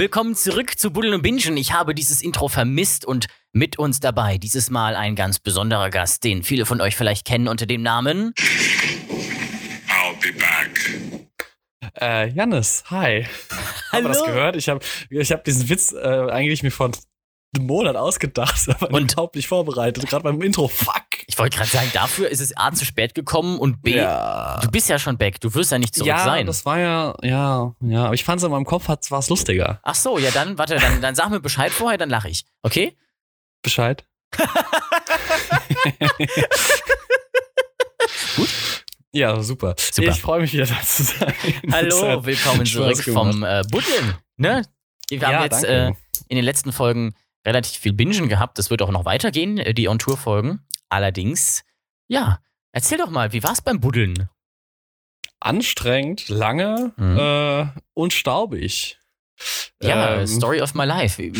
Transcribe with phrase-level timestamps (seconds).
[0.00, 1.58] Hallo, willkommen zurück zu Buddeln und Bingen.
[1.58, 6.24] Ich habe dieses Intro vermisst und mit uns dabei dieses Mal ein ganz besonderer Gast,
[6.24, 8.32] den viele von euch vielleicht kennen unter dem Namen.
[9.90, 11.28] I'll be back.
[12.00, 13.26] Äh, Jannis, hi.
[13.92, 14.56] Haben wir das gehört?
[14.56, 16.92] Ich habe ich hab diesen Witz äh, eigentlich mir vor
[17.56, 19.12] einem Monat ausgedacht, aber Und?
[19.12, 20.06] überhaupt nicht vorbereitet.
[20.08, 20.68] Gerade beim Intro.
[20.68, 20.94] Fuck.
[21.26, 24.58] Ich wollte gerade sagen, dafür ist es A zu spät gekommen und B, Ja.
[24.62, 26.46] du bist ja schon back, du wirst ja nicht zurück ja, sein.
[26.46, 28.04] das war ja, ja, ja.
[28.06, 29.78] Aber ich fand es in meinem Kopf, war es lustiger.
[29.82, 32.44] Ach so, ja dann, warte, dann, dann sag mir Bescheid vorher, dann lache ich.
[32.62, 32.96] Okay?
[33.62, 34.04] Bescheid.
[38.36, 38.48] Gut.
[39.12, 39.74] Ja, super.
[39.78, 40.10] Super.
[40.10, 41.34] Ich freue mich wieder da zu sein.
[41.72, 44.14] Hallo, willkommen zurück vom äh, Buddeln.
[44.36, 44.62] Ne?
[45.08, 45.88] Wir haben Ja, jetzt äh,
[46.28, 47.14] in den letzten Folgen
[47.46, 48.58] relativ viel Bingen gehabt.
[48.58, 50.66] Das wird auch noch weitergehen, äh, die On-Tour-Folgen.
[50.88, 51.64] Allerdings,
[52.08, 52.40] ja,
[52.72, 54.28] erzähl doch mal, wie war's beim Buddeln?
[55.40, 57.18] Anstrengend, lange Mhm.
[57.18, 58.98] äh, und staubig.
[59.82, 61.22] Ja, Ähm, Story of my life.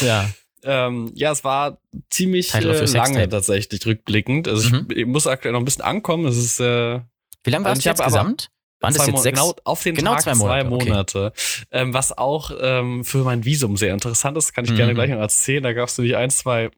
[0.00, 0.30] ja.
[0.62, 1.78] Ähm, ja, es war
[2.10, 4.48] ziemlich äh, lange tatsächlich rückblickend.
[4.48, 4.86] Also Mhm.
[4.90, 6.26] ich, ich muss aktuell noch ein bisschen ankommen.
[6.26, 7.00] Es ist äh,
[7.44, 8.50] Wie lange warst Ich du hab jetzt aber gesamt?
[8.80, 9.38] Waren das zwei jetzt sechs?
[9.40, 10.88] genau auf den Genau Tag zwei zwei Monate, okay.
[10.90, 11.32] Monate.
[11.70, 14.96] Ähm, was auch ähm, für mein Visum sehr interessant ist, kann ich gerne Mhm.
[14.96, 15.62] gleich noch erzählen.
[15.62, 16.70] Da gab es nämlich ein, zwei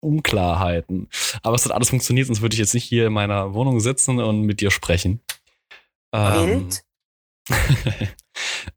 [0.00, 1.08] Unklarheiten.
[1.42, 4.18] Aber es hat alles funktioniert, sonst würde ich jetzt nicht hier in meiner Wohnung sitzen
[4.18, 5.20] und mit dir sprechen.
[6.12, 6.68] Ähm,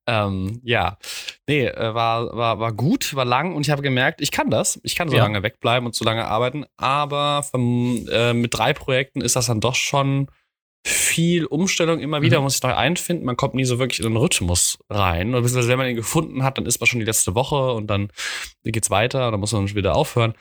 [0.07, 0.97] ähm, ja,
[1.47, 4.79] nee, äh, war, war, war gut, war lang und ich habe gemerkt, ich kann das.
[4.83, 5.23] Ich kann so Ja.
[5.23, 9.61] lange wegbleiben und so lange arbeiten, aber vom, äh, mit drei Projekten ist das dann
[9.61, 10.27] doch schon
[10.85, 11.99] viel Umstellung.
[11.99, 12.43] Immer wieder Mhm.
[12.43, 13.25] muss ich neu einfinden.
[13.25, 15.29] Man kommt nie so wirklich in den Rhythmus rein.
[15.29, 17.87] Oder beziehungsweise wenn man ihn gefunden hat, dann ist man schon die letzte Woche und
[17.87, 18.09] dann
[18.63, 20.33] geht's weiter und dann muss man schon wieder aufhören.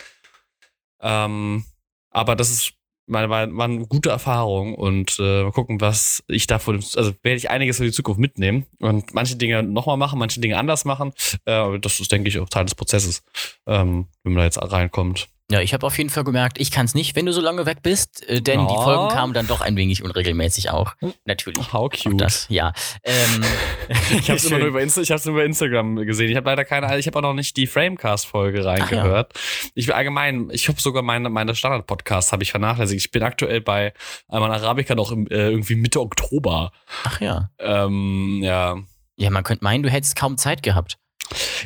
[1.01, 1.65] Ähm,
[2.11, 2.73] aber das ist
[3.07, 7.37] meine, war, war eine gute Erfahrung und äh, mal gucken, was ich davon, also werde
[7.37, 11.13] ich einiges für die Zukunft mitnehmen und manche Dinge nochmal machen, manche Dinge anders machen.
[11.45, 13.23] Äh, das ist, denke ich, auch Teil des Prozesses,
[13.67, 15.29] ähm, wenn man da jetzt reinkommt.
[15.53, 17.67] Ja, ich habe auf jeden Fall gemerkt, ich kann es nicht, wenn du so lange
[17.67, 18.83] weg bist, äh, denn die Oh.
[18.83, 20.95] Folgen kamen dann doch ein wenig unregelmäßig auch.
[21.27, 21.75] Natürlich.
[21.75, 22.19] How cute.
[22.19, 22.73] das, ja.
[23.05, 23.45] Ähm,
[24.19, 26.31] Ich habe es immer nur über, Insta ich hab's nur über Instagram gesehen.
[26.31, 29.35] Ich habe leider keine, ich habe auch noch nicht die Framecast-Folge reingehört.
[29.75, 33.05] Ich will allgemein, ich habe sogar meine, meine Standard-Podcasts habe ich vernachlässigt.
[33.05, 33.93] Ich bin aktuell bei
[34.29, 36.73] Alman Arabica noch im, äh, irgendwie Mitte Oktober.
[37.05, 37.51] Ach ja.
[37.59, 38.79] Ähm, ja.
[39.17, 40.97] Ja, man könnte meinen, du hättest kaum Zeit gehabt.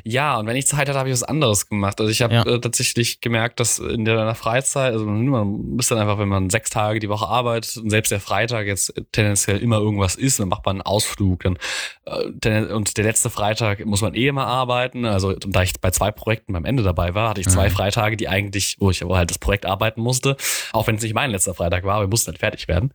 [0.04, 1.98] Ja, und wenn ich Zeit hatte, habe ich was anderes gemacht.
[2.00, 2.42] Also ich habe Ja.
[2.46, 6.28] äh, tatsächlich gemerkt, dass in der, in der Freizeit, also man ist dann einfach, wenn
[6.28, 10.38] man sechs Tage die Woche arbeitet und selbst der Freitag jetzt tendenziell immer irgendwas ist,
[10.38, 11.42] dann macht man einen Ausflug.
[11.42, 11.58] Dann,
[12.04, 15.04] äh, und der letzte Freitag muss man eh immer arbeiten.
[15.04, 17.72] Also da ich bei zwei Projekten beim Ende dabei war, hatte ich zwei Mhm.
[17.72, 20.36] Freitage, die eigentlich, wo ich aber halt das Projekt arbeiten musste,
[20.72, 22.92] auch wenn es nicht mein letzter Freitag war, wir mussten halt fertig werden.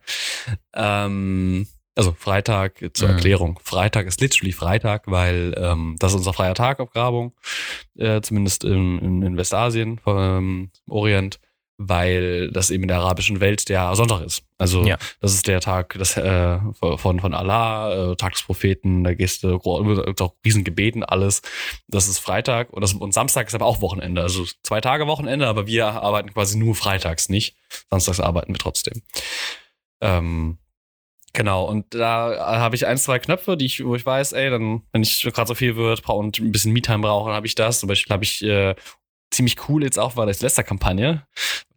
[0.74, 3.14] Ähm, also Freitag zur Mhm.
[3.14, 3.60] Erklärung.
[3.62, 7.32] Freitag ist literally Freitag, weil ähm, das ist unser freier Tag auf Grabung,
[7.98, 11.38] äh, zumindest in, in, in Westasien, ähm, im Orient,
[11.78, 14.44] weil das eben in der arabischen Welt der Sonntag ist.
[14.56, 14.96] Also Ja.
[15.20, 16.58] das ist der Tag das, äh,
[16.96, 21.42] von, von Allah, äh, Tag des Propheten, da gehst du auch riesen Gebeten, alles.
[21.88, 24.22] Das ist Freitag und, das, und Samstag ist aber auch Wochenende.
[24.22, 27.56] Also zwei Tage Wochenende, aber wir arbeiten quasi nur freitags nicht.
[27.90, 29.02] Samstags arbeiten wir trotzdem.
[30.00, 30.58] Ähm,
[31.34, 34.82] Genau, und da habe ich ein, zwei Knöpfe, die ich, wo ich weiß, ey, dann,
[34.92, 37.80] wenn ich gerade so viel wird und ein bisschen Me-Time brauche, dann habe ich das.
[37.80, 38.74] Zum Beispiel habe ich äh,
[39.32, 41.26] ziemlich cool jetzt auch war das letzte Kampagne,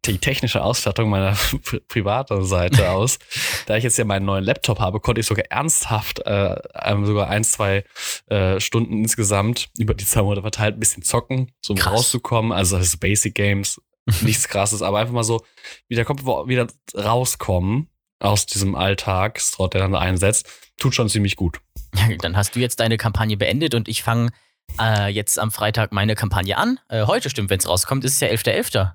[0.05, 3.17] die technische Ausstattung meiner pri privaten Seite aus.
[3.66, 7.29] Da ich jetzt ja meinen neuen Laptop habe, konnte ich sogar ernsthaft äh, ähm, sogar
[7.29, 7.85] ein, zwei
[8.27, 11.93] äh, Stunden insgesamt über die zwei Monate verteilt ein bisschen zocken, so um Krass.
[11.93, 12.51] rauszukommen.
[12.51, 13.81] Also das ist Basic Games,
[14.22, 15.43] nichts krasses, aber einfach mal so
[15.87, 17.90] wieder kommt wieder rauskommen
[18.25, 21.59] aus diesem Alltagstrott, der dann einsetzt, tut schon ziemlich gut.
[21.95, 24.31] Ja, dann hast du jetzt deine Kampagne beendet und ich fange
[24.79, 26.79] äh, jetzt am Freitag meine Kampagne an.
[26.89, 28.91] Äh, heute stimmt, wenn es rauskommt, ist es ja 11.11.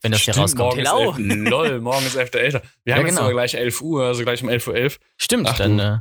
[0.00, 0.76] Wenn das hier Stimmt, rauskommt.
[0.76, 1.10] morgen ist Hello.
[1.16, 1.50] 11.
[1.50, 2.32] Lol, morgen ist 11.11.
[2.32, 3.22] Wir Ja, haben jetzt genau.
[3.22, 4.76] aber gleich 11 Uhr, also gleich um 11.11 Uhr.
[4.76, 5.00] 11.
[5.16, 5.98] Stimmt, Ach, dann, äh,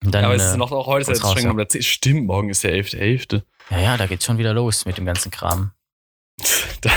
[0.00, 1.52] dann aber es ist äh, noch auch heute ist jetzt raus, streng ja.
[1.54, 1.82] der 10.
[1.82, 3.42] Stimmt, morgen ist der 11.11.
[3.70, 5.72] ja, ja, da geht's schon wieder los mit dem ganzen Kram.
[6.80, 6.90] Da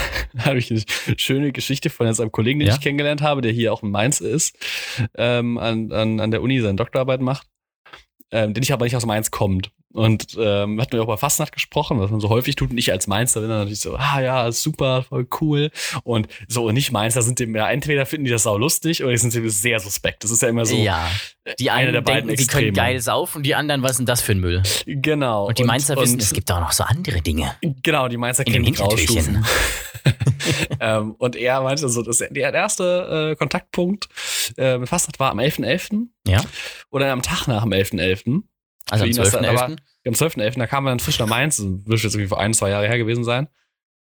[0.46, 0.82] habe ich eine
[1.18, 2.76] schöne Geschichte von jetzt einem Kollegen, den Ja?
[2.76, 4.58] ich kennengelernt habe, der hier auch in Mainz ist,
[5.16, 7.48] ähm, an, an, an der Uni seine Doktorarbeit macht,
[8.32, 9.72] ähm, den ich aber nicht aus Mainz kommt.
[9.94, 12.72] Und ähm, hatten wir auch bei Fastnacht gesprochen, was man so häufig tut.
[12.72, 15.70] Und ich als Mainzer bin dann natürlich so, ah ja, super, voll cool.
[16.04, 19.12] Und so und nicht Mainzer sind dem ja entweder finden die das sau lustig oder
[19.12, 20.24] die sind dem sehr suspekt.
[20.24, 21.08] Das ist ja immer so ja,
[21.60, 22.88] die einen der beiden denken, sie können Extreme.
[22.88, 24.64] geil saufen, die anderen, was ist denn das für ein Müll?
[24.86, 25.48] Genau.
[25.48, 27.56] Und die Mainzer wissen, und- es gibt auch noch so andere Dinge.
[27.62, 28.72] Genau, die Mainzer kennen die.
[28.72, 29.46] Graustufen.
[30.80, 34.10] ähm, und er meinte so, dass der erste äh, Kontaktpunkt
[34.58, 36.08] äh, mit Fastnacht war am 11.11.
[36.28, 36.44] Ja.
[36.90, 38.44] Oder am Tag nach dem 11.11.
[38.90, 39.78] Also am ihn ist er- 12.11.
[40.06, 40.58] Am 12.11.
[40.60, 42.88] da kam er dann frisch nach Mainz, das wird jetzt irgendwie vor ein, zwei Jahre
[42.88, 43.48] her gewesen sein.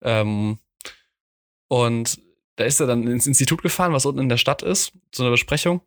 [0.03, 0.59] Ähm,
[1.69, 2.19] und
[2.57, 5.33] da ist er dann ins Institut gefahren, was unten in der Stadt ist, zu einer
[5.33, 5.81] Besprechung.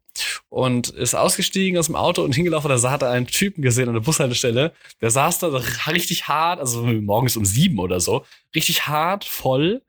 [0.50, 2.70] Und ist ausgestiegen aus dem Auto und hingelaufen.
[2.70, 4.74] Da hat er einen Typen gesehen an der Bushaltestelle.
[5.00, 5.48] Der saß da
[5.88, 9.82] richtig hart, also morgens um sieben oder so, richtig hart, voll,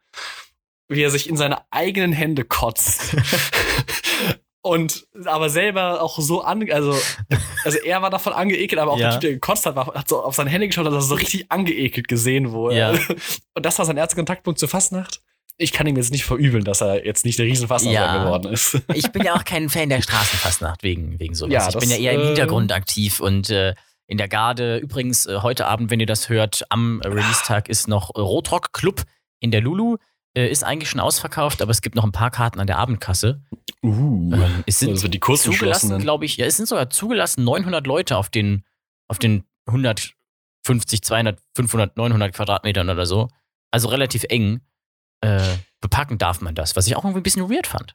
[0.89, 3.17] wie er sich in seine eigenen Hände kotzt.
[4.61, 6.95] Und aber selber auch so an, also,
[7.65, 9.11] also er war davon angeekelt, aber auch Ja.
[9.11, 11.15] der Typ, der gekotzt hat, war, hat so auf seine Hände geschaut und hat so
[11.15, 12.91] richtig angeekelt gesehen, wo Ja.
[12.93, 12.99] er.
[13.55, 15.21] Und das war sein erster Kontaktpunkt zur Fastnacht.
[15.61, 18.23] Ich kann ihm jetzt nicht verübeln, dass er jetzt nicht der Riesenfastnachter Ja.
[18.25, 18.79] geworden ist.
[18.95, 21.53] Ich bin ja auch kein Fan der Straßenfastnacht wegen, wegen sowas.
[21.53, 23.75] Ja, ich bin das, ja eher im äh, Hintergrund aktiv und äh,
[24.07, 24.79] in der Garde.
[24.79, 28.73] Übrigens, äh, heute Abend, wenn ihr das hört, am äh, Release-Tag ist noch äh, Rotrock
[28.73, 29.03] Club
[29.41, 29.97] in der Lulu.
[30.37, 33.43] Äh, ist eigentlich schon ausverkauft, aber es gibt noch ein paar Karten an der Abendkasse.
[33.83, 34.33] Uh.
[34.35, 36.37] Ähm, es sind Also die zugelassen, glaube ich.
[36.37, 38.65] Ja, es sind sogar zugelassen 900 Leute auf den,
[39.09, 43.29] auf den 150, 200, 500, 900 Quadratmetern oder so.
[43.71, 44.61] Also relativ eng.
[45.21, 47.93] Äh, bepacken darf man das, was ich auch irgendwie ein bisschen weird fand.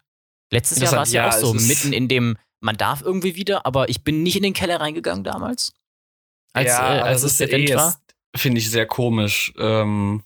[0.52, 3.66] Letztes Jahr war es ja, ja, auch so, mitten in dem, man darf irgendwie wieder,
[3.66, 5.74] aber ich bin nicht in den Keller reingegangen damals.
[6.54, 7.96] Als, ja, äh, als das es ist Event eh, war.
[8.36, 9.54] finde ich sehr komisch.
[9.58, 10.24] Ähm,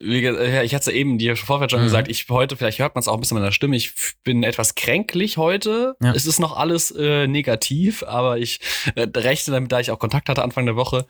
[0.00, 1.84] wie, ja, ich hatte es ja eben dir vorher schon Mhm.
[1.84, 3.92] gesagt, ich heute, vielleicht hört man es auch ein bisschen in meiner Stimme, ich
[4.24, 5.94] bin etwas kränklich heute.
[6.02, 6.12] Ja.
[6.14, 8.60] Es ist noch alles äh, negativ, aber ich
[8.94, 11.06] äh, rechne damit, da ich auch Kontakt hatte Anfang der Woche,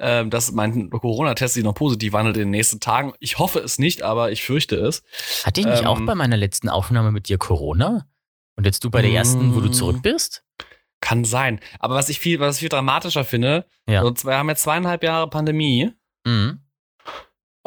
[0.00, 3.12] ähm, dass mein Corona-Test sich noch positiv wandelt in den nächsten Tagen.
[3.20, 5.02] Ich hoffe es nicht, aber ich fürchte es.
[5.44, 8.06] Hatte ich nicht ähm, auch bei meiner letzten Aufnahme mit dir Corona?
[8.56, 9.72] Und jetzt du bei der ersten, wo du Mm.
[9.72, 10.44] zurück bist?
[11.00, 11.60] Kann sein.
[11.78, 14.02] Aber was ich viel, was ich viel dramatischer finde, Ja.
[14.14, 15.92] zwar wir haben jetzt zweieinhalb Jahre Pandemie
[16.26, 16.60] Mhm.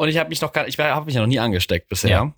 [0.02, 2.10] Und ich habe mich noch gar, ich habe mich ja noch nie angesteckt bisher.
[2.10, 2.34] Ja.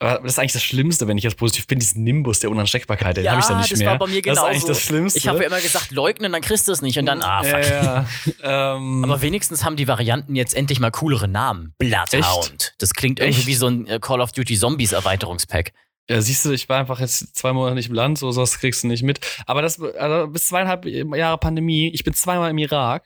[0.00, 3.30] Das ist eigentlich das Schlimmste, wenn ich jetzt positiv bin, diesen Nimbus der Unansteckbarkeit, den
[3.30, 3.90] habe ich dann nicht das mehr.
[3.90, 5.18] war bei mir das ist eigentlich das Schlimmste.
[5.18, 6.98] Ich habe ja immer gesagt, leugnen, dann kriegst du es nicht.
[6.98, 7.64] Und dann, ah, fuck.
[7.68, 8.06] Ja, ja.
[8.76, 11.74] ähm, Aber wenigstens haben die Varianten jetzt endlich mal coolere Namen.
[11.76, 12.74] Bloodhound.
[12.78, 13.46] Das klingt irgendwie Echt?
[13.46, 15.72] wie so ein äh, Call of Duty Zombies Erweiterungspack.
[16.08, 18.84] ja, siehst du, ich war einfach jetzt zwei Monate nicht im Land, so sowas kriegst
[18.84, 19.20] du nicht mit.
[19.44, 23.04] Aber das, also bis zweieinhalb Jahre Pandemie, ich bin zweimal im Irak.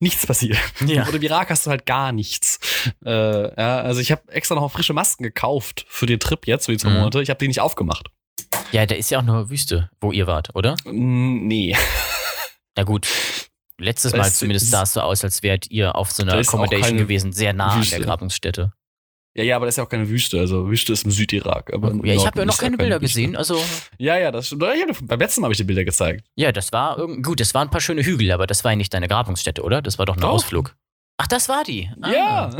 [0.00, 0.58] Nichts passiert.
[0.86, 1.06] Ja.
[1.06, 2.58] Und im Irak hast du halt gar nichts.
[3.04, 3.10] Äh,
[3.60, 6.78] ja, also ich habe extra noch frische Masken gekauft für den Trip jetzt, für die
[6.78, 6.96] zwei Mhm.
[6.98, 7.20] Monate.
[7.22, 8.08] Ich habe die nicht aufgemacht.
[8.70, 10.76] Ja, da ist ja auch nur Wüste, wo ihr wart, oder?
[10.84, 11.76] Nee.
[12.76, 13.08] Na gut.
[13.80, 16.96] Letztes Mal ist- zumindest sah es so aus, als wärt ihr auf so einer Accommodation
[16.96, 17.96] gewesen, sehr nah an Wüste.
[17.96, 18.72] der Grabungsstätte.
[19.38, 20.40] Ja, ja, aber das ist ja auch keine Wüste.
[20.40, 21.72] Also Wüste ist im Südirak.
[21.72, 23.20] Aber im Ja, ich habe ja noch keine keine Bilder Wüste.
[23.20, 23.36] gesehen.
[23.36, 23.62] Also,
[23.96, 24.62] Ja, ja, das stimmt.
[24.64, 26.24] Ja, beim letzten Mal habe ich die Bilder gezeigt.
[26.34, 28.76] ja, das war irgend gut, das waren ein paar schöne Hügel, aber das war ja
[28.76, 29.80] nicht deine Grabungsstätte, oder?
[29.80, 30.30] Das war doch ein Doch.
[30.30, 30.74] Ausflug.
[31.18, 31.88] Ach, das war die.
[32.02, 32.10] Ah.
[32.12, 32.50] Ja.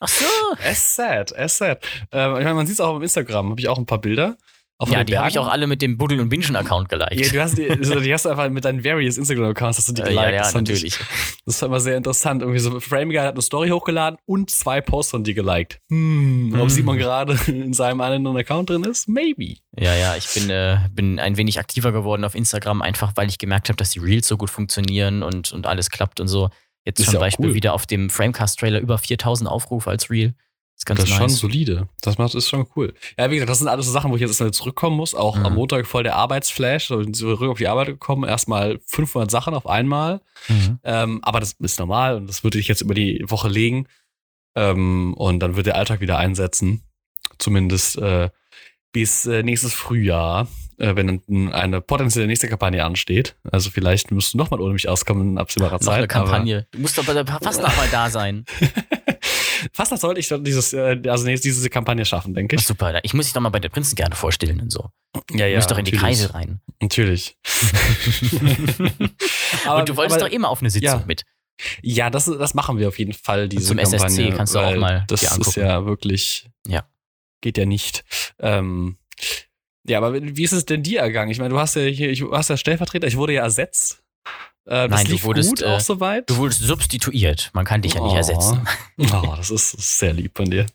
[0.00, 0.24] Ach so.
[0.66, 1.78] As sad, as sad.
[2.12, 3.50] Ähm, ich meine, man sieht es auch auf Instagram.
[3.50, 4.36] Habe ich auch ein paar Bilder.
[4.78, 7.14] Von Ja, die habe ich auch alle mit dem Buddel und Bingen-Account geliked.
[7.18, 9.92] Ja, du hast die, also die hast du einfach mit deinen various Instagram-Accounts hast du
[9.94, 10.22] die Äh, geliked.
[10.22, 10.84] ja, ja, das, natürlich.
[10.84, 10.98] Ich,
[11.46, 12.42] das war immer sehr interessant.
[12.42, 15.80] Irgendwie so, Frame Guy hat eine Story hochgeladen und zwei Posts von dir geliked.
[15.90, 16.68] Hm, ob Hm.
[16.68, 19.08] Simon gerade in seinem anderen Account drin ist?
[19.08, 19.54] Maybe.
[19.78, 23.38] Ja, ja, ich bin, äh, bin ein wenig aktiver geworden auf Instagram, einfach weil ich
[23.38, 26.50] gemerkt habe, dass die Reels so gut funktionieren und, und alles klappt und so.
[26.84, 27.54] Jetzt Ist zum ja Beispiel cool.
[27.54, 30.34] wieder auf dem Framecast-Trailer über 4000 Aufrufe als Reel.
[30.76, 31.18] Ist ganz Das ist nice.
[31.18, 31.88] schon solide.
[32.02, 32.92] Das macht ist schon cool.
[33.18, 35.14] Ja, wie gesagt, das sind alles so Sachen, wo ich jetzt erstmal zurückkommen muss.
[35.14, 35.46] Auch Mhm.
[35.46, 38.24] am Montag voll der Arbeitsflash, so zurück auf die Arbeit gekommen.
[38.28, 40.20] Erstmal 500 Sachen auf einmal.
[40.48, 40.78] Mhm.
[40.84, 43.86] Ähm, aber das ist normal und das würde ich jetzt über die Woche legen.
[44.54, 46.82] Ähm, und dann wird der Alltag wieder einsetzen.
[47.38, 48.28] Zumindest äh,
[48.92, 50.46] bis äh, nächstes Frühjahr,
[50.78, 53.36] äh, wenn dann eine potenzielle nächste Kampagne ansteht.
[53.50, 55.98] Also vielleicht müsst du nochmal ohne mich auskommen in absehbarer Noch Zeit.
[55.98, 56.66] eine Kampagne.
[56.70, 58.44] Du musst doch fast noch mal da sein.
[59.72, 62.66] Fast das sollte ich dann dieses, äh, also diese Kampagne schaffen, denke Ach, ich.
[62.66, 62.98] super.
[63.04, 64.90] Ich muss dich doch mal bei der Prinzen gerne vorstellen und so.
[65.32, 66.18] Ja, Du musst doch in die natürlich.
[66.18, 66.60] Kreise rein.
[66.80, 67.36] Natürlich.
[69.66, 71.04] Aber- und du wolltest aber- doch immer auf eine Sitzung ja.
[71.06, 71.24] mit.
[71.82, 74.32] Ja, das, das machen wir auf jeden Fall, diese zum SSC Kampagne.
[74.36, 76.48] kannst du auch mal Das ist ja wirklich.
[76.66, 76.86] Ja.
[77.40, 78.04] Geht ja nicht.
[78.38, 78.98] Ähm,
[79.88, 81.30] ja, aber wie ist es denn dir ergangen?
[81.30, 84.02] Ich meine, du hast ja hier, ich, du hast ja Stellvertreter, ich wurde ja ersetzt.
[84.68, 86.28] Äh, Nein, du wurdest, gut äh, auch soweit.
[86.28, 87.50] Du wurdest substituiert.
[87.52, 88.16] Man kann dich ja nicht Oh.
[88.16, 88.66] ersetzen.
[88.98, 90.66] Oh, das ist, das ist sehr lieb von dir.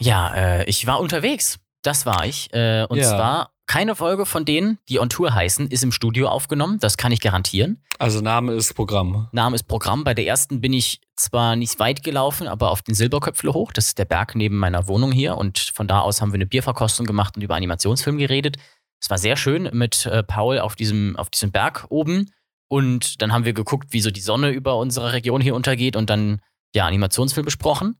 [0.00, 1.58] Ja, äh, ich war unterwegs.
[1.82, 2.52] Das war ich.
[2.52, 3.08] Äh, und Ja.
[3.08, 6.78] zwar keine Folge von denen, die on Tour heißen, ist im Studio aufgenommen.
[6.80, 7.82] Das kann ich garantieren.
[7.98, 9.28] Also Name ist Programm.
[9.32, 10.02] Name ist Programm.
[10.04, 13.72] Bei der ersten bin ich zwar nicht weit gelaufen, aber auf den Silberköpfle hoch.
[13.72, 15.36] Das ist der Berg neben meiner Wohnung hier.
[15.38, 18.56] Und von da aus haben wir eine Bierverkostung gemacht und über Animationsfilm geredet.
[19.02, 22.30] Es war sehr schön mit äh, Paul auf diesem, auf diesem Berg oben.
[22.68, 26.08] Und dann haben wir geguckt, wie so die Sonne über unsere Region hier untergeht und
[26.08, 26.40] dann
[26.74, 27.96] ja Animationsfilm besprochen.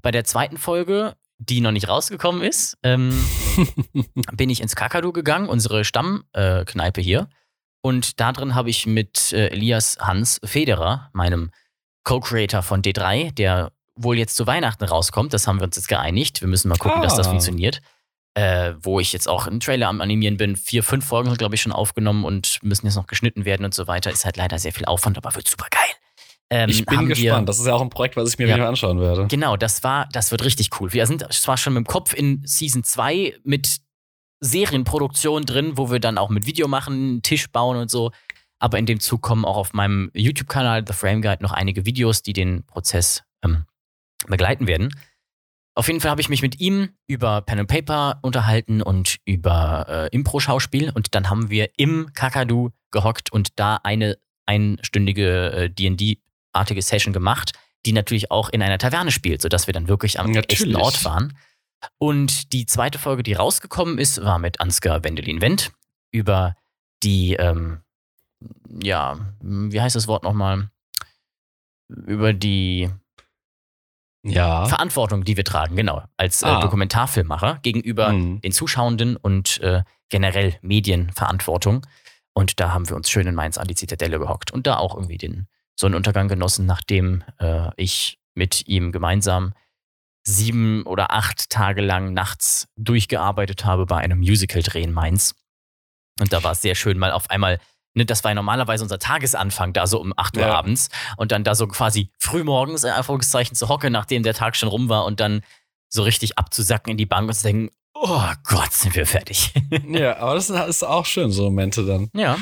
[0.00, 3.12] Bei der zweiten Folge, die noch nicht rausgekommen ist, ähm,
[4.32, 7.28] bin ich ins Kakadu gegangen, unsere Stammkneipe äh, hier.
[7.82, 11.50] Und da drin habe ich mit äh, Elias Hans Federer, meinem
[12.04, 16.40] Co-Creator von D3, der wohl jetzt zu Weihnachten rauskommt, das haben wir uns jetzt geeinigt.
[16.40, 17.30] Wir müssen mal gucken, dass das Ah.
[17.30, 17.80] funktioniert.
[18.34, 20.54] Äh, wo ich jetzt auch einen Trailer am Animieren bin.
[20.54, 23.74] Vier, fünf Folgen sind, glaube ich, schon aufgenommen und müssen jetzt noch geschnitten werden und
[23.74, 24.10] so weiter.
[24.12, 25.80] Ist halt leider sehr viel Aufwand, aber wird super geil.
[26.50, 27.48] Ähm, ich bin haben wir- gespannt.
[27.48, 28.54] Das ist ja auch ein Projekt, was ich mir Ja.
[28.54, 29.26] wieder anschauen werde.
[29.26, 30.92] Genau, das war, das wird richtig cool.
[30.92, 33.78] Wir sind zwar schon mit dem Kopf in Season 2 mit
[34.40, 38.12] Serienproduktion drin, wo wir dann auch mit Video machen, einen Tisch bauen und so.
[38.60, 42.22] Aber in dem Zug kommen auch auf meinem YouTube-Kanal The Frame Guide noch einige Videos,
[42.22, 43.64] die den Prozess ähm,
[44.26, 44.94] begleiten werden.
[45.78, 49.86] Auf jeden Fall habe ich mich mit ihm über Pen and Paper unterhalten und über
[49.88, 56.82] äh, Impro-Schauspiel und dann haben wir im Kakadu gehockt und da eine einstündige äh, D&D-artige
[56.82, 57.52] Session gemacht,
[57.86, 60.62] die natürlich auch in einer Taverne spielt, sodass wir dann wirklich am Natürlich.
[60.62, 61.38] echten Ort waren.
[61.98, 65.70] Und die zweite Folge, die rausgekommen ist, war mit Ansgar Wendelin-Wendt
[66.10, 66.56] über
[67.04, 67.82] die, ähm,
[68.82, 70.70] ja, wie heißt das Wort nochmal?
[71.88, 72.90] Über die
[74.24, 74.66] Ja.
[74.66, 76.60] Verantwortung, die wir tragen, genau, als äh, Ah.
[76.60, 78.40] Dokumentarfilmmacher gegenüber Mhm.
[78.40, 81.86] den Zuschauenden und äh, generell Medienverantwortung.
[82.34, 84.94] Und da haben wir uns schön in Mainz an die Zitadelle gehockt und da auch
[84.94, 85.46] irgendwie den
[85.76, 89.54] Sonnenuntergang genossen, nachdem äh, ich mit ihm gemeinsam
[90.24, 95.34] sieben oder acht Tage lang nachts durchgearbeitet habe bei einem Musical-Dreh in Mainz.
[96.20, 97.58] Und da war es sehr schön, mal auf einmal,
[97.98, 100.54] ne, das war ja normalerweise unser Tagesanfang, da so um 8 Uhr Ja.
[100.54, 100.88] abends
[101.18, 104.88] und dann da so quasi frühmorgens in Anführungszeichen zu hocken, nachdem der Tag schon rum
[104.88, 105.42] war und dann
[105.90, 109.52] so richtig abzusacken in die Bank und zu denken, oh Gott, sind wir fertig.
[109.88, 112.08] ja, aber das ist auch schön, so Momente dann.
[112.14, 112.38] ja.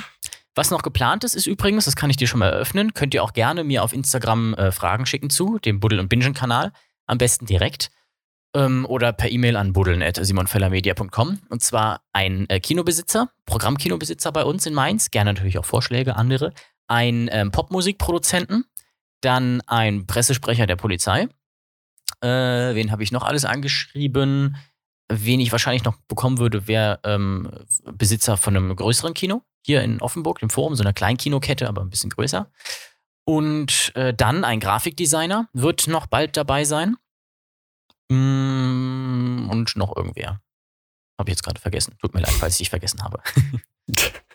[0.59, 3.23] Was noch geplant ist, ist übrigens, das kann ich dir schon mal eröffnen, könnt ihr
[3.23, 6.73] auch gerne mir auf Instagram äh, Fragen schicken zu, dem Buddel- und Bingen-Kanal.
[7.07, 7.91] Am besten direkt.
[8.57, 11.41] Ähm, oder per E-Mail an buddeln.simonfellermedia.com.
[11.51, 16.55] Und zwar ein äh, Kinobesitzer, Programmkinobesitzer bei uns in Mainz, gerne natürlich auch Vorschläge, andere.
[16.87, 18.65] Ein ähm, Popmusikproduzenten,
[19.21, 21.29] dann ein Pressesprecher der Polizei.
[22.23, 22.29] Äh,
[22.75, 24.57] wen habe ich noch alles angeschrieben?
[25.09, 27.51] Wen ich wahrscheinlich noch bekommen würde, wäre ähm,
[27.93, 31.83] Besitzer von einem größeren Kino hier in Offenburg, dem Forum, so einer kleinen Kinokette, aber
[31.83, 32.51] ein bisschen größer.
[33.25, 36.97] Und äh, dann ein Grafikdesigner wird noch bald dabei sein.
[38.09, 40.41] Mm, und noch irgendwer.
[41.19, 41.97] Habe ich jetzt gerade vergessen.
[42.01, 43.23] Tut mir leid, falls ich dich vergessen habe.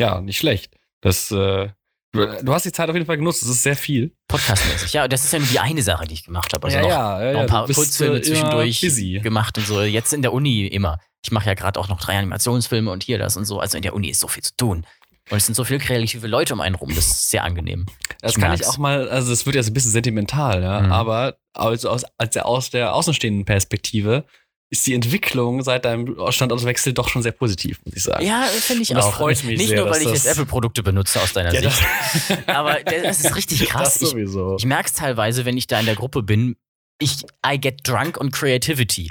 [0.00, 0.74] Ja, nicht schlecht.
[1.02, 1.68] Das, äh,
[2.12, 3.42] du hast die Zeit auf jeden Fall genutzt.
[3.42, 4.16] Das ist sehr viel.
[4.28, 4.94] Podcastmäßig.
[4.94, 6.66] Ja, das ist ja nur die eine Sache, die ich gemacht habe.
[6.66, 9.20] Also noch, ja, noch ein paar bist, Kurzfilme äh, zwischendurch Busy.
[9.22, 9.82] gemacht und so.
[9.82, 10.98] Jetzt in der Uni immer.
[11.22, 13.60] Ich mache ja gerade auch noch drei Animationsfilme und hier das und so.
[13.60, 14.86] Also in der Uni ist so viel zu tun.
[15.30, 16.88] Und es sind so viele kreative Leute um einen rum.
[16.94, 17.86] Das ist sehr angenehm.
[18.20, 18.62] Das Ich kann merk's.
[18.62, 20.92] ich auch mal, also das wird jetzt ein bisschen sentimental, ja, Mhm.
[20.92, 24.24] aber also aus, als der, aus der außenstehenden Perspektive
[24.72, 28.24] ist die Entwicklung seit deinem Standortwechsel doch schon sehr positiv, muss ich sagen.
[28.24, 29.14] Ja, finde ich das auch.
[29.14, 31.82] freut mich Nicht sehr, nur, weil ich jetzt Apple-Produkte benutze aus deiner Ja, Sicht.
[32.46, 33.94] Aber das ist richtig krass.
[33.94, 34.56] das Ich, sowieso.
[34.58, 36.54] ich merke es teilweise, wenn ich da in der Gruppe bin.
[37.00, 39.10] Ich, I get drunk on creativity.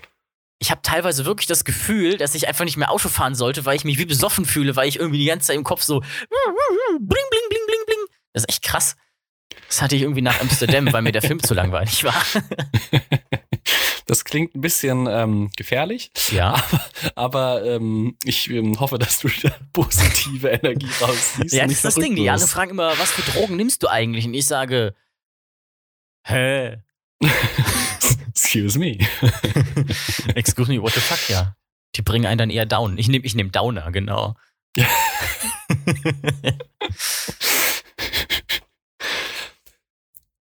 [0.60, 3.76] Ich habe teilweise wirklich das Gefühl, dass ich einfach nicht mehr Auto fahren sollte, weil
[3.78, 6.08] ich mich wie besoffen fühle, weil ich irgendwie die ganze Zeit im Kopf so bling,
[7.00, 8.06] bling, bling, bling, bling.
[8.34, 8.96] Das ist echt krass.
[9.68, 12.14] Das hatte ich irgendwie nach Amsterdam, weil mir der Film zu langweilig war.
[14.06, 16.64] Das klingt ein bisschen ähm, gefährlich, Ja.
[17.16, 21.54] aber ähm, ich ähm, hoffe, dass du da positive Energie rausziehst.
[21.54, 22.16] Ja, das ist das Ding.
[22.16, 24.26] Die alle fragen immer, was für Drogen nimmst du eigentlich?
[24.26, 24.96] Und ich sage,
[26.26, 26.78] hä?
[28.50, 28.98] Excuse me.
[30.36, 31.56] Excuse me, what the fuck, ja.
[31.96, 32.98] Die bringen einen dann eher down.
[32.98, 34.36] Ich nehme ich nehm Downer, genau.
[34.76, 34.84] Die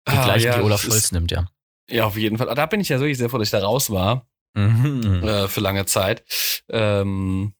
[0.05, 1.45] Ah, gleichen, ja, die Olaf Scholz nimmt, ja.
[1.89, 2.53] Ja, auf jeden Fall.
[2.53, 4.27] Da bin ich ja wirklich sehr froh, dass ich da raus war.
[4.53, 5.23] Mhm.
[5.23, 6.23] äh, für lange Zeit.
[6.69, 7.53] Ähm,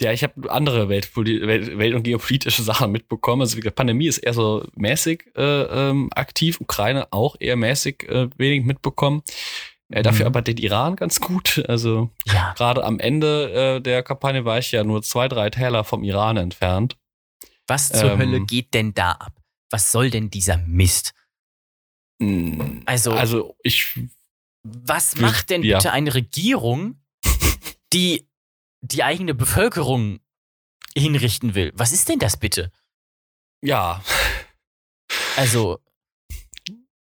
[0.00, 3.42] ja, ich habe andere Weltpoli Welt, Welt- und geopolitische Sachen mitbekommen.
[3.42, 8.08] Also wie gesagt, Pandemie ist eher so mäßig äh, ähm, aktiv, Ukraine auch eher mäßig
[8.08, 9.22] äh, wenig mitbekommen.
[9.90, 10.28] Äh, dafür Mhm.
[10.28, 11.64] aber den Iran ganz gut.
[11.66, 15.82] Also Ja, gerade am Ende äh, der Kampagne war ich ja nur zwei, drei Täler
[15.84, 16.96] vom Iran entfernt.
[17.66, 18.18] was zur Ähm.
[18.18, 19.32] Hölle geht denn da ab?
[19.70, 21.12] Was soll denn dieser Mist?
[22.20, 23.98] Mm, Also, Also ich
[24.62, 25.78] was macht denn ja.
[25.78, 27.00] bitte eine Regierung,
[27.92, 28.27] die
[28.80, 30.20] die eigene Bevölkerung
[30.96, 31.72] hinrichten will?
[31.74, 32.72] Was ist denn das bitte?
[33.62, 34.02] ja,
[35.36, 35.78] Also,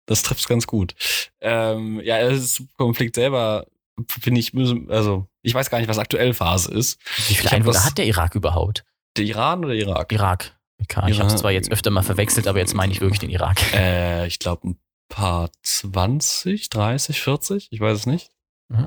[0.05, 0.93] das trifft's ganz gut.
[1.41, 3.65] Ähm, ja, es ist Konflikt selber
[4.09, 6.99] finde ich müssen- also ich weiß gar nicht, was aktuell Phase ist.
[7.27, 8.83] wie viele Einwohner hat der Irak überhaupt?
[9.17, 10.11] Der Iran oder Irak?
[10.11, 10.59] Irak.
[10.79, 11.07] mit K.
[11.07, 13.61] Ich habe es zwar jetzt öfter mal verwechselt, aber jetzt meine ich wirklich den Irak.
[13.73, 18.31] Äh, ich glaube ein paar 20, 30, 40, ich weiß es nicht.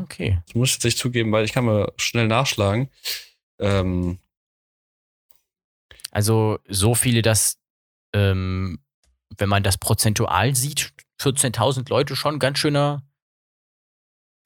[0.02, 0.40] Okay.
[0.46, 2.90] Das muss ich tatsächlich zugeben, weil ich kann mal schnell nachschlagen.
[3.60, 4.18] Ähm,
[6.10, 7.58] Also so viele, dass,
[8.14, 8.78] ähm,
[9.36, 13.02] wenn man das prozentual sieht, 14.000 Leute schon ganz schöner,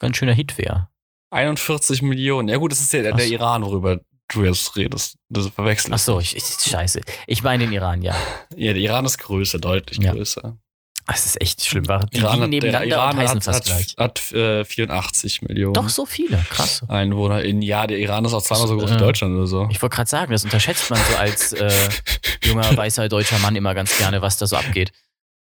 [0.01, 0.89] ganz schöner Hit wäre.
[1.31, 2.49] 41 Millionen.
[2.49, 3.33] Ja gut, das ist ja der, der so.
[3.33, 4.01] Iran, worüber
[4.33, 5.17] du jetzt redest.
[5.29, 5.93] Das verwechselst.
[5.93, 7.01] Ach so, ich, ich, scheiße.
[7.27, 8.15] Ich meine den Iran, ja.
[8.57, 10.13] Ja, der Iran ist größer, deutlich Ja.
[10.13, 10.59] größer.
[11.07, 11.89] Das ist echt schlimm.
[11.89, 13.95] War, die Iran liegen hat, der nebeneinander Iran und heißen hat, fast hat, gleich.
[13.99, 16.83] hat äh, 84 Millionen Doch so viele, krass.
[16.89, 17.43] Einwohner.
[17.43, 19.69] In, ja, der Iran ist auch zweimal so groß wie Äh, Deutschland oder so.
[19.71, 21.71] Ich wollte gerade sagen, das unterschätzt man so als äh,
[22.45, 24.93] junger, weißer deutscher Mann immer ganz gerne, was da so abgeht.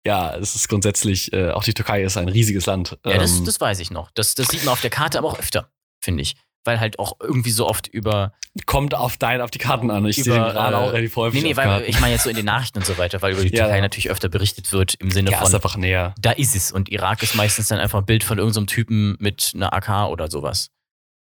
[0.06, 2.98] Ja, es ist grundsätzlich, äh, auch die Türkei ist ein riesiges Land.
[3.06, 4.10] Ja, das, Ähm, das weiß ich noch.
[4.12, 6.36] Das, das sieht man auf der Karte aber auch öfter, finde ich.
[6.64, 8.34] Weil halt auch irgendwie so oft über.
[8.66, 10.06] kommt auf dein, auf die Karten an.
[10.06, 12.36] Ich sehe Iran äh, auch relativ häufig Nee, nee, weil ich meine jetzt so in
[12.36, 15.10] den Nachrichten und so weiter, weil über die Ja, Türkei natürlich öfter berichtet wird im
[15.10, 16.14] Sinne ja, ist von, einfach näher.
[16.20, 16.72] da ist es.
[16.72, 20.30] Und Irak ist meistens dann einfach ein Bild von irgendeinem Typen mit einer AK oder
[20.30, 20.70] sowas.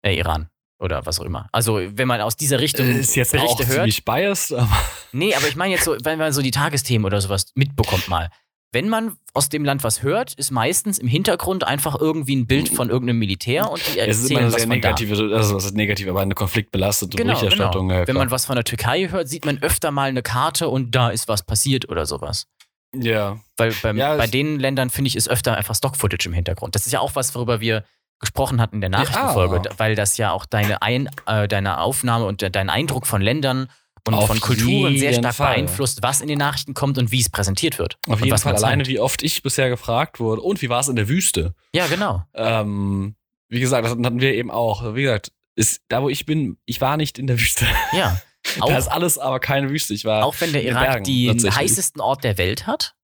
[0.02, 0.48] Äh, Iran.
[0.78, 1.48] Oder was auch immer.
[1.52, 3.76] Also, wenn man aus dieser Richtung Ist jetzt auch Berichte hört.
[3.78, 4.68] ziemlich biased, aber
[5.12, 8.28] Nee, aber ich meine jetzt so, wenn man so die Tagesthemen oder sowas mitbekommt mal.
[8.76, 12.68] Wenn man aus dem Land was hört, ist meistens im Hintergrund einfach irgendwie ein Bild
[12.68, 14.88] von irgendeinem Militär und die es ist erzählen immer eine was sehr von da.
[14.88, 17.88] negative, also was ist negativ, aber eine konfliktbelastete Genau, Berichterstattung.
[17.88, 18.00] genau.
[18.00, 20.94] Ja, Wenn man was von der Türkei hört, sieht man öfter mal eine Karte und
[20.94, 22.46] da ist was passiert oder sowas.
[22.94, 23.38] ja.
[23.56, 26.74] Weil beim, Ja, bei den Ländern, finde ich, ist öfter einfach Stock-Footage im Hintergrund.
[26.74, 27.84] Das ist ja auch was, worüber wir
[28.20, 29.62] gesprochen hatten in der Nachrichtenfolge, Ja.
[29.62, 33.22] da- weil das ja auch deine, Ein, äh, deine Aufnahme und de- dein Eindruck von
[33.22, 33.68] Ländern
[34.06, 35.54] und Auf von Kulturen sehr stark Fall.
[35.54, 37.98] beeinflusst, was in den Nachrichten kommt und wie es präsentiert wird.
[38.06, 38.88] Auf und jeden was Fall alleine, zeigt.
[38.88, 40.42] wie oft ich bisher gefragt wurde.
[40.42, 41.54] Und wie war es in der Wüste?
[41.74, 42.22] Ja, genau.
[42.34, 43.16] Ähm,
[43.48, 44.94] wie gesagt, das hatten wir eben auch.
[44.94, 47.66] Wie gesagt, ist, da wo ich bin, ich war nicht in der Wüste.
[47.92, 48.20] Ja.
[48.60, 49.94] da ist Auch, alles aber keine Wüste.
[49.94, 52.94] Ich war auch wenn der Irak den heißesten Ort der Welt hat.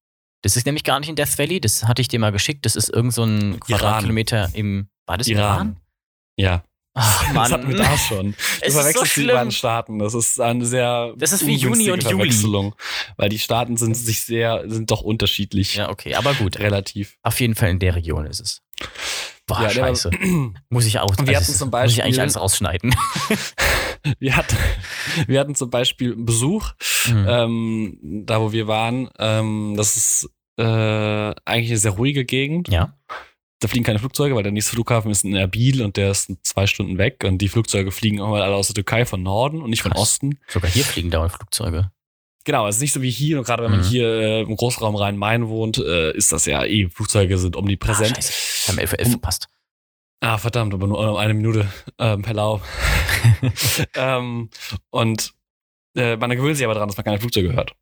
[0.41, 2.65] Das ist nämlich gar nicht in Death Valley, das hatte ich dir mal geschickt.
[2.65, 4.89] Das ist irgend so ein Quadratkilometer im.
[5.05, 5.45] War das Iran?
[5.45, 5.77] Iran.
[6.35, 6.63] Ja,
[6.95, 8.35] Ach, das hatten wir da schon.
[8.37, 9.35] Es Du ist so verwechselst die schlimm.
[9.35, 9.99] beiden Staaten.
[9.99, 12.31] Das ist eine sehr Das ist wie Juni und Juli.
[13.17, 15.75] Weil die Staaten sind sich sehr, sind doch unterschiedlich.
[15.75, 16.59] Ja, okay, aber gut.
[16.59, 17.17] Relativ.
[17.23, 18.61] Auf jeden Fall in der Region ist es.
[19.47, 20.11] Boah, Ja, der- scheiße.
[20.69, 21.09] Muss ich auch.
[21.11, 22.95] also Wir hatten das- zum Muss ich eigentlich Beispiel- alles rausschneiden.
[24.19, 24.57] Wir hatten,
[25.27, 26.71] wir hatten zum Beispiel Besuch,
[27.07, 27.25] Mhm.
[27.29, 29.09] ähm, da wo wir waren.
[29.17, 32.67] Ähm, das ist äh, eigentlich eine sehr ruhige Gegend.
[32.67, 32.97] ja.
[33.63, 36.67] Da fliegen keine Flugzeuge, weil der nächste Flughafen ist in Erbil und der ist zwei
[36.67, 37.23] Stunden weg.
[37.23, 39.91] Und die Flugzeuge fliegen auch mal alle aus der Türkei von Norden und nicht von
[39.93, 40.01] Krass.
[40.01, 40.37] Osten.
[40.49, 41.89] Sogar hier fliegen dauernd Flugzeuge.
[42.43, 43.37] Genau, es ist nicht so wie hier.
[43.37, 43.85] Und gerade wenn man Mhm.
[43.85, 48.17] hier äh, im Großraum Rhein-Main wohnt, äh, ist das ja eh, Flugzeuge sind Ah, omnipräsent.
[48.17, 48.67] scheiße.
[48.69, 49.47] Haben 11 11 Um- verpasst.
[50.19, 51.67] Ah, verdammt, aber nur um eine Minute
[51.99, 52.61] ähm, per Lau.
[53.95, 54.49] ähm,
[54.89, 55.33] und
[55.95, 57.73] äh, man gewöhnt sich aber daran, dass man keine Flugzeuge hört.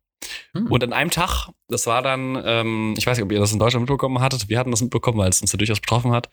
[0.54, 0.66] Hm.
[0.66, 3.58] Und an einem Tag, das war dann, ähm, ich weiß nicht, ob ihr das in
[3.58, 6.30] Deutschland mitbekommen hattet, wir hatten das mitbekommen, weil es uns ja durchaus betroffen hat.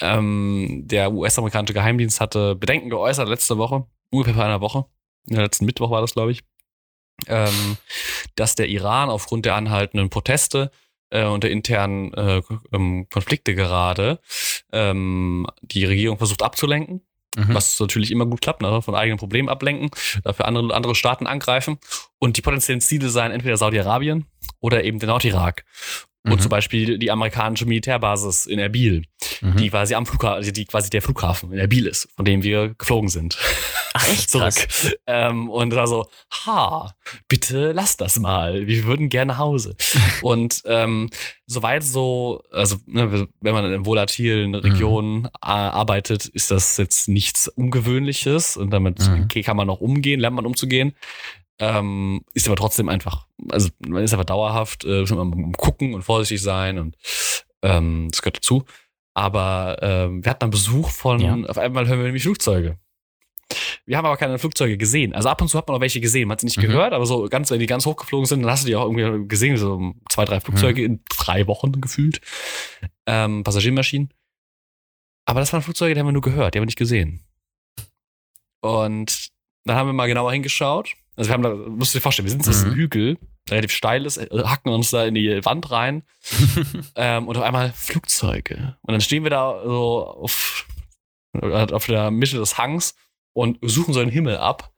[0.00, 4.86] Ähm, der US-amerikanische Geheimdienst hatte Bedenken geäußert letzte Woche, ungefähr vor einer Woche,
[5.26, 6.42] in der letzten Mittwoch war das, glaube ich,
[7.28, 7.76] ähm,
[8.34, 10.70] dass der Iran aufgrund der anhaltenden Proteste
[11.10, 14.20] äh, und der internen äh, ähm, Konflikte gerade
[14.72, 17.02] ähm, die Regierung versucht abzulenken
[17.36, 17.54] Mhm.
[17.54, 18.82] was natürlich immer gut klappt, ne?
[18.82, 19.90] von eigenen Problemen ablenken,
[20.22, 21.78] dafür andere, andere Staaten angreifen.
[22.18, 24.26] Und die potenziellen Ziele seien entweder Saudi-Arabien
[24.60, 25.64] oder eben der Nordirak.
[26.24, 26.38] Und Mhm.
[26.40, 29.02] zum Beispiel die amerikanische Militärbasis in Erbil,
[29.40, 29.56] Mhm.
[29.56, 33.08] die quasi am Flughafen, die quasi der Flughafen in Erbil ist, von dem wir geflogen
[33.08, 33.36] sind.
[33.94, 34.54] Ach, echt Zurück.
[35.08, 36.06] Ähm, und da so,
[36.46, 36.94] ha,
[37.26, 38.68] bitte lass das mal.
[38.68, 39.74] Wir würden gerne nach Hause.
[40.22, 41.10] und ähm,
[41.46, 47.48] soweit so, also ne, wenn man in volatilen Regionen äh, arbeitet, ist das jetzt nichts
[47.48, 49.24] Ungewöhnliches und damit Mhm.
[49.24, 50.94] okay, kann man noch umgehen, lernt man umzugehen.
[51.64, 56.02] Ähm, ist aber trotzdem einfach, also man ist einfach dauerhaft, äh, muss man gucken und
[56.02, 56.96] vorsichtig sein und
[57.62, 58.64] ähm, das gehört dazu.
[59.14, 61.36] Aber ähm, wir hatten einen Besuch von, Ja.
[61.48, 62.78] auf einmal hören wir nämlich Flugzeuge.
[63.84, 65.14] Wir haben aber keine Flugzeuge gesehen.
[65.14, 66.26] Also ab und zu hat man auch welche gesehen.
[66.26, 66.62] Man hat sie nicht Mhm.
[66.62, 69.28] gehört, aber so ganz, wenn die ganz hochgeflogen sind, dann hast du die auch irgendwie
[69.28, 70.86] gesehen, so zwei, drei Flugzeuge Mhm.
[70.86, 72.20] in drei Wochen gefühlt.
[73.06, 74.12] Ähm, Passagiermaschinen.
[75.26, 77.24] Aber das waren Flugzeuge, die haben wir nur gehört, die haben wir nicht gesehen.
[78.62, 79.30] Und
[79.64, 80.94] dann haben wir mal genauer hingeschaut.
[81.16, 82.72] Also wir haben da, musst du dir vorstellen, wir sind so Mhm.
[82.72, 83.18] ein Hügel,
[83.50, 86.02] relativ steil ist, äh, hacken uns da in die Wand rein
[86.96, 88.76] ähm, und auf einmal Flugzeuge.
[88.82, 90.66] Und dann stehen wir da so auf,
[91.40, 92.94] auf der Mitte des Hangs
[93.34, 94.72] und suchen so den Himmel ab.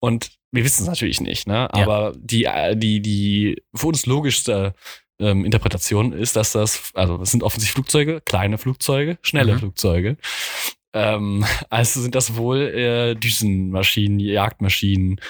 [0.00, 1.68] Und wir wissen es natürlich nicht, ne?
[1.74, 1.82] Ja.
[1.82, 4.74] Aber die, äh, die, die für uns logischste
[5.20, 9.58] ähm, Interpretation ist, dass das, also es sind offensichtlich Flugzeuge, kleine Flugzeuge, schnelle Mhm.
[9.60, 10.16] Flugzeuge.
[10.92, 15.20] Ähm, also sind das wohl äh, Düsenmaschinen, Jagdmaschinen,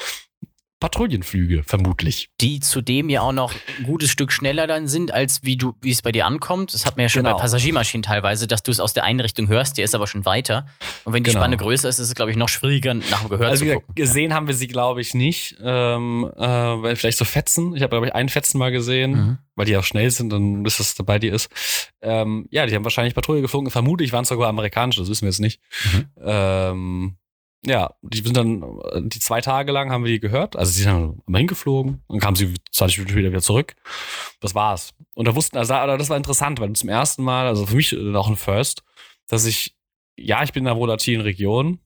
[0.83, 2.29] Patrouillenflüge, vermutlich.
[2.41, 5.91] Die zudem ja auch noch ein gutes Stück schneller dann sind, als wie du, wie
[5.91, 6.75] es bei dir ankommt.
[6.75, 7.37] Das hat man ja schon Genau.
[7.37, 10.25] bei Passagiermaschinen teilweise, dass du es aus der einen Richtung hörst, der ist aber schon
[10.25, 10.67] weiter.
[11.05, 11.41] Und wenn die Genau.
[11.41, 13.95] Spanne größer ist, ist es, glaube ich, noch schwieriger, nach dem Gehör Also zu gucken.
[13.95, 15.57] gesehen haben wir sie, glaube ich, nicht.
[15.63, 17.75] Ähm, äh, weil vielleicht so Fetzen.
[17.77, 19.39] Ich habe, glaube ich, einen Fetzen mal gesehen, Mhm.
[19.55, 21.49] weil die auch schnell sind, dann bis das bei dir ist.
[22.01, 23.71] Ähm, ja, die haben wahrscheinlich Patrouille geflogen.
[23.71, 25.61] Vermutlich waren es sogar amerikanische, das wissen wir jetzt nicht.
[25.95, 26.07] Mhm.
[26.25, 27.17] Ähm,
[27.65, 30.57] ja, die sind dann, äh, die zwei Tage lang haben wir die gehört.
[30.57, 33.75] Also sie sind dann immer hingeflogen und kamen sie 20 Minuten später wieder zurück.
[34.41, 34.95] Das war's.
[35.15, 38.29] Und da wussten, also das war interessant, weil zum ersten Mal, also für mich auch
[38.29, 38.83] ein First,
[39.29, 39.77] dass ich,
[40.17, 41.79] ja, ich bin in einer volatilen Region,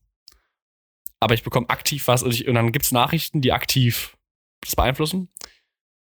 [1.20, 4.16] aber ich bekomme aktiv was und, ich, und dann gibt's Nachrichten, die aktiv
[4.60, 5.28] das beeinflussen.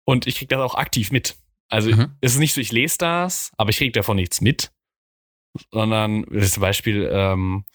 [0.05, 1.35] Und ich krieg das auch aktiv mit.
[1.69, 2.17] Also Mhm.
[2.21, 4.71] es ist nicht so, ich lese das, aber ich krieg davon nichts mit.
[5.71, 7.65] Sondern zum Beispiel ähm,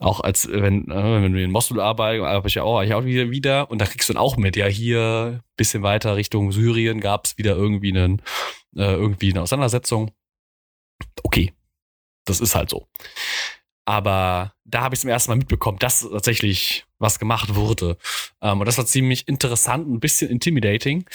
[0.00, 3.04] auch als wenn, äh, wenn du in Mosul arbeitest, arbeite ich ja auch, ich auch
[3.04, 7.00] wieder, wieder und da kriegst du dann auch mit, ja, hier bisschen weiter Richtung Syrien
[7.00, 8.22] gab's wieder irgendwie einen,
[8.76, 10.10] äh, irgendwie eine Auseinandersetzung.
[11.22, 11.52] Okay,
[12.24, 12.88] das ist halt so.
[13.84, 17.96] Aber da habe ich zum ersten Mal mitbekommen, dass tatsächlich was gemacht wurde.
[18.42, 21.06] Ähm, und das war ziemlich interessant, ein bisschen intimidating.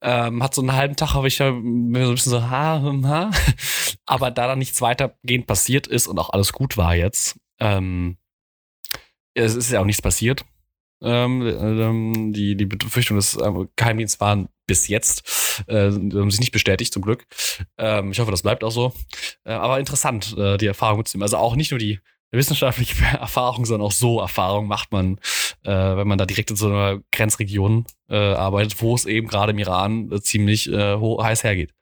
[0.00, 3.06] Ähm, hat so einen halben Tag habe ich ja so ein bisschen so, ha, hm,
[3.06, 3.30] ha.
[4.06, 8.16] Aber da dann nichts weitergehend passiert ist und auch alles gut war jetzt, ähm,
[9.34, 10.44] es ist ja auch nichts passiert.
[11.02, 16.52] Ähm, ähm, die, die Befürchtung des ähm, Geheimdienstes waren bis jetzt, äh, haben sich nicht
[16.52, 17.26] bestätigt, zum Glück.
[17.76, 18.92] Ähm, ich hoffe, das bleibt auch so.
[19.44, 21.24] Äh, aber interessant, äh, die Erfahrung mitzunehmen.
[21.24, 21.98] Also auch nicht nur die
[22.30, 25.18] wissenschaftliche Erfahrung, sondern auch so Erfahrung macht man,
[25.64, 29.52] äh, wenn man da direkt in so einer Grenzregion äh, arbeitet, wo es eben gerade
[29.52, 31.74] im Iran äh, ziemlich heiß hergeht.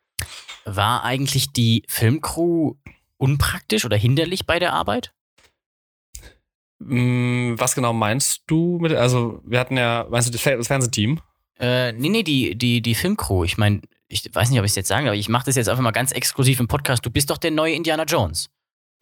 [0.65, 2.75] War eigentlich die Filmcrew
[3.19, 5.13] unpraktisch oder hinderlich bei der Arbeit?
[6.83, 10.67] Mm, Was genau meinst du mit, also wir hatten ja, meinst du das Fer- das
[10.67, 11.21] Fernsehteam?
[11.59, 13.45] Äh, nee, nee, die, die, die Filmcrew.
[13.45, 15.69] Ich meine, ich weiß nicht, ob ich es jetzt sagen, aber ich mache das jetzt
[15.69, 17.05] einfach mal ganz exklusiv im Podcast.
[17.05, 18.49] Du bist doch der neue Indiana Jones.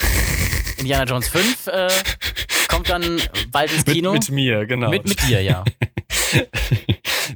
[0.78, 1.88] Indiana Jones 5 äh,
[2.68, 3.20] kommt dann
[3.52, 4.12] bald ins Kino.
[4.12, 4.90] Mit, mit mir, genau.
[4.90, 5.64] mit, mit dir, ja.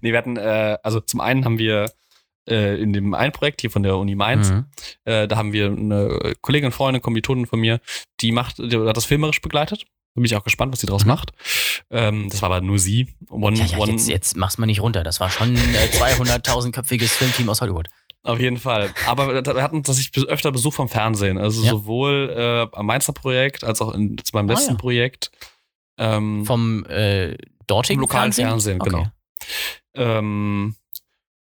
[0.03, 1.91] nee, wir hatten, äh, also zum einen haben wir
[2.49, 4.65] äh, in dem einen Projekt hier von der Uni Mainz, Mhm.
[5.05, 7.81] äh, da haben wir eine Kollegin, Freundin, Kommilitonin von mir,
[8.21, 9.85] die macht, die hat das filmerisch begleitet.
[10.15, 11.09] Bin ich auch gespannt, was sie draus Mhm.
[11.09, 11.33] macht.
[11.91, 13.15] Ähm, das war aber nur sie.
[13.31, 15.03] One, Ja, ja, one, jetzt, jetzt mach's mal nicht runter.
[15.03, 17.89] Das war schon ein äh, 200.000-köpfiges Filmteam aus Hollywood.
[18.25, 18.91] Auf jeden Fall.
[19.07, 21.39] Aber wir hatten tatsächlich öfter Besuch vom Fernsehen.
[21.39, 21.71] Also Ja.
[21.71, 22.33] sowohl
[22.73, 24.79] äh, am Mainzer Projekt als auch in, zu meinem Ah, letzten ja.
[24.79, 25.31] Projekt.
[25.99, 28.49] Ähm, Vom äh, dortigen lokalen Fernsehen?
[28.49, 28.91] Fernsehen, Okay.
[28.91, 29.07] genau.
[29.95, 30.77] Ähm,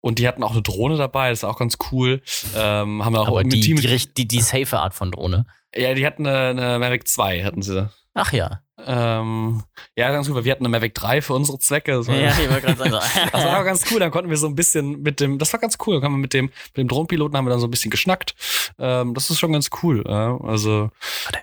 [0.01, 2.21] und die hatten auch eine Drohne dabei, das ist auch ganz cool.
[2.55, 3.77] Ähm, haben wir auch Aber die, Team.
[3.77, 5.45] die, die, die safe Art von Drohne.
[5.75, 7.89] ja, die hatten eine, eine Mavic 2, hatten sie.
[8.15, 8.61] Ach ja.
[8.85, 9.63] Ähm,
[9.95, 11.93] ja, ganz cool, weil wir hatten eine Mavic 3 für unsere Zwecke.
[11.93, 13.29] Das war, Ja, ich wollte gerade sagen.
[13.31, 13.99] das war auch ganz cool.
[13.99, 15.95] Dann konnten wir so ein bisschen mit dem, das war ganz cool.
[15.95, 18.35] Dann haben wir mit dem, mit dem Drohnenpiloten haben wir dann so ein bisschen geschnackt.
[18.77, 20.03] Ähm, das ist schon ganz cool.
[20.07, 20.37] Ja?
[20.41, 20.89] Also,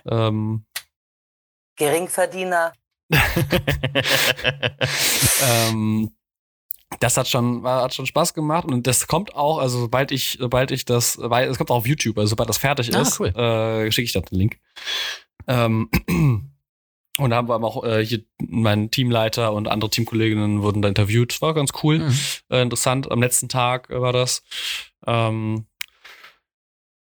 [0.09, 0.65] ähm,
[1.77, 2.73] Geringverdiener.
[5.43, 6.11] ähm,
[6.99, 10.37] das hat schon, war, hat schon Spaß gemacht und das kommt auch, also sobald ich,
[10.39, 13.19] sobald ich das, weil es kommt auch auf YouTube, also sobald das fertig Ah, ist,
[13.19, 13.29] cool.
[13.29, 14.59] äh, schicke ich dann den Link.
[15.47, 15.89] Ähm,
[17.17, 21.33] und da haben wir auch äh, hier mein Teamleiter und andere Teamkolleginnen wurden da interviewt.
[21.33, 22.15] Das war ganz cool, Mhm.
[22.49, 23.11] äh, interessant.
[23.11, 24.43] Am letzten Tag äh, war das.
[25.05, 25.65] Ähm,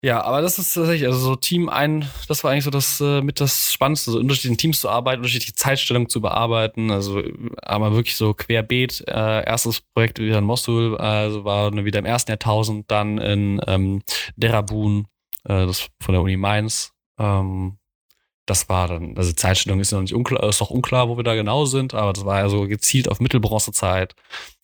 [0.02, 3.22] ja, aber das ist tatsächlich, also so Team ein, das war eigentlich so das äh,
[3.22, 6.90] mit das Spannendste, so unterschiedlichen Teams zu arbeiten, unterschiedliche Zeitstellungen zu bearbeiten.
[6.90, 7.22] Also
[7.62, 9.04] aber wirklich so querbeet.
[9.08, 14.02] Äh, erstes Projekt wieder in Mosul, also war wieder im ersten Jahrtausend, dann in ähm,
[14.38, 15.08] Derabun,
[15.44, 16.94] äh, das von der Uni Mainz.
[17.20, 17.79] Ähm,
[18.50, 21.36] das war dann, also Zeitstellung ist noch nicht unklar, ist noch unklar, wo wir da
[21.36, 24.16] genau sind, aber das war ja so gezielt auf Mittelbronzezeit.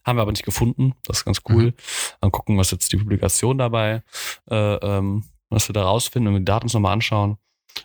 [0.06, 0.94] Haben wir aber nicht gefunden.
[1.06, 1.74] Das ist ganz cool.
[2.22, 4.04] Dann gucken, was jetzt die Publikation dabei,
[4.50, 7.38] äh, ähm, was wir da rausfinden und die Daten uns nochmal anschauen.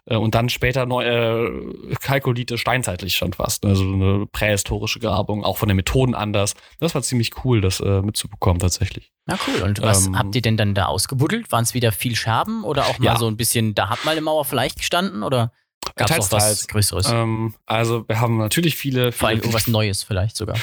[0.04, 3.64] Äh, und dann später neu, äh, Kalkulite steinzeitlich schon fast.
[3.64, 6.54] Also eine prähistorische Grabung, auch von den Methoden anders.
[6.78, 9.10] Das war ziemlich cool, das äh, mitzubekommen tatsächlich.
[9.26, 9.62] Na cool.
[9.62, 11.50] Und was Ähm, habt ihr denn dann da ausgebuddelt?
[11.52, 13.16] Waren es wieder viel Scherben oder auch mal Ja.
[13.18, 15.52] so ein bisschen, da hat mal eine Mauer vielleicht gestanden oder
[15.96, 16.66] gab es auch was.
[16.68, 17.10] Größeres?
[17.10, 20.56] Ähm, also wir haben natürlich viele, Vor allem irgendwas Neues vielleicht sogar.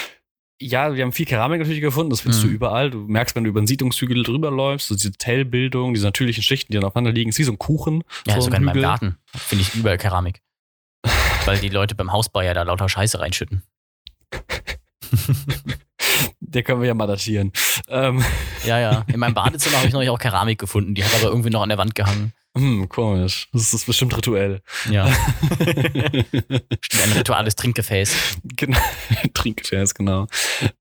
[0.60, 2.48] Ja, wir haben viel Keramik natürlich gefunden, das findest Mhm.
[2.48, 2.90] du überall.
[2.90, 6.72] Du merkst, wenn du über einen Siedlungshügel drüber läufst, so diese Tellbildung, diese natürlichen Schichten,
[6.72, 8.04] die dann aufeinander liegen, ist wie so ein Kuchen.
[8.26, 8.82] Ja, so sogar in meinem.
[8.82, 10.42] Garten finde ich überall Keramik.
[11.46, 13.62] Weil die Leute beim Hausbau ja da lauter Scheiße reinschütten.
[16.40, 17.52] Der können wir ja mal datieren.
[17.88, 18.24] Ähm,
[18.66, 19.06] Ja, ja.
[19.08, 20.96] In meinem Badezimmer habe ich neulich auch Keramik gefunden.
[20.96, 22.34] Die hat aber irgendwie noch an der Wand gehangen.
[22.58, 23.50] Hm, komisch.
[23.54, 24.62] Das ist bestimmt rituell.
[24.90, 25.06] Ja.
[25.60, 28.16] Ein rituales Trinkgefäß.
[28.44, 28.80] Genau,
[29.34, 30.28] Trinkgefäß, genau.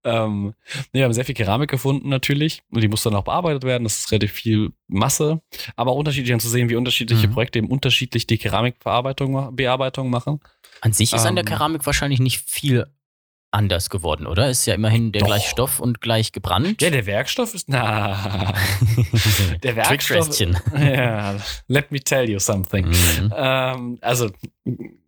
[0.05, 0.55] Ähm,
[0.93, 3.85] nee, wir haben sehr viel Keramik gefunden natürlich und die muss dann auch bearbeitet werden.
[3.85, 5.41] Das ist relativ viel Masse,
[5.77, 7.33] aber auch unterschiedlich an zu sehen, wie unterschiedliche Mhm.
[7.33, 10.41] Projekte eben unterschiedlich die Keramikbearbeitung Bearbeitung machen.
[10.81, 11.49] An sich ist an der Ähm.
[11.49, 12.87] Keramik wahrscheinlich nicht viel
[13.57, 14.51] anders geworden, oder?
[14.51, 15.29] Ist ja immerhin der Doch.
[15.29, 16.83] gleiche Stoff und gleich gebrannt.
[16.83, 18.53] Ja, der Werkstoff ist na.
[19.63, 20.29] der Werkstoff.
[20.79, 22.87] Ja, let me tell you something.
[22.87, 23.33] Mhm.
[23.35, 24.31] Ähm, also,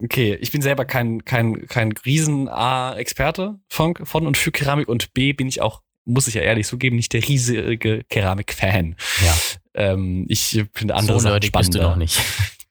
[0.02, 5.12] okay, ich bin selber kein, kein, kein riesen A-Experte von, von und für Keramik und
[5.12, 8.96] B bin ich auch, muss ich ja ehrlich zugeben, nicht der riesige Keramik-Fan.
[9.24, 9.34] Ja.
[9.74, 11.90] Ähm, ich finde andere So Sachen nerdig bist du spannender.
[11.90, 12.18] noch nicht.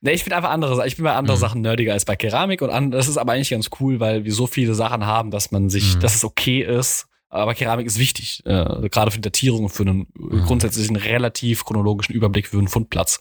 [0.08, 0.88] Nee, ich finde einfach andere.
[0.88, 1.41] Ich bin bei anderen Mhm.
[1.41, 4.34] Sachen nerdiger als bei Keramik und an, das ist aber eigentlich ganz cool, weil wir
[4.34, 6.00] so viele Sachen haben, dass man sich, Mhm.
[6.00, 7.08] dass es okay ist.
[7.30, 10.46] Aber Keramik ist wichtig, äh, gerade für die Datierung und für einen Mhm.
[10.46, 13.20] grundsätzlichen relativ chronologischen Überblick für einen Fundplatz.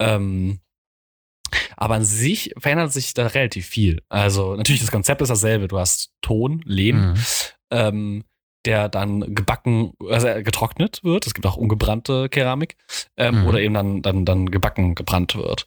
[0.00, 0.58] Ähm,
[1.76, 4.02] aber an sich verändert sich da relativ viel.
[4.08, 5.68] Also natürlich, das Konzept ist dasselbe.
[5.68, 7.14] Du hast Ton, Lehm,
[7.70, 8.24] ähm,
[8.68, 11.26] der dann gebacken, also getrocknet wird.
[11.26, 12.76] Es gibt auch ungebrannte Keramik.
[13.16, 13.46] Ähm, Mhm.
[13.46, 15.66] Oder eben dann, dann, dann gebacken, gebrannt wird.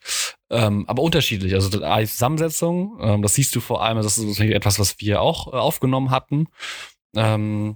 [0.50, 1.54] Ähm, aber unterschiedlich.
[1.56, 5.22] Also die Zusammensetzung, ähm, das siehst du vor allem, das ist natürlich etwas, was wir
[5.22, 6.48] auch äh, aufgenommen hatten.
[7.16, 7.76] Ähm,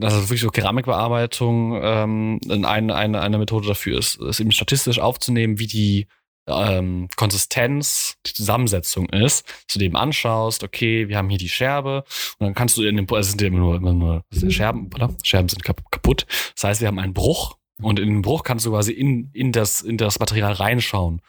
[0.00, 5.58] also wirklich so Keramikbearbeitung, ähm, eine, eine, eine Methode dafür ist, ist eben statistisch aufzunehmen,
[5.58, 6.06] wie die
[6.46, 11.48] ähm, Konsistenz, die Zusammensetzung ist, dass du dir eben anschaust, okay, wir haben hier die
[11.48, 12.04] Scherbe
[12.38, 14.52] und dann kannst du in dem, also es sind ja immer nur, immer nur sind
[14.52, 15.14] Scherben, oder?
[15.22, 16.26] Scherben sind kap kaputt.
[16.54, 19.52] Das heißt, wir haben einen Bruch und in den Bruch kannst du quasi in, in,
[19.52, 21.20] das, in das Material reinschauen.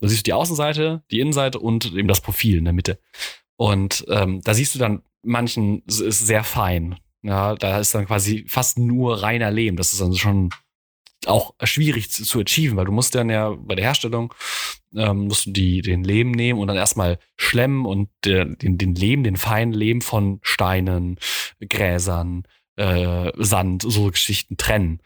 [0.00, 2.98] Da siehst du die Außenseite, die Innenseite und eben das Profil in der Mitte.
[3.56, 6.96] Und ähm, da siehst du dann, manchen es ist sehr fein.
[7.22, 9.76] Ja, da ist dann quasi fast nur reiner Lehm.
[9.76, 10.50] Das ist dann schon
[11.28, 14.34] auch schwierig zu, zu achieven, weil du musst dann ja bei der Herstellung
[14.94, 18.94] ähm, musst du die, den Lehm nehmen und dann erstmal schlemmen und der, den, den
[18.94, 21.18] Lehm, den feinen Lehm von Steinen,
[21.60, 22.44] Gräsern,
[22.76, 25.00] äh, Sand, so Geschichten trennen.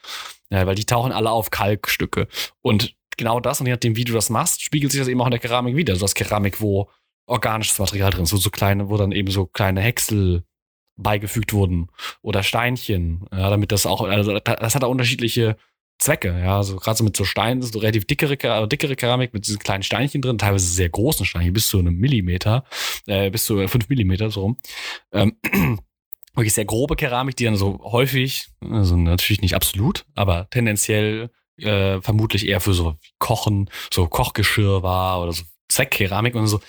[0.50, 2.26] Ja, weil die tauchen alle auf Kalkstücke.
[2.62, 5.26] Und genau das, und je nachdem, wie du das machst, spiegelt sich das eben auch
[5.26, 5.94] in der Keramik wieder.
[5.94, 6.90] Du hast Keramik, wo
[7.26, 10.44] organisches Material drin ist, so, so kleine, wo dann eben so kleine Häcksel
[10.96, 11.88] beigefügt wurden
[12.22, 15.57] oder Steinchen, ja, damit das auch, also das hat auch unterschiedliche
[15.99, 19.47] Zwecke, ja, also gerade so mit so Steinen, so relativ dickere, Ke- dickere Keramik mit
[19.47, 22.65] diesen kleinen Steinchen drin, teilweise sehr großen Steinchen, bis zu einem Millimeter,
[23.07, 24.59] äh, bis zu fünf Millimeter so rum.
[25.13, 25.37] Ähm,
[26.35, 32.01] wirklich sehr grobe Keramik, die dann so häufig, also natürlich nicht absolut, aber tendenziell äh,
[32.01, 36.61] vermutlich eher für so Kochen, so Kochgeschirr war oder so Zweckkeramik und so.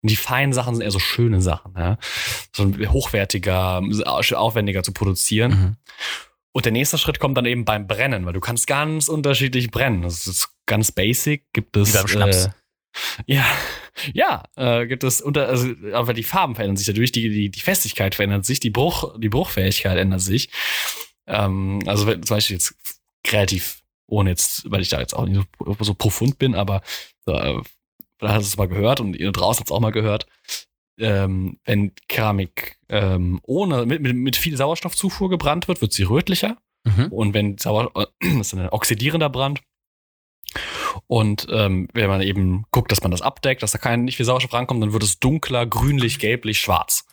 [0.00, 1.98] Und die feinen Sachen sind eher so schöne Sachen, ja.
[2.54, 3.82] So hochwertiger,
[4.34, 5.50] aufwendiger zu produzieren.
[5.50, 5.76] Mhm.
[6.58, 10.02] Und der nächste Schritt kommt dann eben beim Brennen, weil du kannst ganz unterschiedlich brennen.
[10.02, 11.44] Das ist ganz basic.
[11.52, 12.46] Gibt es Wie beim Schnaps.
[12.46, 12.50] Äh,
[13.26, 13.46] ja,
[14.12, 17.60] ja, äh, gibt es unter, also, aber die Farben verändern sich dadurch, die, die, die
[17.60, 20.50] Festigkeit verändert sich, die Bruch, die Bruchfähigkeit ändert sich.
[21.28, 22.74] Ähm, also wenn, zum Beispiel jetzt
[23.22, 26.82] kreativ, ohne jetzt, weil ich da jetzt auch nicht so, so profund bin, aber
[27.26, 27.54] äh,
[28.18, 30.26] da hast du es mal gehört und ihr draußen habt es auch mal gehört.
[30.98, 36.56] Ähm, wenn Keramik ähm, ohne mit, mit, viel Sauerstoffzufuhr gebrannt wird, wird sie rötlicher.
[36.84, 37.06] Mhm.
[37.06, 38.06] Und wenn Sauer, äh,
[38.40, 39.60] ist ein oxidierender Brand.
[41.06, 44.26] Und ähm, wenn man eben guckt, dass man das abdeckt, dass da kein nicht viel
[44.26, 47.06] Sauerstoff rankommt, dann wird es dunkler, grünlich, gelblich, schwarz.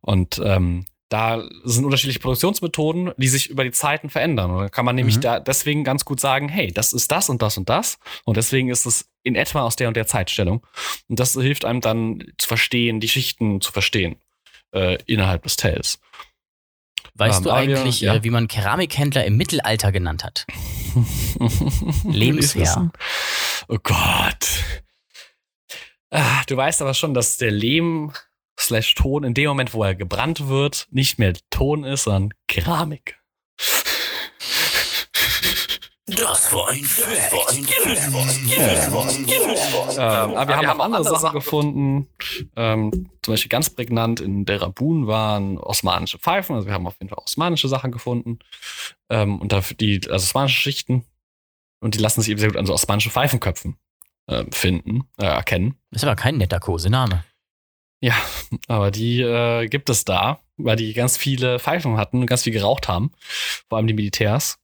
[0.00, 4.50] Und ähm, da sind unterschiedliche Produktionsmethoden, die sich über die Zeiten verändern.
[4.50, 5.20] Und dann kann man nämlich Mhm.
[5.22, 7.98] da deswegen ganz gut sagen, hey, das ist das und das und das.
[8.24, 10.66] Und deswegen ist es in etwa aus der und der Zeitstellung.
[11.08, 14.16] Und das hilft einem dann zu verstehen, die Schichten zu verstehen
[14.72, 15.98] äh, innerhalb des Tells.
[17.14, 18.14] Weißt Ähm, du wir- eigentlich, ja.
[18.14, 20.46] äh, wie man Keramikhändler im Mittelalter genannt hat?
[22.04, 22.90] Lebensherr.
[23.68, 24.48] Oh Gott.
[26.10, 28.12] Ah, du weißt aber schon, dass der Lehm
[28.62, 33.18] slash Ton in dem Moment, wo er gebrannt wird, nicht mehr Ton ist, sondern Keramik.
[36.06, 36.84] Das war ein
[39.96, 42.08] Ähm, aber wir haben auch andere Sachen gefunden.
[42.56, 46.56] Ähm, zum Beispiel ganz prägnant in der Rabun waren osmanische Pfeifen.
[46.56, 48.40] Also wir haben auf jeden Fall osmanische Sachen gefunden.
[49.10, 51.04] Ähm, und dafür die also osmanische Schichten.
[51.80, 53.76] Und die lassen sich eben sehr gut an so osmanische Pfeifenköpfen
[54.26, 55.76] äh, finden, äh, erkennen.
[55.90, 57.24] Das ist aber kein netter Kosename.
[58.04, 58.14] Ja,
[58.66, 62.52] aber die äh, gibt es da, weil die ganz viele Pfeifen hatten und ganz viel
[62.52, 63.12] geraucht haben.
[63.68, 64.58] Vor allem die Militärs.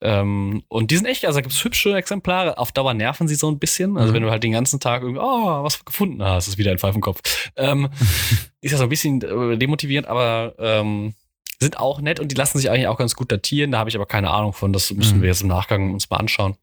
[0.00, 2.56] Ähm, und die sind echt, also da gibt es hübsche Exemplare.
[2.56, 3.98] Auf Dauer nerven sie so ein bisschen.
[3.98, 4.14] Also Mhm.
[4.16, 7.50] wenn du halt den ganzen Tag irgendwie, oh, was gefunden hast, ist wieder ein Pfeifenkopf.
[7.56, 7.90] Ähm,
[8.62, 11.12] ist ja so ein bisschen äh, demotivierend, aber ähm,
[11.60, 13.72] sind auch nett und die lassen sich eigentlich auch ganz gut datieren.
[13.72, 14.72] Da habe ich aber keine Ahnung von.
[14.72, 15.22] Das müssen Mhm.
[15.22, 16.56] wir jetzt im Nachgang uns mal anschauen.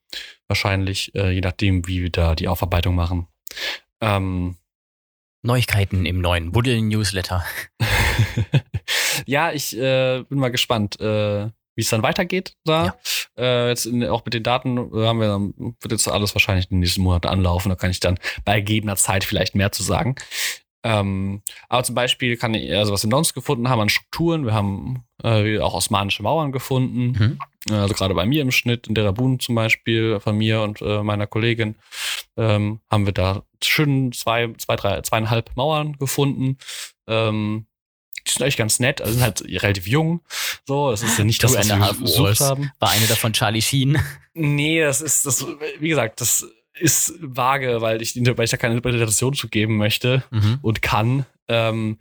[0.47, 3.27] Wahrscheinlich, äh, je nachdem, wie wir da die Aufarbeitung machen.
[4.01, 4.55] Ähm,
[5.45, 7.45] Neuigkeiten im neuen Buddel-Newsletter.
[9.25, 12.95] ja, ich äh, bin mal gespannt, äh, wie es dann weitergeht da.
[13.37, 15.39] Äh, jetzt in, auch mit den Daten äh, haben wir,
[15.81, 17.69] wird jetzt alles wahrscheinlich in den nächsten Monaten anlaufen.
[17.69, 20.15] Da kann ich dann bei gegebener Zeit vielleicht mehr zu sagen.
[20.85, 24.53] Ähm, aber zum Beispiel kann ich, also was wir sonst gefunden haben an Strukturen, wir
[24.53, 27.39] haben äh, auch osmanische Mauern gefunden.
[27.67, 27.75] Mhm.
[27.75, 31.25] Also gerade bei mir im Schnitt, in Derabun zum Beispiel, von mir und äh, meiner
[31.25, 31.73] Kollegin,
[32.37, 36.59] ähm, haben wir da schön zwei, zwei, drei, zweieinhalb Mauern gefunden.
[37.07, 37.65] Ähm,
[38.27, 40.21] die sind eigentlich ganz nett, also sind halt relativ jung.
[40.67, 42.71] So, das ist ja nicht das, was wir gesucht haben.
[42.77, 43.97] War eine davon Charlie Sheen.
[44.35, 45.47] Nee, das ist, das,
[45.79, 46.47] wie gesagt, das
[46.79, 50.59] ist vage, weil ich, weil ich da keine Interpretation zu geben möchte Mhm.
[50.61, 51.25] und kann.
[51.47, 51.99] Ähm,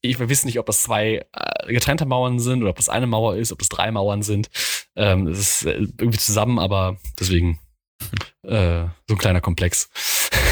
[0.00, 3.36] ich wissen nicht, ob das zwei äh, getrennte Mauern sind oder ob das eine Mauer
[3.36, 4.48] ist, ob das drei Mauern sind.
[4.96, 7.58] Ähm, es ist äh, irgendwie zusammen, aber deswegen
[8.42, 9.90] äh, so ein kleiner Komplex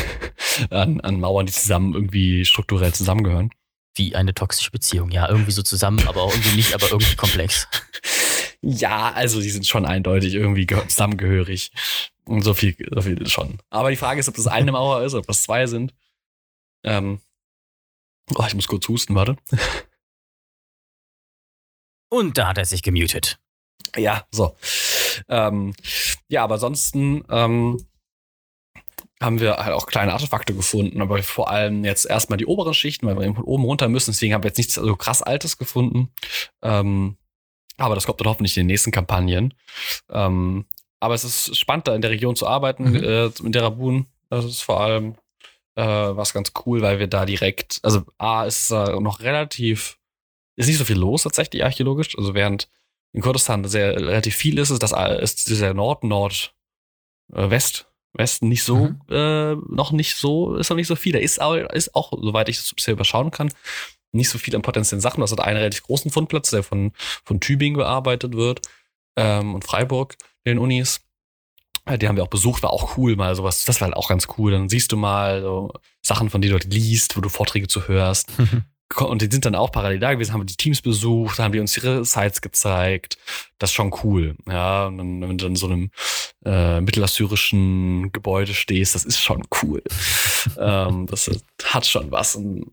[0.70, 3.50] an, an Mauern, die zusammen irgendwie strukturell zusammengehören.
[3.94, 5.10] Wie eine toxische Beziehung.
[5.10, 7.66] Ja, irgendwie so zusammen, aber auch irgendwie nicht, aber irgendwie komplex.
[8.68, 11.70] Ja, also die sind schon eindeutig irgendwie ge- zusammengehörig.
[12.24, 13.58] Und so viel, so viel schon.
[13.70, 15.94] Aber die Frage ist, ob das eine Mauer ist, ob das zwei sind.
[16.82, 17.20] Ähm,
[18.34, 19.36] oh, ich muss kurz husten, warte.
[22.08, 23.38] Und da hat er sich gemutet.
[23.96, 24.56] Ja, so.
[25.28, 25.72] Ähm,
[26.26, 27.86] ja, aber ansonsten ähm,
[29.22, 33.06] haben wir halt auch kleine Artefakte gefunden, aber vor allem jetzt erstmal die oberen Schichten,
[33.06, 34.10] weil wir eben von oben runter müssen.
[34.10, 36.12] Deswegen haben wir jetzt nichts so krass Altes gefunden.
[36.62, 37.16] Ähm,
[37.78, 39.54] aber das kommt dann hoffentlich in den nächsten Kampagnen.
[40.10, 40.64] Ähm,
[41.00, 42.96] aber es ist spannend, da in der Region zu arbeiten, Mhm.
[43.04, 44.06] äh, in Derabun.
[44.30, 45.14] Das ist vor allem
[45.76, 49.98] äh, was ganz cool, weil wir da direkt, also A, ist es da noch relativ,
[50.56, 52.16] ist nicht so viel los tatsächlich archäologisch.
[52.16, 52.68] Also während
[53.12, 56.54] in Kurdistan sehr relativ viel ist, ist das ist dieser Nord, Nord,
[57.34, 59.00] äh, West, Westen nicht so, Mhm.
[59.10, 61.12] äh, noch nicht so, ist noch nicht so viel.
[61.12, 63.52] Da ist auch, ist auch, soweit ich das bisher überschauen kann,
[64.12, 65.20] nicht so viel an potenziellen Sachen.
[65.20, 66.92] Das hat einen relativ großen Fundplatz, der von,
[67.24, 68.62] von Tübingen bearbeitet wird
[69.16, 70.16] ähm, und Freiburg,
[70.46, 71.00] den Unis.
[71.84, 73.64] Äh, Die haben wir auch besucht, war auch cool, mal sowas.
[73.64, 74.52] Das war halt auch ganz cool.
[74.52, 77.88] Dann siehst du mal so Sachen, von denen du dort liest, wo du Vorträge zu
[77.88, 78.32] hörst.
[78.94, 81.58] Und die sind dann auch parallel da gewesen, haben wir die Teams besucht, haben die
[81.58, 83.18] uns ihre Sites gezeigt.
[83.58, 84.36] Das ist schon cool.
[84.46, 85.90] Ja, und dann, wenn du in so einem
[86.44, 89.82] äh, mittelassyrischen Gebäude stehst, das ist schon cool.
[90.58, 91.28] ähm, das
[91.64, 92.36] hat schon was.
[92.36, 92.70] Und,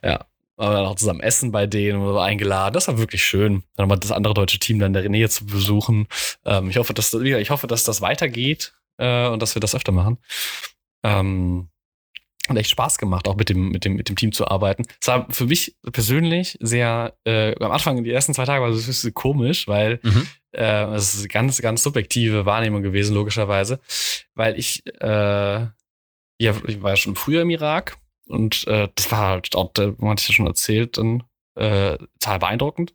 [0.00, 0.24] ja,
[0.58, 2.74] haben wir dann auch zusammen essen bei denen und so eingeladen.
[2.74, 5.46] Das war wirklich schön, dann mal das andere deutsche Team dann in der Nähe zu
[5.46, 6.08] besuchen.
[6.44, 9.92] Ähm, ich hoffe, dass ich hoffe, dass das weitergeht äh, und dass wir das öfter
[9.92, 10.18] machen.
[11.04, 11.68] Ähm,
[12.48, 14.84] hat echt Spaß gemacht, auch mit dem, mit dem, mit dem Team zu arbeiten.
[15.00, 18.84] Es war für mich persönlich sehr, äh, am Anfang, die ersten zwei Tage war es
[18.84, 20.26] ein bisschen komisch, weil Mhm.
[20.52, 23.80] äh, es ist eine ganz, ganz subjektive Wahrnehmung gewesen, logischerweise.
[24.34, 25.06] Weil ich, äh,
[26.40, 29.92] ja, ich war ja schon früher im Irak und äh, das war halt auch, da
[30.02, 32.94] hatte ich ja schon erzählt, dann äh, total beeindruckend.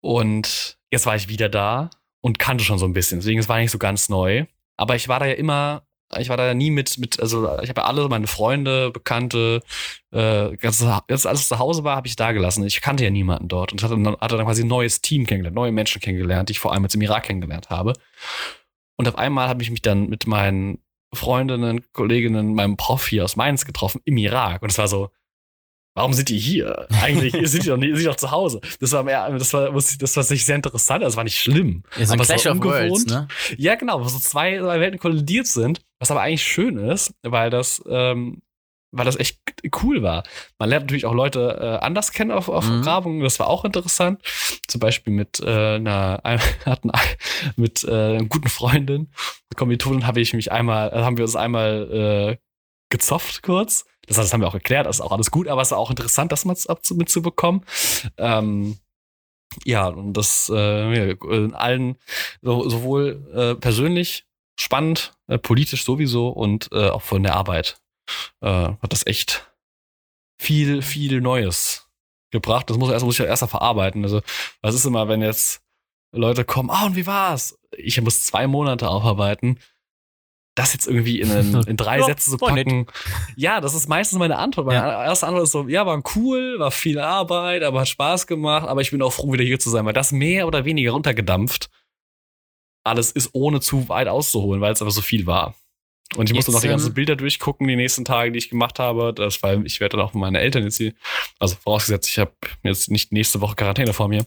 [0.00, 1.90] Und jetzt war ich wieder da
[2.20, 3.20] und kannte schon so ein bisschen.
[3.20, 4.46] Deswegen, es war nicht so ganz neu.
[4.76, 5.82] Aber ich war da ja immer,
[6.16, 9.62] ich war da ja nie mit, mit, also ich habe ja alle meine Freunde, Bekannte,
[10.12, 12.64] äh, jetzt alles zu Hause war, habe ich da gelassen.
[12.64, 15.56] Ich kannte ja niemanden dort und hatte dann, hatte dann quasi ein neues Team kennengelernt,
[15.56, 17.94] neue Menschen kennengelernt, die ich vor allem jetzt im Irak kennengelernt habe.
[18.96, 20.78] Und auf einmal habe ich mich dann mit meinen
[21.16, 24.62] Freundinnen, Kolleginnen, meinem Prof hier aus Mainz getroffen im Irak.
[24.62, 25.10] Und es war so,
[25.94, 26.86] warum sind die hier?
[27.02, 28.60] Eigentlich sind die doch, nicht, sind die doch zu Hause.
[28.80, 31.82] Das war mehr, das war, das war sich sehr interessant, das war nicht schlimm.
[31.96, 33.26] Ja, so Aber es war Clash of Worlds, ne?
[33.56, 37.50] Ja, genau, wo so zwei, zwei Welten kollidiert sind, was aber eigentlich schön ist, weil
[37.50, 38.42] das, ähm,
[38.96, 39.38] weil das echt
[39.82, 40.22] cool war.
[40.58, 42.82] Man lernt natürlich auch Leute äh, anders kennen auf, auf Mhm.
[42.82, 44.20] Grabungen, das war auch interessant.
[44.68, 46.20] Zum Beispiel mit äh, einer,
[46.66, 46.90] hatten
[47.56, 49.10] mit äh, einer guten Freundin,
[49.56, 52.36] Kommilitonin, habe ich mich einmal, äh, haben wir uns einmal äh,
[52.90, 53.84] gezofft kurz.
[54.06, 55.78] Das, heißt, das haben wir auch geklärt, das ist auch alles gut, aber es war
[55.78, 57.64] auch interessant, das mal zu- mitzubekommen.
[58.18, 58.78] Ähm,
[59.64, 61.96] ja, und das äh, in allen,
[62.42, 64.26] so, sowohl äh, persönlich
[64.58, 67.78] spannend, äh, politisch sowieso und äh, auch von der Arbeit
[68.40, 69.50] äh, hat das echt
[70.40, 71.88] viel, viel Neues
[72.30, 72.68] gebracht.
[72.70, 74.02] Das muss, erst, muss ich ja erst mal verarbeiten.
[74.04, 74.20] Also,
[74.62, 75.62] was ist immer, wenn jetzt
[76.12, 77.58] Leute kommen, ah, und wie war's?
[77.76, 79.58] Ich muss zwei Monate aufarbeiten.
[80.54, 82.64] Das jetzt irgendwie in, einen, in drei Ja, Sätze zu nett.
[82.66, 82.86] packen.
[83.36, 84.66] Ja, das ist meistens meine Antwort.
[84.66, 88.66] Meine erste Antwort ist so, ja, war cool, war viel Arbeit, aber hat Spaß gemacht,
[88.66, 91.68] aber ich bin auch froh, wieder hier zu sein, weil das mehr oder weniger runtergedampft
[92.84, 95.54] alles ist, ohne zu weit auszuholen, weil es aber so viel war.
[96.14, 98.48] Und ich musste Jetzt, noch die ganzen ähm, Bilder durchgucken, die nächsten Tage, die ich
[98.48, 99.12] gemacht habe.
[99.12, 100.92] Das, weil ich werde dann auch meine Eltern jetzt hier,
[101.40, 102.32] also vorausgesetzt, ich habe
[102.62, 104.24] jetzt nicht nächste Woche Quarantäne vor mir,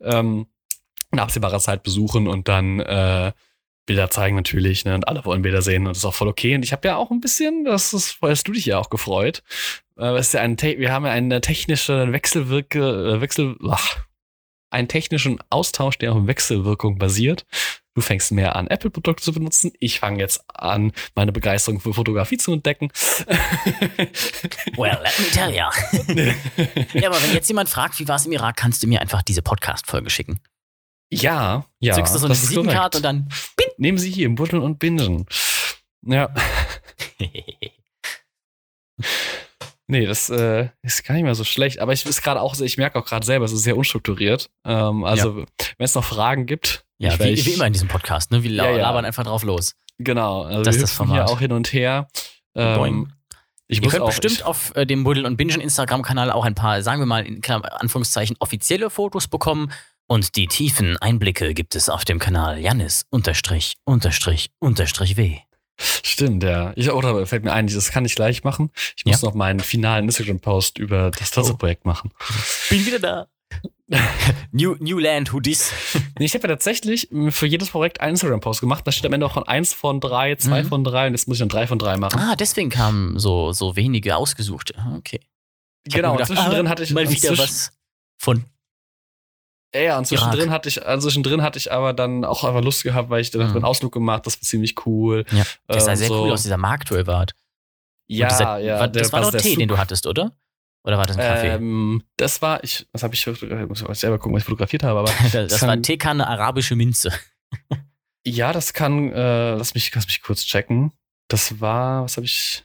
[0.00, 0.46] ähm,
[1.12, 3.32] in absehbarer Zeit besuchen und dann äh,
[3.86, 4.94] Bilder zeigen natürlich, ne?
[4.94, 6.54] Und alle wollen Bilder sehen und das ist auch voll okay.
[6.54, 9.42] Und ich habe ja auch ein bisschen, das ist, hast du dich ja auch gefreut.
[9.98, 13.98] Äh, ist ja ein, wir haben ja eine technische Wechselwirke, äh, Wechsel, ach,
[14.70, 17.44] einen technischen Austausch, der auf Wechselwirkung basiert.
[17.94, 19.72] Du fängst mehr an, Apple-Produkte zu benutzen.
[19.78, 22.90] Ich fange jetzt an, meine Begeisterung für Fotografie zu entdecken.
[24.76, 25.70] Well, let me tell ya.
[26.94, 29.22] ja, aber wenn jetzt jemand fragt, wie war es im Irak, kannst du mir einfach
[29.22, 30.40] diese Podcast-Folge schicken.
[31.10, 31.94] ja, ja.
[31.94, 33.28] Zückst du so eine Visitenkarte und dann.
[33.76, 35.26] Nehmen Sie hier Buddeln und Bingen.
[36.04, 36.32] Ja,
[39.86, 41.80] nee, das äh, ist gar nicht mehr so schlecht.
[41.80, 44.50] Aber ich ist gerade auch, ich merke auch gerade selber, es ist sehr unstrukturiert.
[44.64, 45.46] Ähm, also, wenn
[45.78, 48.42] es noch Fragen gibt, ja, wie, ich, wie immer in diesem Podcast, ne?
[48.42, 48.76] Wir la Ja, ja.
[48.82, 49.74] labern einfach drauf los.
[49.98, 51.30] Genau, also Das wir ist das hüpfen hier Format.
[51.34, 52.08] auch hin und her.
[52.54, 52.94] Boing.
[52.94, 53.12] Ähm,
[53.68, 56.82] ich Ihr könnt bestimmt ich, auf äh, dem Buddel und Bingen Instagram-Kanal auch ein paar,
[56.82, 59.72] sagen wir mal, in Anführungszeichen, offizielle Fotos bekommen.
[60.08, 65.38] Und die tiefen Einblicke gibt es auf dem Kanal Janis unterstrich unterstrich unterstrich W.
[65.80, 66.72] Stimmt, ja.
[66.76, 68.70] Ich, oder fällt mir ein, das kann ich gleich machen.
[68.96, 71.36] Ich muss noch meinen finalen Instagram-Post über das Oh.
[71.36, 72.10] Tanzprojekt machen.
[72.68, 73.26] Bin wieder da.
[74.52, 75.70] New, New Land, who dis?
[76.18, 78.86] Nee, ich habe ja tatsächlich für jedes Projekt einen Instagram-Post gemacht.
[78.86, 80.68] Da steht am Ende auch von eins von drei, zwei Mhm.
[80.68, 82.18] von drei und jetzt muss ich dann drei von drei machen.
[82.18, 84.74] Ah, deswegen kamen so, so wenige ausgesuchte.
[84.78, 85.20] Ah, Okay.
[85.84, 87.72] Ich genau, gedacht, zwischendrin ah, hatte ich mal wieder was
[88.18, 88.44] von.
[89.74, 90.50] Ja, und zwischendrin Irak.
[90.52, 93.48] hatte ich, also zwischendrin hatte ich aber dann auch einfach Lust gehabt, weil ich dann
[93.50, 93.56] Mhm.
[93.56, 95.24] einen Ausflug gemacht, das war ziemlich cool.
[95.32, 96.22] Ja, Das sah Ähm, sehr so.
[96.24, 97.34] cool aus, dieser Markt, wo ihr wart.
[98.06, 98.78] Ja, dieser, ja.
[98.80, 100.36] War, das war doch der Tee, den du hattest, oder?
[100.84, 101.48] Oder war das ein Kaffee?
[101.48, 103.68] Ähm, das war, ich, was habe ich, fotografiert?
[103.68, 106.74] muss ich selber gucken, was ich fotografiert habe, aber das das war kann- Teekanne arabische
[106.76, 107.12] Minze.
[108.26, 110.92] ja, das kann, äh, lass mich, lass mich kurz checken.
[111.28, 112.64] Das war, was habe ich?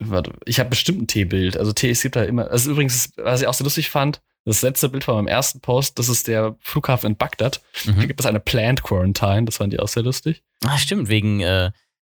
[0.00, 1.56] Warte, ich habe bestimmt ein Teebild.
[1.56, 2.50] Also Tee, es gibt da immer.
[2.50, 5.98] Also übrigens, was ich auch so lustig fand, das letzte Bild von meinem ersten Post,
[5.98, 7.62] das ist der Flughafen in Bagdad.
[7.86, 8.00] Da Mhm.
[8.08, 10.42] gibt es eine Planned Quarantine, das fand ich auch sehr lustig.
[10.64, 11.70] Ah, stimmt, wegen, äh,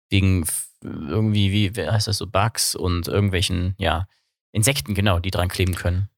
[0.09, 0.45] wegen
[0.83, 4.07] irgendwie, wie wie heißt das so, Bugs und irgendwelchen, ja,
[4.51, 6.09] Insekten, genau, die dran kleben können.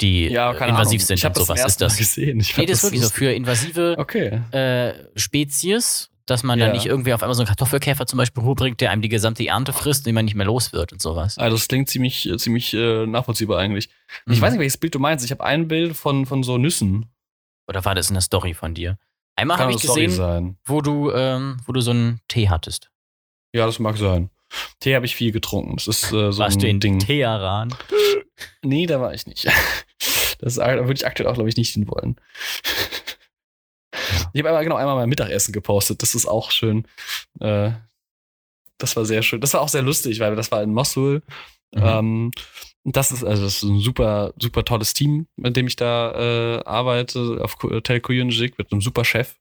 [0.00, 0.98] Die äh, invasiv Ahnung.
[0.98, 1.96] sind ich und sowas ist das.
[1.96, 2.40] gesehen.
[2.40, 4.40] Ich Nee, das ist wirklich so für invasive Okay.
[4.50, 6.74] äh, Spezies, dass man dann Ja.
[6.74, 9.72] nicht irgendwie auf einmal so einen Kartoffelkäfer zum Beispiel hochbringt, der einem die gesamte Ernte
[9.72, 11.38] frisst, den man nicht mehr los wird und sowas.
[11.38, 13.88] Also das klingt ziemlich, äh, ziemlich äh, nachvollziehbar eigentlich.
[14.26, 14.40] Ich Mhm.
[14.42, 15.24] weiß nicht, welches Bild du meinst.
[15.24, 17.06] Ich habe ein Bild von, von so Nüssen.
[17.68, 18.98] Oder war das eine Story von dir?
[19.36, 20.56] Einmal habe ich gesehen, sein.
[20.64, 22.90] wo du, ähm, wo du so einen Tee hattest.
[23.54, 24.30] Ja, das mag sein.
[24.80, 25.76] Tee habe ich viel getrunken.
[25.76, 26.98] Das ist äh, so Warst ein du in Ding.
[26.98, 27.74] Teheran?
[28.62, 29.46] Nee, da war ich nicht.
[30.40, 32.16] Das da würde ich aktuell auch, glaube ich, nicht hinwollen.
[34.32, 36.02] Ich habe einmal, genau, einmal mein Mittagessen gepostet.
[36.02, 36.86] Das ist auch schön.
[37.40, 37.70] Äh,
[38.76, 39.40] das war sehr schön.
[39.40, 41.22] Das war auch sehr lustig, weil das war in Mosul.
[41.74, 41.82] Mhm.
[41.82, 42.30] Ähm,
[42.82, 46.64] das ist also das ist ein super, super tolles Team, mit dem ich da äh,
[46.64, 49.36] arbeite, auf Hotel Kuyunjik mit einem super Chef.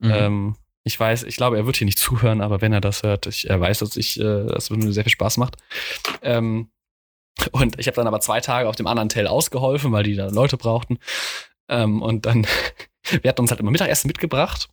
[0.00, 0.10] Mhm.
[0.12, 3.26] Ähm, ich weiß, ich glaube, er wird hier nicht zuhören, aber wenn er das hört,
[3.26, 5.56] ich, er weiß, dass ich, äh, dass es mir sehr viel Spaß macht.
[6.22, 6.70] Ähm,
[7.52, 10.28] und ich habe dann aber zwei Tage auf dem anderen Hotel ausgeholfen, weil die da
[10.28, 10.98] Leute brauchten.
[11.68, 12.46] Ähm, und dann,
[13.22, 14.68] wir hatten uns halt immer Mittagessen mitgebracht,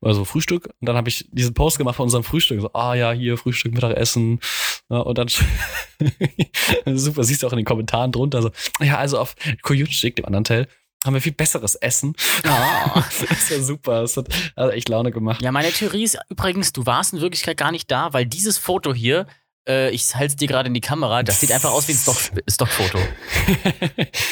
[0.00, 0.66] oder so Frühstück.
[0.80, 2.62] Und dann habe ich diesen Post gemacht von unserem Frühstück.
[2.62, 4.40] So, ah ja, hier Frühstück, Mittagessen.
[4.88, 5.28] Ja, und dann,
[6.96, 8.50] super, siehst du auch in den Kommentaren drunter, so,
[8.80, 10.66] ja, also auf Koyunchik, dem anderen Hotel,
[11.04, 12.14] haben wir viel besseres Essen.
[12.44, 13.02] Ah.
[13.28, 14.00] das war super.
[14.02, 14.26] Das hat
[14.56, 15.42] also echt Laune gemacht.
[15.42, 18.92] Ja, meine Theorie ist übrigens, du warst in Wirklichkeit gar nicht da, weil dieses Foto
[18.92, 19.26] hier,
[19.68, 21.98] äh, ich halte es dir gerade in die Kamera, das sieht einfach aus wie ein
[21.98, 22.16] Stock
[22.50, 22.98] Stockfoto.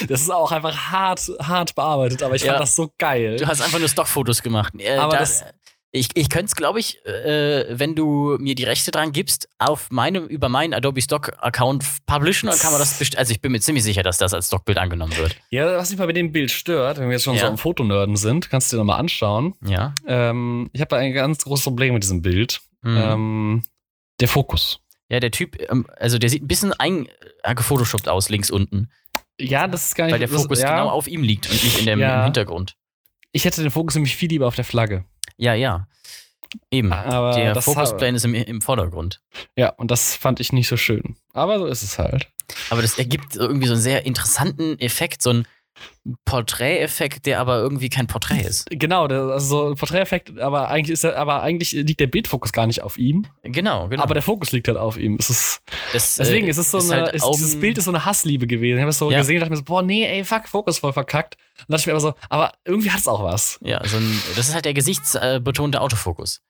[0.09, 2.53] das ist auch einfach hart, hart bearbeitet, aber ich Ja.
[2.53, 3.37] fand das so geil.
[3.37, 4.73] Du hast einfach nur Stockfotos gemacht.
[4.79, 5.45] Äh, Aber da, das-
[5.97, 9.91] ich ich könnte es, glaube ich, äh, wenn du mir die Rechte dran gibst, auf
[9.91, 13.83] meinem, über meinen Adobe Stock-Account publishen, dann kann man das Also ich bin mir ziemlich
[13.85, 15.37] sicher, dass das als Stockbild angenommen wird.
[15.51, 17.43] Ja, was mich bei dem Bild stört, wenn wir jetzt schon Ja.
[17.43, 19.55] so am Fotonörden sind, kannst du dir nochmal anschauen.
[19.67, 19.95] Ja.
[20.07, 22.61] Ähm, ich habe da ein ganz großes Problem mit diesem Bild.
[22.83, 22.97] Mhm.
[22.97, 23.63] Ähm,
[24.21, 24.81] der Fokus.
[25.09, 27.09] ja, der Typ, ähm, also der sieht ein bisschen ein,
[27.43, 28.91] äh, gefotoshoppt aus, links unten.
[29.41, 31.63] Ja, das ist gar nicht Weil der das, Fokus ja, genau auf ihm liegt und
[31.63, 32.19] nicht in dem Ja.
[32.21, 32.75] im Hintergrund.
[33.33, 35.05] Ich hätte den Fokus nämlich viel lieber auf der Flagge.
[35.37, 35.87] Ja, ja.
[36.71, 36.93] Eben.
[36.93, 39.21] Aber der das Fokusplane ist im, im Vordergrund.
[39.57, 41.17] Ja, und das fand ich nicht so schön.
[41.33, 42.29] Aber so ist es halt.
[42.71, 45.49] Aber das ergibt irgendwie so einen sehr interessanten Effekt, so einen
[46.25, 48.67] Porträteffekt, der aber irgendwie kein Porträt ist.
[48.71, 52.53] Genau, der, also so ein Porträteffekt, aber eigentlich ist er, aber eigentlich liegt der Bildfokus
[52.53, 54.03] gar nicht auf ihm, Genau, genau.
[54.03, 55.17] aber der Fokus liegt halt auf ihm.
[55.19, 55.63] Es ist,
[55.93, 58.47] das, deswegen äh, ist es so eine, halt ist, dieses Bild ist so eine Hassliebe
[58.47, 58.77] gewesen.
[58.79, 59.19] Ich habe es so Ja.
[59.19, 61.37] gesehen und dachte mir so, boah, nee, ey, fuck, Fokus voll verkackt.
[61.61, 63.59] Und dann dachte ich mir aber so, aber irgendwie hat es auch was.
[63.63, 66.41] Ja, so ein, das ist halt der gesichtsbetonte Autofokus.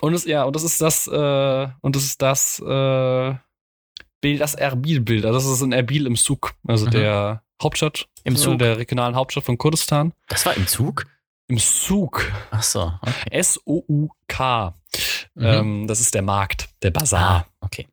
[0.00, 3.34] Und es, ja, und das ist das, äh, und das ist das äh,
[4.20, 5.24] Bild, das Erbil-Bild.
[5.24, 6.90] Also das ist in Erbil im Zug, also Mhm.
[6.90, 8.58] der Hauptstadt, Im Zug.
[8.58, 10.12] der regionalen Hauptstadt von Kurdistan.
[10.28, 11.06] Das war im Zug?
[11.48, 12.30] Im Zug.
[12.50, 13.28] Ach so, okay.
[13.30, 14.74] S-O-U-K.
[15.34, 15.44] Mhm.
[15.44, 17.20] Ähm, das ist der Markt, der Bazar.
[17.30, 17.86] ah, okay.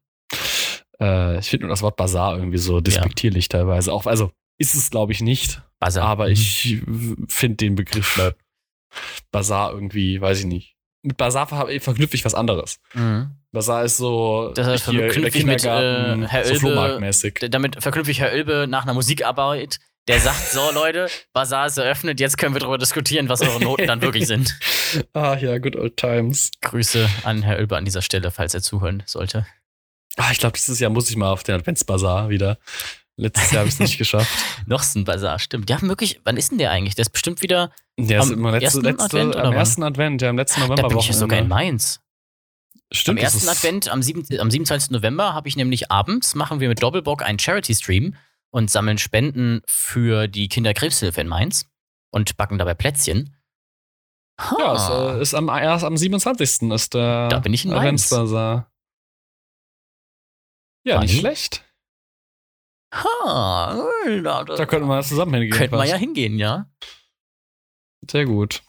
[0.99, 3.91] Äh, ich finde nur das Wort Bazar irgendwie so despektierlich teilweise.
[3.93, 5.61] Auch, also ist es, glaube ich, nicht.
[5.79, 6.03] Buzzer.
[6.03, 6.31] Aber Mhm.
[6.33, 6.81] ich
[7.27, 8.33] finde den Begriff
[9.31, 10.75] Bazar irgendwie, weiß ich nicht.
[11.01, 12.79] Mit Bazar ver verknüpfe ich was anderes.
[12.93, 13.31] Mhm.
[13.51, 17.81] Bazar ist so Das heißt, hier der verknüpfe ich mit, Kindergarten, äh, Herr so Damit
[17.83, 22.37] verknüpfe ich Herr Oelbe nach einer Musikarbeit, der sagt, so Leute, Bazar ist eröffnet, jetzt
[22.37, 24.57] können wir darüber diskutieren, was eure Noten dann wirklich sind.
[25.13, 26.51] Ah ja, good old times.
[26.61, 29.45] Grüße an Herr Oelbe an dieser Stelle, falls er zuhören sollte.
[30.17, 32.57] Ah, ich glaube, dieses Jahr muss ich mal auf den Adventsbazar wieder.
[33.15, 34.29] Letztes Jahr habe ich es nicht geschafft.
[34.65, 35.69] Noch ein Bazar, stimmt.
[35.69, 36.95] Ja, wirklich, wann ist denn der eigentlich?
[36.95, 39.57] Der ist bestimmt wieder, Der ist Am immer letzte, ersten letzte, Advent oder am wann?
[39.59, 40.89] ersten Advent, ja, am letzten da November.
[40.89, 42.01] bin ich ja sogar in Mainz.
[42.91, 44.91] Stimmt, am ersten Advent, am, 7, am 27.
[44.91, 48.15] November, habe ich nämlich abends, machen wir mit Doppelbock einen Charity-Stream
[48.49, 51.69] und sammeln Spenden für die Kinderkrebshilfe in Mainz
[52.09, 53.35] und backen dabei Plätzchen.
[54.39, 55.15] Ja, es Ha.
[55.17, 56.69] äh, ist am, erst am 27.
[56.71, 58.09] ist der Da bin ich in Mainz.
[60.83, 60.99] Ja, Funny.
[61.05, 61.63] nicht schlecht.
[62.93, 63.87] Ha,
[64.23, 65.51] da, Da könnten wir zusammen hingehen.
[65.57, 66.69] könnten wir ja hingehen, ja.
[68.09, 68.63] Sehr gut.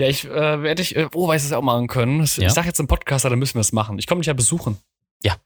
[0.00, 2.22] Ja, ich äh, werde ich, äh, oh, weiß es auch machen können.
[2.22, 2.50] Ich Ja.
[2.50, 3.98] sag jetzt im Podcast, dann müssen wir es machen.
[3.98, 4.78] Ich komme dich ja besuchen.
[5.24, 5.36] Ja.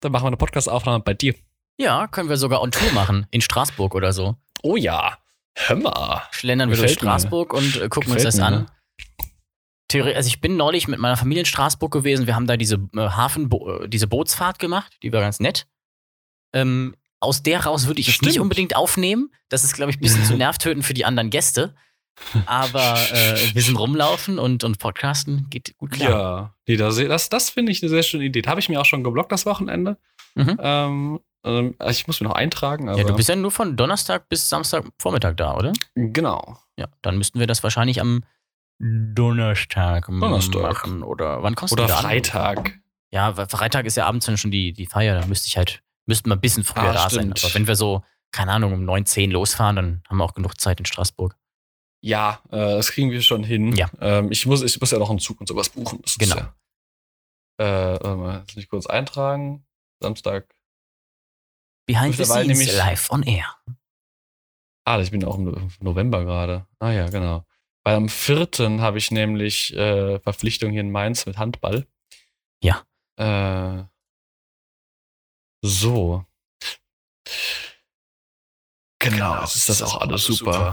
[0.00, 1.34] Dann machen wir eine Podcast-Aufnahme bei dir.
[1.78, 4.36] Ja, können wir sogar on Tour machen, in Straßburg oder so.
[4.62, 5.18] Oh ja.
[5.54, 6.22] Hör mal.
[6.32, 7.08] Schlendern wir durch Gefällt mir.
[7.18, 8.52] Straßburg und äh, gucken uns Gefällt das mir, an.
[8.54, 8.66] ne?
[9.88, 12.26] Theorie, also ich bin neulich mit meiner Familie in Straßburg gewesen.
[12.26, 15.66] Wir haben da diese äh, Hafen, äh, diese Bootsfahrt gemacht, die war ganz nett.
[16.52, 19.32] Ähm, aus der raus würde ich es nicht unbedingt aufnehmen.
[19.48, 21.74] Das ist, glaube ich, ein bisschen zu nervtötend für die anderen Gäste.
[22.46, 26.10] Aber äh, wir sind rumlaufen und, und podcasten geht gut klar.
[26.10, 26.54] Ja.
[26.66, 28.42] Nee, das, das, das finde ich eine sehr schöne Idee.
[28.42, 29.96] Da habe ich mir auch schon geblockt das Wochenende.
[30.34, 30.56] Mhm.
[30.60, 32.88] Ähm, ähm, ich muss mir noch eintragen.
[32.94, 35.72] Ja, du bist ja nur von Donnerstag bis Samstagvormittag da, oder?
[35.94, 36.58] genau.
[36.78, 38.22] Ja, dann müssten wir das wahrscheinlich am
[38.78, 40.62] Donnerstag, Donnerstag.
[40.62, 41.02] machen.
[41.02, 42.04] Oder wann kommst Oder an?
[42.04, 42.78] Freitag.
[43.10, 45.82] Ja, weil Freitag ist ja abends dann schon die, die Feier, da müsste ich halt,
[46.06, 47.10] müssten wir ein bisschen früher Ah, da sein.
[47.34, 47.44] stimmt.
[47.44, 48.02] Aber wenn wir so,
[48.32, 51.34] keine Ahnung, um 9, 10 losfahren, dann haben wir auch genug Zeit in Straßburg.
[52.06, 53.74] Ja, äh, das kriegen wir schon hin.
[53.74, 53.90] Ja.
[54.00, 56.00] Ähm, ich, muss, ich muss ja noch einen Zug und sowas buchen.
[56.02, 56.36] Das Genau.
[56.36, 56.40] Ist
[57.58, 59.66] ja, äh, warte mal, jetzt nicht kurz eintragen.
[60.00, 60.54] Samstag.
[61.88, 63.56] Behind the scenes, nämlich- live on air.
[64.84, 66.66] Ah, ich bin auch im No- November gerade.
[66.78, 67.44] Ah ja, genau.
[67.82, 68.80] Weil am 4.
[68.80, 71.88] habe ich nämlich äh, Verpflichtung hier in Mainz mit Handball.
[72.62, 72.84] Ja.
[73.16, 73.82] Äh,
[75.64, 76.24] so.
[79.00, 80.70] Genau, jetzt ist das auch alles super.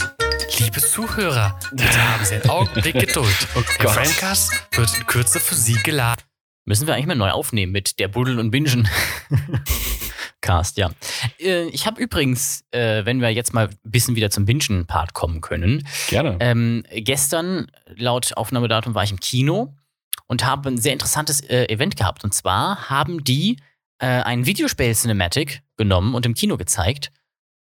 [0.60, 3.48] Liebe Zuhörer, bitte haben Sie einen Augenblick Geduld.
[3.56, 6.24] Oh Der Framecast wird in Kürze für Sie geladen.
[6.66, 8.88] Müssen wir eigentlich mal neu aufnehmen mit der Buddel und Bingen.
[10.41, 10.91] Cast, ja.
[11.39, 15.41] Äh, Ich habe übrigens, äh, wenn wir jetzt mal ein bisschen wieder zum Bingen-Part kommen
[15.41, 16.38] können, Gerne.
[16.39, 19.76] Ähm, gestern, laut Aufnahmedatum, war ich im Kino
[20.28, 22.24] und habe ein sehr interessantes äh, Event gehabt.
[22.24, 23.58] Und zwar haben die
[24.00, 27.12] äh, ein Videospiel-Cinematic genommen und im Kino gezeigt.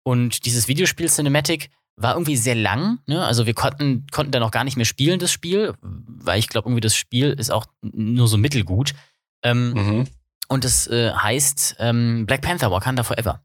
[0.03, 1.71] Und dieses Videospiel-Cinematic
[2.03, 2.99] war irgendwie sehr lang.
[3.07, 3.25] Ne?
[3.25, 6.69] Also wir konnten, konnten da noch gar nicht mehr spielen, das Spiel, weil ich glaube,
[6.69, 8.95] irgendwie das Spiel ist auch nur so mittelgut.
[9.43, 10.07] Ähm, Mhm.
[10.49, 13.43] und es äh, heißt ähm, Black Panther Wakanda Forever.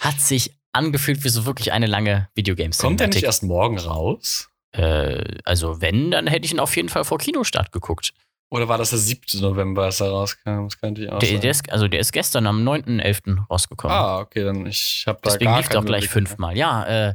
[0.00, 2.80] Hat sich angefühlt wie so wirklich eine lange Videogame-Cinematic.
[2.82, 4.48] Kommt der nicht erst morgen raus?
[4.72, 8.12] Äh, also wenn, dann hätte ich ihn auf jeden Fall vor Kinostart geguckt.
[8.50, 9.40] Oder war das der 7.
[9.40, 10.64] November, als er rauskam?
[10.64, 13.46] Das könnte ich auch Der, der ist, also der ist gestern am 9.11.
[13.46, 13.94] rausgekommen.
[13.94, 16.56] ah, okay, dann ich habe da Deswegen gar lief doch gleich fünfmal.
[16.56, 17.14] Ja, äh,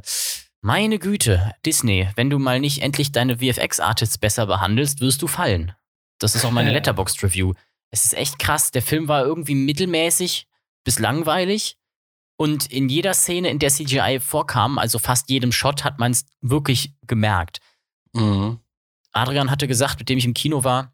[0.60, 5.72] meine Güte, Disney, wenn du mal nicht endlich deine VFX-Artists besser behandelst, wirst du fallen.
[6.18, 6.72] Das ist auch meine.
[6.72, 7.52] Letterboxd-Review.
[7.90, 8.70] Es ist echt krass.
[8.70, 10.46] Der Film war irgendwie mittelmäßig
[10.84, 11.78] bis langweilig.
[12.36, 16.24] Und in jeder Szene, in der CGI vorkam, also fast jedem Shot, hat man es
[16.40, 17.58] wirklich gemerkt.
[18.12, 18.60] Mhm.
[19.12, 20.93] Adrian hatte gesagt, mit dem ich im Kino war,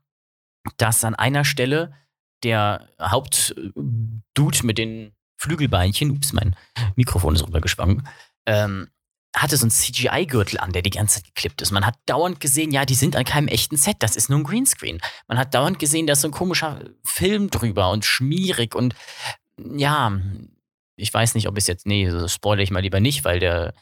[0.76, 1.94] dass an einer Stelle
[2.42, 6.56] der Hauptdude mit den Flügelbeinchen, ups, mein
[6.96, 8.06] Mikrofon ist runtergeschwungen,
[8.46, 8.88] ähm,
[9.34, 11.70] hatte so einen CGI-Gürtel an, der die ganze Zeit geklippt ist.
[11.70, 14.44] Man hat dauernd gesehen, ja, die sind an keinem echten Set, das ist nur ein
[14.44, 15.00] Greenscreen.
[15.28, 18.94] Man hat dauernd gesehen, da ist so ein komischer Film drüber und schmierig und
[19.56, 20.18] ja,
[20.96, 23.72] ich weiß nicht, ob es jetzt, nee, das spoilere ich mal lieber nicht, weil der,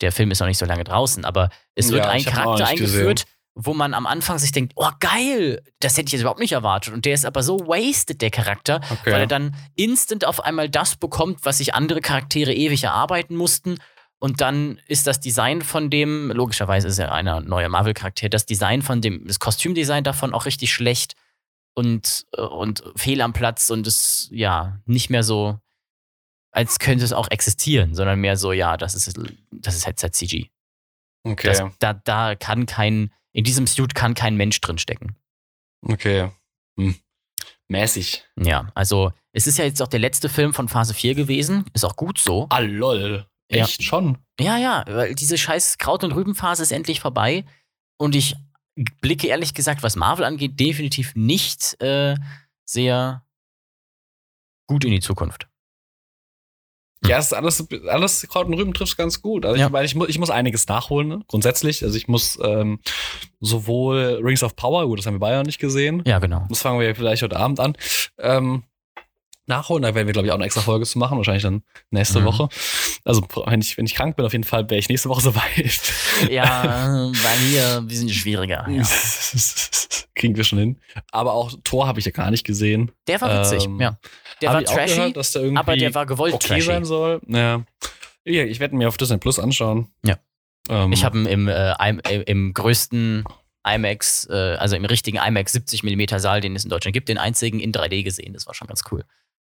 [0.00, 3.24] der Film ist noch nicht so lange draußen, aber es wird Ja, ein Charakter eingeführt,
[3.60, 6.94] wo man am Anfang sich denkt, oh geil, das hätte ich jetzt überhaupt nicht erwartet.
[6.94, 9.10] Und der ist aber so wasted, der Charakter, Okay.
[9.10, 13.78] weil er dann instant auf einmal das bekommt, was sich andere Charaktere ewig erarbeiten mussten.
[14.20, 18.80] Und dann ist das Design von dem, logischerweise ist er einer neue Marvel-Charakter, das Design
[18.82, 21.14] von dem, das Kostümdesign davon auch richtig schlecht
[21.74, 25.58] und, äh, und fehl am Platz und es, ja, nicht mehr so,
[26.52, 29.18] als könnte es auch existieren, sondern mehr so, ja, das ist,
[29.50, 30.46] das ist Headset-CG.
[31.24, 31.46] Okay.
[31.48, 35.16] Das, da, da kann kein, in diesem Suit kann kein Mensch drin stecken.
[35.82, 36.30] okay.
[36.78, 36.94] Hm.
[37.68, 38.24] Mäßig.
[38.40, 41.66] Ja, also es ist ja jetzt auch der letzte Film von Phase 4 gewesen.
[41.74, 42.46] Ist auch gut so.
[42.48, 43.26] Ah, lol.
[43.50, 43.64] Ja.
[43.64, 44.18] Echt schon?
[44.40, 47.44] Ja, ja, weil diese scheiß Kraut- und Rübenphase ist endlich vorbei.
[47.98, 48.36] Und ich
[49.00, 52.16] blicke ehrlich gesagt, was Marvel angeht, definitiv nicht äh,
[52.64, 53.24] sehr
[54.66, 55.47] gut in die Zukunft.
[57.06, 59.46] Ja, es ist alles, alles Kraut und Rüben trifft ganz gut.
[59.46, 59.66] Also Ja.
[59.68, 61.20] ich, weil ich, muss, ich muss einiges nachholen, ne?
[61.28, 61.84] grundsätzlich.
[61.84, 62.80] Also ich muss ähm,
[63.40, 66.02] sowohl Rings of Power, gut, das haben wir beide noch nicht gesehen.
[66.06, 66.46] Ja, genau.
[66.48, 67.76] Das fangen wir vielleicht heute Abend an.
[68.18, 68.64] Ähm,
[69.48, 72.20] nachholen, da werden wir, glaube ich, auch eine extra Folge zu machen, wahrscheinlich dann nächste
[72.20, 72.24] Mhm.
[72.26, 72.48] Woche.
[73.04, 75.80] Also wenn ich, wenn ich krank bin, auf jeden Fall wäre ich nächste Woche soweit.
[76.30, 78.68] Ja, bei mir, wir sind schwieriger.
[78.68, 78.82] Ja.
[80.14, 80.80] Kriegen wir schon hin.
[81.12, 82.90] Aber auch Thor habe ich ja gar nicht gesehen.
[83.06, 83.98] Der war witzig, Ähm, ja.
[84.40, 86.62] Der war trashy, gehört, dass der irgendwie aber der war gewollt okay trashy.
[86.62, 87.20] sein soll.
[87.26, 87.64] Ja.
[88.24, 89.88] ich werde mir auf Disney Plus anschauen.
[90.04, 90.16] Ja.
[90.68, 93.24] Ähm, Ich habe ihn im, äh, im, im größten
[93.66, 97.18] IMAX, äh, also im richtigen IMAX 70 mm Saal, den es in Deutschland gibt, den
[97.18, 98.32] einzigen in 3D gesehen.
[98.32, 99.04] Das war schon ganz cool.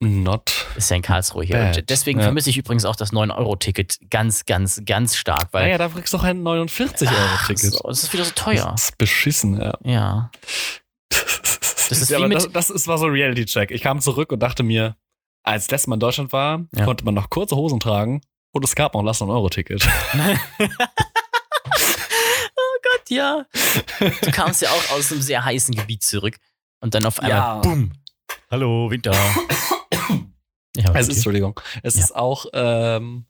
[0.01, 0.67] Not.
[0.75, 1.55] Ist ja in Karlsruhe hier.
[1.57, 1.77] Bad.
[1.77, 2.25] Und deswegen Ja.
[2.25, 6.17] vermisse ich übrigens auch das 9-Euro-Ticket ganz, ganz, ganz stark, weil Naja, da kriegst du
[6.17, 7.73] doch ein 49-Euro-Ticket.
[7.73, 8.69] so, es ist wieder so teuer.
[8.71, 9.77] Das ist beschissen, ja.
[9.83, 10.31] Ja.
[11.89, 13.69] Das ist ja, wie aber mit- das, das ist, war so ein Reality-Check.
[13.71, 14.95] Ich kam zurück und dachte mir,
[15.43, 16.85] als letztes Mal in Deutschland war, Ja.
[16.85, 18.21] konnte man noch kurze Hosen tragen
[18.53, 19.85] und es gab noch ein Lass 9-Euro-Ticket.
[20.13, 20.67] oh
[22.83, 23.45] Gott, ja.
[23.99, 26.37] Du kamst ja auch aus einem sehr heißen Gebiet zurück
[26.79, 27.55] und dann auf einmal, Ja.
[27.59, 27.91] bumm.
[28.49, 29.11] Hallo, Winter.
[30.77, 31.15] Ja, Es ist, okay.
[31.15, 32.03] Entschuldigung, es Ja.
[32.03, 33.25] ist auch ähm,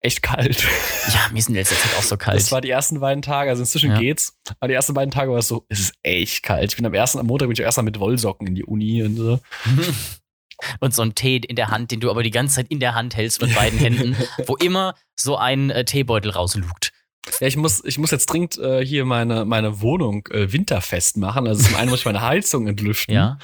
[0.00, 0.62] echt kalt.
[1.12, 2.36] ja, mir ist in letzter Zeit auch so kalt.
[2.38, 3.98] Das war die ersten beiden Tage, also inzwischen Ja.
[3.98, 4.36] geht's.
[4.60, 6.70] Aber die ersten beiden Tage war es so, es ist echt kalt.
[6.72, 9.02] Ich bin am ersten, am Montag bin ich erst mal mit Wollsocken in die Uni
[9.02, 9.38] und so.
[10.80, 12.94] und so ein Tee in der Hand, den du aber die ganze Zeit in der
[12.94, 16.92] Hand hältst mit beiden Händen, wo immer so ein äh, Teebeutel rauslugt.
[17.40, 21.46] Ja, ich muss, ich muss jetzt dringend äh, hier meine, meine Wohnung äh, winterfest machen.
[21.46, 23.14] Also zum einen muss ich meine Heizung entlüften.
[23.14, 23.38] Ja.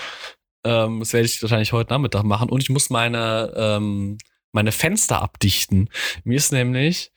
[0.68, 2.48] Ähm, das werde ich wahrscheinlich heute Nachmittag machen.
[2.50, 4.18] Und ich muss meine, ähm,
[4.52, 5.88] meine Fenster abdichten.
[6.24, 7.10] Mir ist nämlich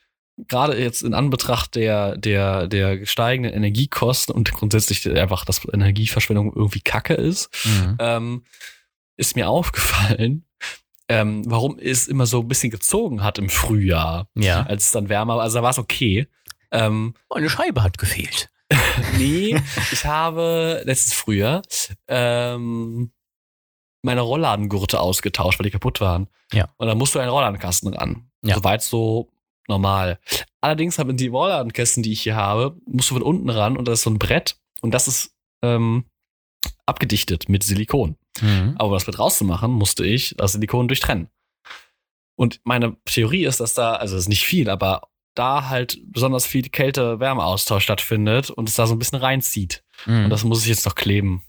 [0.48, 6.82] gerade jetzt in Anbetracht der, der, der steigenden Energiekosten und grundsätzlich einfach, dass Energieverschwendung irgendwie
[6.82, 7.98] Kacke ist, Mhm.
[8.00, 8.44] ähm,
[9.18, 10.46] ist mir aufgefallen,
[11.10, 14.64] ähm, warum es immer so ein bisschen gezogen hat im Frühjahr, Ja.
[14.64, 15.44] als es dann wärmer war.
[15.44, 16.28] Also da war es okay.
[16.72, 18.50] Ähm, Eine Scheibe hat gefehlt.
[19.18, 21.62] nee, ich habe letztes Frühjahr
[22.08, 23.12] ähm,
[24.02, 26.28] meine Rolladengurte ausgetauscht, weil die kaputt waren.
[26.52, 26.70] Ja.
[26.78, 28.30] Und dann musst du einen Rollladenkasten ran.
[28.44, 28.56] Ja.
[28.56, 29.30] Soweit so
[29.68, 30.20] normal.
[30.60, 34.00] Allerdings haben die Rollladenkästen, die ich hier habe, musst du von unten ran und das
[34.00, 36.06] ist so ein Brett und das ist ähm,
[36.86, 38.18] abgedichtet mit Silikon.
[38.42, 38.76] Mhm.
[38.78, 41.30] Aber um das mit rauszumachen, musste ich das Silikon durchtrennen.
[42.36, 46.46] Und meine Theorie ist, dass da, also das ist nicht viel, aber da halt besonders
[46.46, 49.84] viel Kälte-Wärmeaustausch stattfindet und es da so ein bisschen reinzieht.
[50.06, 50.26] Mhm.
[50.26, 51.44] Und das muss ich jetzt noch kleben.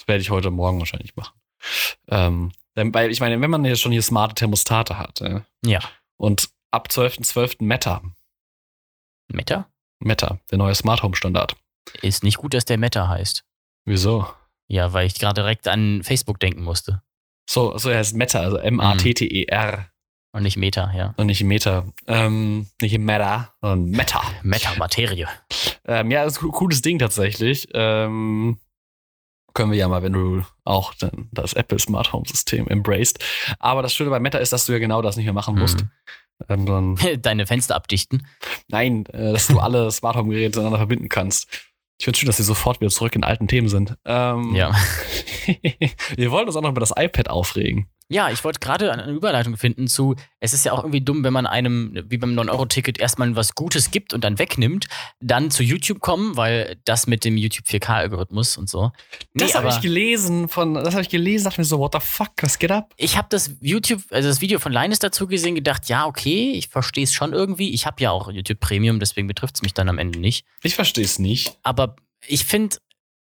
[0.00, 1.38] Das werde ich heute Morgen wahrscheinlich machen.
[2.08, 5.80] Ähm, denn- weil ich meine, wenn man jetzt schon hier smarte Thermostate hat äh, ja.
[6.16, 7.56] und ab 12.12.
[7.62, 8.00] Meta,
[9.30, 9.68] Meta?
[9.98, 11.54] Meta, der neue Smart Home Standard.
[12.00, 13.44] Ist nicht gut, dass der Meta heißt.
[13.84, 14.26] Wieso?
[14.68, 17.02] Ja, weil ich gerade direkt an Facebook denken musste.
[17.48, 19.90] So, so er heißt Meta, also M-A-T-T-E-R
[20.32, 21.12] Und nicht Meta, ja.
[21.18, 21.92] und nicht Meta.
[22.06, 24.22] Ähm, nicht Meta, sondern Meta.
[24.42, 25.28] Meta-Materie.
[25.84, 27.68] Ähm, ja, das ist ein cooles Ding tatsächlich.
[27.74, 28.58] Ähm,
[29.54, 33.18] können wir ja mal, wenn du auch dann das Apple Smart Home System embraced.
[33.58, 35.82] Aber das Schöne bei Meta ist, dass du ja genau das nicht mehr machen musst.
[35.82, 35.90] Mhm.
[36.48, 38.26] Ähm, Deine Fenster abdichten.
[38.68, 41.48] nein, äh, dass du alle Smart Home Geräte miteinander verbinden kannst.
[41.98, 43.96] Ich finde schön, dass sie sofort wieder zurück in alten Themen sind.
[44.06, 44.74] Ähm, Ja.
[46.16, 47.90] wir wollen uns auch noch über das iPad aufregen.
[48.10, 51.32] Ja, ich wollte gerade eine Überleitung finden zu, es ist ja auch irgendwie dumm, wenn
[51.32, 54.88] man einem, wie beim 9-Euro-Ticket, erstmal was Gutes gibt und dann wegnimmt,
[55.20, 58.90] dann zu YouTube kommen, weil das mit dem YouTube 4K-Algorithmus und so.
[59.32, 62.00] Nee, Das habe ich gelesen von, das habe ich gelesen, dachte mir so, what the
[62.00, 62.92] fuck, was geht ab?
[62.96, 66.68] ich habe das YouTube, also das Video von Linus dazu gesehen, gedacht, ja, okay, ich
[66.68, 67.70] verstehe es schon irgendwie.
[67.70, 70.44] Ich habe ja auch YouTube Premium, deswegen betrifft es mich dann am Ende nicht.
[70.62, 71.56] Ich verstehe es nicht.
[71.62, 71.94] Aber
[72.26, 72.76] ich finde,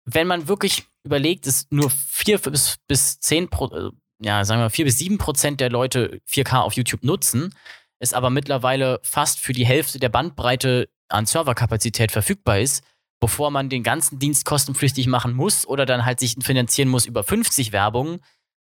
[0.05, 3.91] wenn man wirklich überlegt, dass nur 4 bis, bis 10 Pro, äh,
[4.23, 7.55] ja, sagen wir 4 bis 7 Prozent der Leute 4K auf YouTube nutzen,
[7.99, 12.85] es aber mittlerweile fast für die Hälfte der Bandbreite an Serverkapazität verfügbar ist,
[13.21, 17.23] bevor man den ganzen Dienst kostenpflichtig machen muss oder dann halt sich finanzieren muss über
[17.23, 18.21] 50 Werbungen,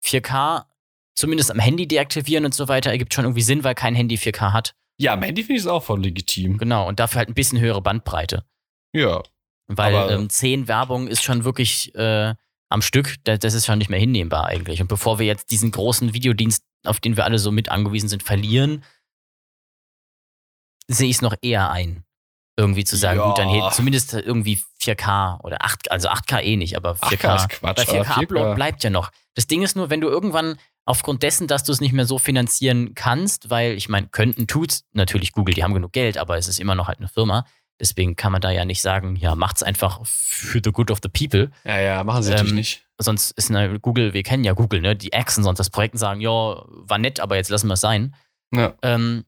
[0.05, 0.65] 4K
[1.15, 4.53] zumindest am Handy deaktivieren und so weiter ergibt schon irgendwie Sinn, weil kein Handy 4K
[4.53, 4.75] hat.
[4.99, 6.59] Ja, am Handy finde ich es auch voll legitim.
[6.59, 8.45] Genau, und dafür halt ein bisschen höhere Bandbreite.
[8.93, 9.23] Ja.
[9.67, 12.35] Weil ähm, 10 Werbung ist schon wirklich äh,
[12.71, 14.81] am Stück, da- das ist schon nicht mehr hinnehmbar eigentlich.
[14.81, 18.23] Und bevor wir jetzt diesen großen Videodienst, auf den wir alle so mit angewiesen sind,
[18.23, 18.83] verlieren,
[20.89, 22.05] sehe ich es noch eher ein.
[22.57, 23.27] Irgendwie zu sagen, Ja.
[23.29, 27.29] gut, dann he- zumindest irgendwie 4K oder 8, also 8K eh nicht, aber 4K.
[27.29, 27.61] 8K ist Quatsch.
[27.61, 29.11] Bei aber 4K-Upload bleibt ja noch.
[29.35, 32.19] Das Ding ist nur, wenn du irgendwann aufgrund dessen, dass du es nicht mehr so
[32.19, 36.49] finanzieren kannst, weil ich meine, könnten tut's natürlich Google, die haben genug Geld, aber es
[36.49, 37.47] ist immer noch halt eine Firma.
[37.81, 41.09] Deswegen kann man da ja nicht sagen, ja, macht's einfach für the good of the
[41.09, 41.51] people.
[41.65, 42.87] Ja, ja, machen sie natürlich Ähm, nicht.
[42.99, 44.95] Sonst ist eine Google, wir kennen ja Google, ne?
[44.95, 47.81] Die axen sonst das Projekt und sagen, ja, war nett, aber jetzt lassen wir es
[47.81, 48.15] sein.
[48.55, 48.75] Ja.
[48.83, 49.25] Ähm,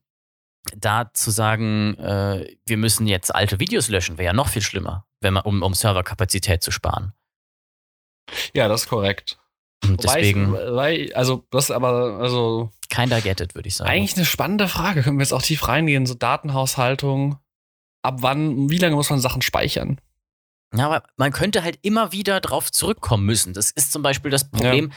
[0.76, 5.06] da zu sagen, äh, wir müssen jetzt alte Videos löschen, wäre ja noch viel schlimmer,
[5.20, 7.14] wenn man, um, um Serverkapazität zu sparen.
[8.54, 9.38] ja, das ist korrekt.
[9.84, 13.90] Und Wobei deswegen, weil, also, das ist aber, also, keiner get it, würde ich sagen.
[13.90, 15.02] eigentlich eine spannende Frage.
[15.02, 16.06] Können wir jetzt auch tief reingehen?
[16.06, 17.38] So Datenhaushaltung.
[18.02, 20.00] Ab wann, wie lange muss man Sachen speichern?
[20.74, 23.52] Ja, aber man könnte halt immer wieder drauf zurückkommen müssen.
[23.52, 24.92] Das ist zum Beispiel das Problem.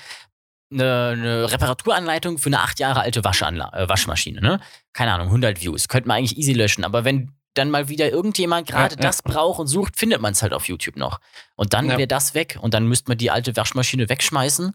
[0.71, 4.59] Eine, eine Reparaturanleitung für eine acht Jahre alte Waschanla äh, Waschmaschine, ne?
[4.93, 5.87] Keine Ahnung, 100 Views.
[5.87, 6.83] Könnte man eigentlich easy löschen.
[6.83, 9.07] Aber wenn dann mal wieder irgendjemand gerade Ja, ja.
[9.07, 11.19] das braucht und sucht, findet man es halt auf YouTube noch.
[11.55, 11.97] Und dann Ja.
[11.97, 12.57] wäre das weg.
[12.61, 14.73] Und dann müsste man die alte Waschmaschine wegschmeißen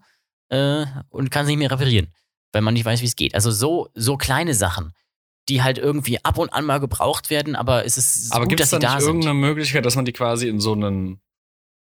[0.51, 2.15] äh, und kann sie nicht mehr reparieren,
[2.53, 3.35] weil man nicht weiß, wie es geht.
[3.35, 4.93] Also so, so kleine Sachen,
[5.51, 8.61] die halt irgendwie ab und an mal gebraucht werden, aber es ist aber gut, gibt
[8.61, 9.09] dass es da sie nicht da sind.
[9.09, 11.21] irgendeine Möglichkeit, dass man die quasi in so einen,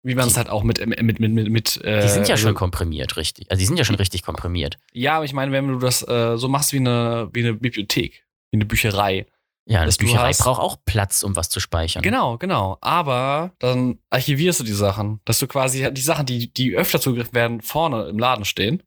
[0.04, 2.48] wie man es halt auch mit, mit, mit, mit, mit äh, Die sind ja also-
[2.48, 3.52] schon komprimiert, richtig.
[3.52, 4.80] Also die sind ja schon richtig komprimiert.
[4.94, 8.26] Ja, aber ich meine, wenn du das äh, so machst wie eine, wie eine Bibliothek,
[8.52, 9.28] wie eine Bücherei.
[9.66, 12.02] Ja, du Bücherei hast- braucht auch Platz, um was zu speichern.
[12.02, 12.78] Genau, genau.
[12.82, 17.34] Aber dann archivierst du die Sachen, dass du quasi die Sachen, die, die öfter zugegriffen
[17.36, 18.82] werden, vorne im Laden stehen.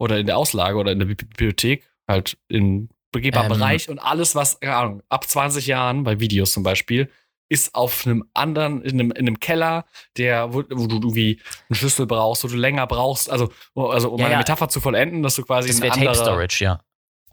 [0.00, 3.58] Oder in der Auslage oder in der Bibli- Bibliothek, halt im begehbaren Ähm.
[3.58, 3.88] Bereich.
[3.88, 7.10] Und alles, was, keine Ahnung, ab 20 Jahren, bei Videos zum Beispiel,
[7.50, 9.86] ist auf einem anderen, in einem, in einem Keller,
[10.16, 13.30] der, wo, wo du irgendwie einen Schlüssel brauchst, wo du länger brauchst.
[13.30, 14.38] Also, also um Ja, meine ja.
[14.38, 16.80] Metapher zu vollenden, dass du quasi Das wäre Tape Storage, ja.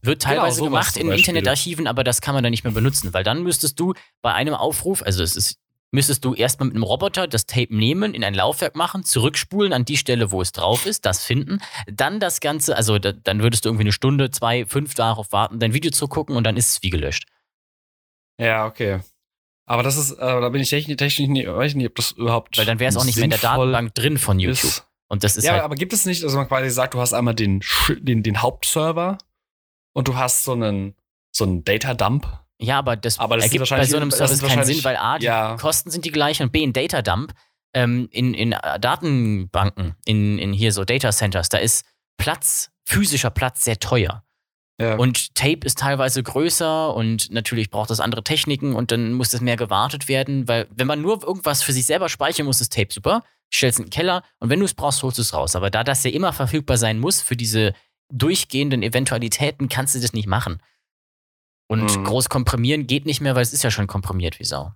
[0.01, 1.11] Wird teilweise sowas gemacht in.
[1.11, 4.53] Internetarchiven, aber das kann man dann nicht mehr benutzen, weil dann müsstest du bei einem
[4.53, 5.59] Aufruf, also es ist,
[5.91, 9.85] müsstest du erstmal mit einem Roboter das Tape nehmen, in ein Laufwerk machen, zurückspulen an
[9.85, 13.65] die Stelle, wo es drauf ist, das finden, dann das Ganze, also da, dann würdest
[13.65, 16.69] du irgendwie eine Stunde, zwei, fünf darauf warten, dein Video zu gucken und dann ist
[16.69, 17.27] es wie gelöscht.
[18.37, 18.99] Ja, okay.
[19.67, 22.11] Aber das ist, äh, da bin ich technisch, technisch nicht, weiß ich nicht, ob das
[22.11, 22.57] überhaupt.
[22.57, 24.69] Weil dann wäre es auch nicht mehr in der Datenbank drin von YouTube.
[24.69, 24.87] Ist.
[25.07, 27.13] Und das ist ja, halt, aber gibt es nicht, dass man quasi sagt, du hast
[27.13, 27.61] einmal den,
[27.99, 29.17] den, den Hauptserver
[29.93, 30.95] und du hast so einen,
[31.35, 32.44] so einen Data Dump.
[32.59, 35.25] Ja, aber das, Aber das ergibt bei so einem Service keinen Sinn, weil A, die
[35.25, 35.57] ja.
[35.57, 37.33] Kosten sind die gleichen und B, ein Datadump
[37.73, 41.85] ähm, in, in äh, Datenbanken, in, in hier so Data Centers, da ist
[42.17, 44.23] Platz, physischer Platz sehr teuer.
[44.79, 44.95] Ja.
[44.95, 49.41] Und Tape ist teilweise größer und natürlich braucht das andere Techniken und dann muss das
[49.41, 52.91] mehr gewartet werden, weil wenn man nur irgendwas für sich selber speichern muss, ist Tape
[52.91, 53.23] super.
[53.53, 55.55] Stellst in den Keller und wenn du es brauchst, holst du es raus.
[55.55, 57.73] Aber da das ja immer verfügbar sein muss für diese
[58.11, 60.61] durchgehenden Eventualitäten, kannst du das nicht machen.
[61.67, 62.03] Und Mhm.
[62.03, 64.71] groß komprimieren geht nicht mehr, weil es ist ja schon komprimiert wie Sau.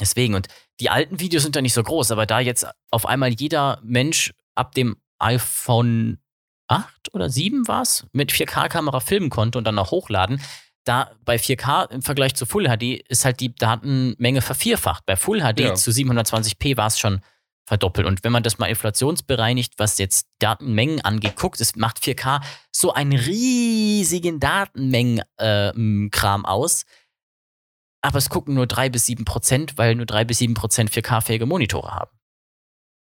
[0.00, 0.48] Deswegen, und
[0.80, 4.32] die alten Videos sind ja nicht so groß, aber da jetzt auf einmal jeder Mensch
[4.54, 6.18] ab dem iPhone
[6.68, 10.40] 8 oder 7 war es, mit 4K-Kamera filmen konnte und dann noch hochladen,
[10.84, 15.04] da bei 4K im Vergleich zu Full HD ist halt die Datenmenge vervierfacht.
[15.06, 15.74] Bei Full HD Ja.
[15.74, 17.20] zu 720p war es schon
[17.66, 18.06] verdoppelt.
[18.06, 22.40] Und wenn man das mal inflationsbereinigt, was jetzt Datenmengen angeht, guckt, es macht 4K
[22.70, 26.84] so einen riesigen Datenmengen-Kram aus.
[28.02, 31.46] Aber es gucken nur 3 bis 7 Prozent, weil nur 3 bis 7 Prozent 4K-fähige
[31.46, 32.10] Monitore haben.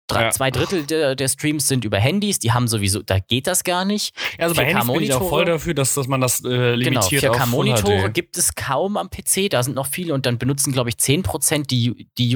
[0.09, 0.31] Drei, Ja.
[0.31, 3.85] Zwei Drittel der, der Streams sind über Handys, die haben sowieso, da geht das gar
[3.85, 4.17] nicht.
[4.37, 6.49] Ja, also bei 4K Handys bin ich auch voll dafür, dass, dass man das äh,
[6.49, 8.15] Genau, limitiert Full 4K-Monitore HD.
[8.15, 11.69] gibt es kaum am PC, da sind noch viele und dann benutzen, glaube ich, 10%
[11.69, 12.29] die, die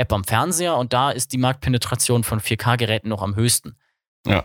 [0.00, 3.76] YouTube-App am Fernseher und da ist die Marktpenetration von 4K-Geräten noch am höchsten.
[4.26, 4.44] Ja.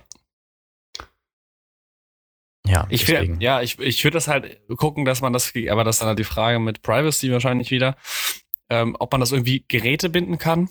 [2.68, 5.98] Ja, Ich will, ja, ich, ich würde das halt gucken, dass man das, aber das
[5.98, 7.96] ist dann halt die Frage mit Privacy wahrscheinlich wieder,
[8.72, 10.70] ähm, ob man das irgendwie Geräte binden kann.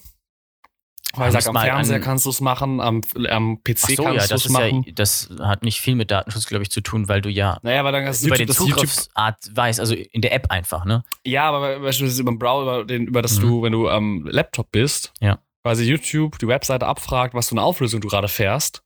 [1.16, 4.26] Weil sag, am Fernseher an- kannst du es machen, am, am PC so, kannst ja,
[4.28, 4.84] du es machen.
[4.86, 7.84] ja, das hat nicht viel mit Datenschutz, glaube ich, zu tun, weil du ja naja,
[7.84, 11.02] weil dann hast über YouTube, den Zugriffsart weißt, also in der App einfach, ne?
[11.24, 13.42] ja, aber beispielsweise über den Browser, über, den, über das Mhm.
[13.42, 15.38] du, wenn du am Laptop bist, Ja.
[15.64, 18.82] quasi YouTube die Webseite abfragt, was für eine Auflösung du gerade fährst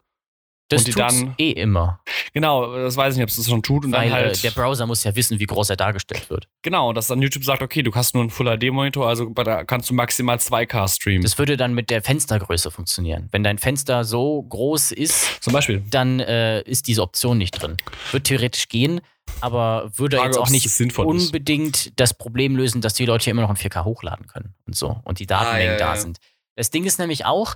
[0.69, 2.01] Das und die tut's dann, eh immer.
[2.35, 4.43] genau, das weiß ich nicht, ob es das schon tut und Weil dann halt, äh,
[4.43, 6.47] der Browser muss ja wissen, wie groß er dargestellt wird.
[6.63, 9.95] genau, dass dann YouTube sagt, okay, du hast nur einen Full-HD-Monitor, also da kannst du
[9.95, 11.23] maximal 2K streamen.
[11.23, 13.29] Das würde dann mit der Fenstergröße funktionieren.
[13.31, 15.83] Wenn dein Fenster so groß ist, Zum Beispiel.
[15.89, 17.77] dann äh, ist diese Option nicht drin.
[18.13, 19.01] Wird theoretisch gehen,
[19.41, 21.27] aber würde Frage, jetzt auch nicht sinnvoll ist.
[21.27, 24.77] unbedingt das Problem lösen, dass die Leute ja immer noch in 4K hochladen können und
[24.77, 26.01] so und die Datenmengen Ah, ja, da ja.
[26.01, 26.19] sind.
[26.57, 27.55] Das Ding ist nämlich auch,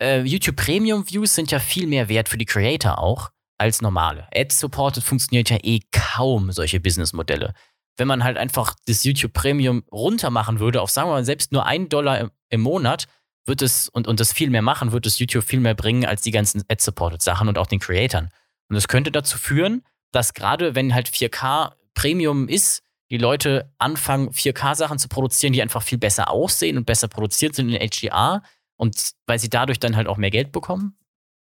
[0.00, 4.28] äh, YouTube Premium Views sind ja viel mehr wert für die Creator auch als normale.
[4.34, 7.54] Ad-supported funktioniert ja eh kaum solche Businessmodelle.
[7.96, 11.50] Wenn man halt einfach das YouTube Premium runter machen würde auf, sagen wir mal, selbst
[11.50, 13.06] nur einen Dollar im, im Monat,
[13.44, 16.22] wird es und, und das viel mehr machen, wird es YouTube viel mehr bringen als
[16.22, 18.30] die ganzen Ad-supported Sachen und auch den Creatoren.
[18.68, 19.82] Und das könnte dazu führen,
[20.12, 25.82] dass gerade wenn halt 4K Premium ist, die Leute anfangen, 4K-Sachen zu produzieren, die einfach
[25.82, 28.42] viel besser aussehen und besser produziert sind in HDR
[28.78, 30.96] und weil sie dadurch dann halt auch mehr Geld bekommen.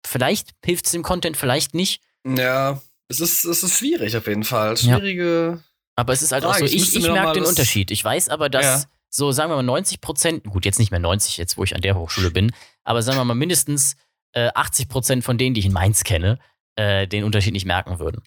[0.06, 2.04] Vielleicht hilft es dem Content, vielleicht nicht.
[2.28, 4.76] Ja, es ist, es ist schwierig auf jeden Fall.
[4.76, 4.98] Ja.
[4.98, 5.64] Schwierige.
[5.96, 7.90] Aber es ist halt auch Frage, so, ich ich, ich merke den Unterschied.
[7.92, 8.84] Ich weiß aber, dass Ja.
[9.10, 11.82] so, sagen wir mal, 90 Prozent, gut, jetzt nicht mehr 90, jetzt wo ich an
[11.82, 12.52] der Hochschule bin,
[12.84, 13.96] aber sagen wir mal mindestens
[14.34, 16.40] äh, 80 Prozent von denen, die ich in Mainz kenne,
[16.78, 18.24] äh, den Unterschied nicht merken würden.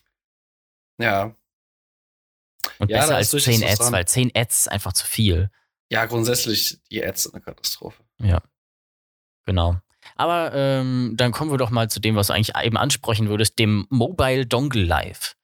[1.00, 1.34] Ja.
[2.78, 3.92] Und Ja, besser als ist durchaus 10 was Ads, dran.
[3.92, 5.50] weil 10 Ads ist einfach zu viel.
[5.90, 8.02] Ja, grundsätzlich, die Ads sind eine Katastrophe.
[9.47, 9.76] Genau.
[10.16, 13.59] Aber ähm, dann kommen wir doch mal zu dem, was du eigentlich eben ansprechen würdest,
[13.59, 15.34] dem Mobile Dongle Live.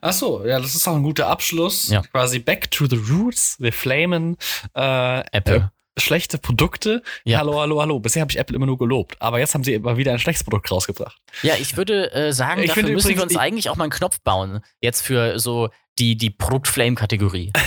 [0.00, 1.88] Ach so, ja, das ist auch ein guter Abschluss.
[1.88, 2.02] Ja.
[2.02, 3.56] Quasi back to the roots.
[3.58, 4.36] Wir flamen
[4.74, 5.70] äh, Apple.
[5.98, 7.02] schlechte Produkte.
[7.24, 7.38] Ja.
[7.38, 7.98] Hallo, hallo, hallo.
[7.98, 9.16] Bisher habe ich Apple immer nur gelobt.
[9.20, 11.16] Aber jetzt haben sie immer wieder ein schlechtes Produkt rausgebracht.
[11.42, 13.92] Ja, ich würde äh, sagen, Ich dafür müssen wir uns ich- eigentlich auch mal einen
[13.92, 14.60] Knopf bauen.
[14.80, 17.52] Jetzt für so die, die Produkt-Flame-Kategorie.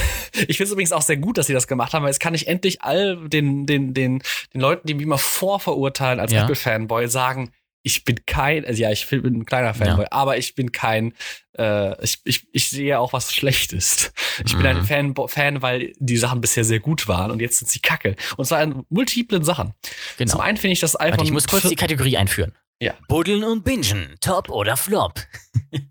[0.48, 2.36] Ich finde es übrigens auch sehr gut, dass sie das gemacht haben, weil jetzt kann
[2.36, 6.44] ich endlich all den, den, den, den Leuten, die mich immer vorverurteilen als Ja.
[6.44, 7.50] Apple-Fanboy, sagen,
[7.82, 11.14] ich bin kein, also ja, ich bin ein kleiner Fanboy, aber ich bin kein,
[11.58, 14.12] äh, ich, ich, ich sehe auch was Schlechtes.
[14.46, 14.86] Ich bin ein Mhm.
[14.86, 18.16] Fan, Fan, weil die Sachen bisher sehr gut waren und jetzt sind sie kacke.
[18.36, 19.74] Und zwar in multiplen Sachen.
[20.18, 20.34] Genau.
[20.34, 21.12] Zum einen finde ich das iPhone.
[21.14, 22.54] Warte, ich muss kurz die Kategorie einführen.
[22.80, 22.94] Ja.
[23.08, 25.14] Buddeln und Bingen, Top oder Flop.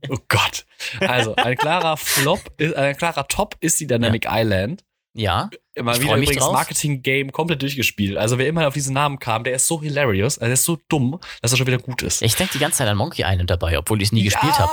[0.09, 0.65] Oh Gott.
[1.01, 4.85] Also, ein klarer Flop, ist, ein klarer Top ist die Dynamic Island.
[5.17, 6.55] Ja, Immer Ich wieder mich übrigens drauf.
[6.55, 8.17] Marketing-Game komplett durchgespielt.
[8.17, 10.79] Also wer immer auf diesen Namen kam, der ist so hilarious, also der ist so
[10.89, 12.23] dumm, dass er schon wieder gut ist.
[12.23, 14.73] ich denke die ganze Zeit an Monkey Island dabei, obwohl ich es nie gespielt habe.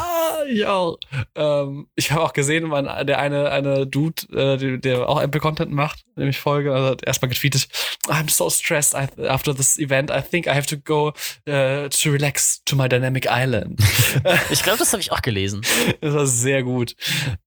[0.50, 0.94] Ja,
[1.36, 5.72] ähm, ich habe auch gesehen, wann der eine, eine Dude, äh, der, der auch Apple-Content
[5.72, 7.68] macht, nämlich Folge, also hat erstmal getweetet,
[8.08, 11.10] I'm so stressed I, after this event, I think I have to go
[11.50, 13.80] uh, to relax to my dynamic island.
[14.52, 15.62] Ich glaube, das habe ich auch gelesen.
[16.02, 16.96] das war sehr gut.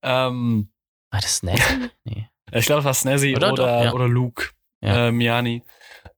[0.02, 0.68] Ähm,
[1.10, 1.60] War das nett?
[2.04, 2.28] Nee.
[2.52, 3.92] Ich glaube, es war Snazzy Oder oder, doch, ja.
[3.92, 4.50] oder Luke
[4.82, 5.08] Ja.
[5.08, 5.62] äh, Miani.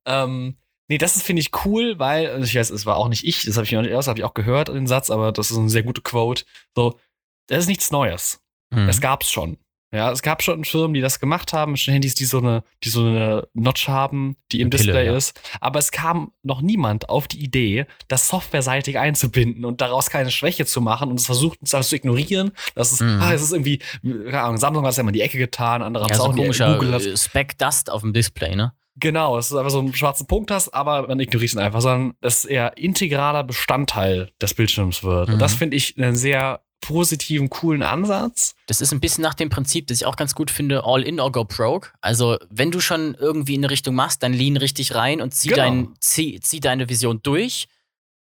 [0.04, 0.58] Ähm,
[0.88, 3.44] nee, das ist, finde ich, cool, weil, also ich weiß, es war auch nicht ich,
[3.44, 5.56] das habe ich noch nicht erst, habe ich auch gehört, den Satz, aber das ist
[5.58, 6.44] eine sehr gute Quote.
[6.74, 6.98] So,
[7.46, 8.40] das ist nichts Neues.
[8.72, 8.86] Hm.
[8.86, 9.58] Das gab's schon.
[9.90, 12.90] Ja, es gab schon Firmen, die das gemacht haben, schon Handys, die so eine, die
[12.90, 15.16] so eine Notch haben, die im Pille, Display ja.
[15.16, 15.40] ist.
[15.60, 20.66] Aber es kam noch niemand auf die Idee, das softwareseitig einzubinden und daraus keine Schwäche
[20.66, 22.52] zu machen und es versucht, das zu ignorieren.
[22.74, 23.20] Das ist, Mhm.
[23.22, 25.82] ah, es ist irgendwie, keine Ahnung, Samsung hat es ja immer in die Ecke getan,
[25.82, 28.12] andere haben ja, es so auch ein in komischer Google hat Speck Dust auf dem
[28.12, 28.72] Display, ne?
[29.00, 32.14] Genau, dass du einfach so einen schwarzen Punkt hast, aber man ignoriert ihn einfach, sondern
[32.20, 35.28] dass eher integraler Bestandteil des Bildschirms wird.
[35.28, 35.34] Mhm.
[35.34, 38.54] Und das finde ich einen sehr positiven, coolen Ansatz.
[38.66, 41.20] Das ist ein bisschen nach dem Prinzip, das ich auch ganz gut finde, all in
[41.20, 41.90] or go broke.
[42.00, 45.48] Also, wenn du schon irgendwie in eine Richtung machst, dann lean richtig rein und zieh,
[45.48, 45.62] Genau.
[45.62, 47.68] dein, zieh, zieh deine Vision durch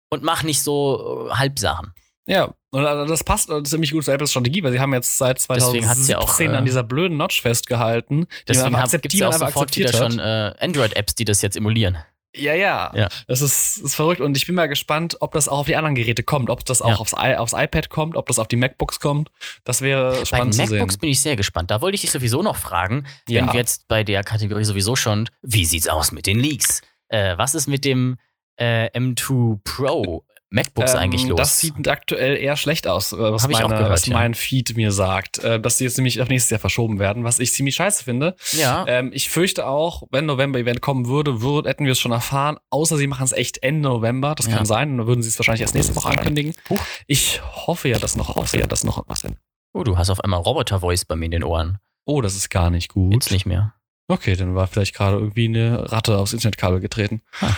[0.10, 1.94] und mach nicht so äh, Halbsachen.
[2.30, 5.88] Ja, und das passt ziemlich gut zur Apples Strategie, weil sie haben jetzt seit Deswegen
[5.88, 8.26] hat's 2017 ja auch, äh, an dieser blöden Notch festgehalten.
[8.26, 11.98] die Deswegen gibt es ja auch sofort wieder schon äh, Android-Apps, die das jetzt emulieren.
[12.38, 13.10] Ja, ja, Ja.
[13.28, 15.96] Das ist, ist verrückt und ich bin mal gespannt, ob das auch auf die anderen
[15.96, 16.96] Geräte kommt, ob das auch Ja.
[16.98, 19.30] aufs, I aufs iPad kommt, ob das auf die MacBooks kommt.
[19.64, 20.70] Das wäre Bei spannend zu sehen.
[20.78, 21.72] MacBooks bin ich sehr gespannt.
[21.72, 23.42] Da wollte ich dich sowieso noch fragen, Ja.
[23.42, 26.82] wenn wir jetzt bei der Kategorie sowieso schon, wie sieht's aus mit den Leaks?
[27.10, 28.18] Äh, was ist mit dem
[28.58, 31.38] äh, M2 Pro MacBooks Ähm, eigentlich los?
[31.38, 34.14] Das sieht aktuell eher schlecht aus, äh, was, Hab ich auch meine, gehört, was ja.
[34.14, 35.40] mein Feed mir sagt.
[35.40, 38.36] Äh, dass die jetzt nämlich auf nächstes Jahr verschoben werden, was ich ziemlich scheiße finde.
[38.54, 42.58] ja, Ähm, ich fürchte auch, wenn November-Event kommen würde, würd, hätten wir es schon erfahren,
[42.70, 44.36] außer sie machen es echt Ende November.
[44.36, 44.56] Das Ja.
[44.56, 44.98] kann sein.
[44.98, 46.54] Dann würden sie es wahrscheinlich erst nächste Woche ankündigen.
[46.70, 46.80] Huch.
[47.08, 49.36] Ich hoffe ja, dass noch, hoffe ja, dass noch was hin.
[49.74, 51.78] oh, du hast auf einmal Roboter-Voice bei mir in den Ohren.
[52.06, 53.14] Oh, das ist gar nicht gut.
[53.14, 53.74] Jetzt nicht mehr.
[54.08, 57.22] Okay, dann war vielleicht gerade irgendwie eine Ratte aufs Internetkabel getreten.
[57.42, 57.52] Ah.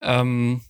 [0.00, 0.62] Ähm,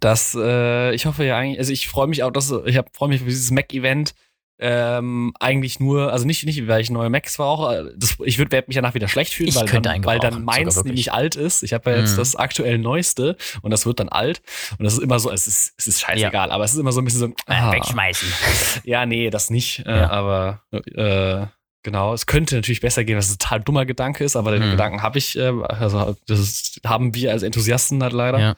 [0.00, 3.20] das, äh, ich hoffe ja eigentlich, also ich freue mich auch, dass ich freue mich
[3.20, 4.14] auf dieses Mac-Event.
[4.60, 7.92] Ähm, eigentlich nur, also nicht, nicht, weil ich neue Macs brauche.
[7.96, 11.12] Das, ich würde mich danach wieder schlecht fühlen, Ich weil dann, weil dann meins nämlich
[11.12, 11.64] alt ist.
[11.64, 12.18] Ich habe ja jetzt Mhm.
[12.18, 14.42] das aktuell neueste und das wird dann alt.
[14.78, 17.00] Und das ist immer so, es ist, es ist scheißegal, aber es ist immer so
[17.00, 18.28] ein bisschen so, Äh, ah, Wegschmeißen.
[18.84, 19.80] ja, nee, das nicht.
[19.86, 20.10] Äh, Ja.
[20.10, 21.46] aber äh,
[21.82, 24.70] genau, es könnte natürlich besser gehen, was ein total dummer Gedanke ist, aber den Mhm.
[24.70, 28.38] Gedanken habe ich, äh, also das ist, haben wir als Enthusiasten halt leider.
[28.38, 28.56] Ja.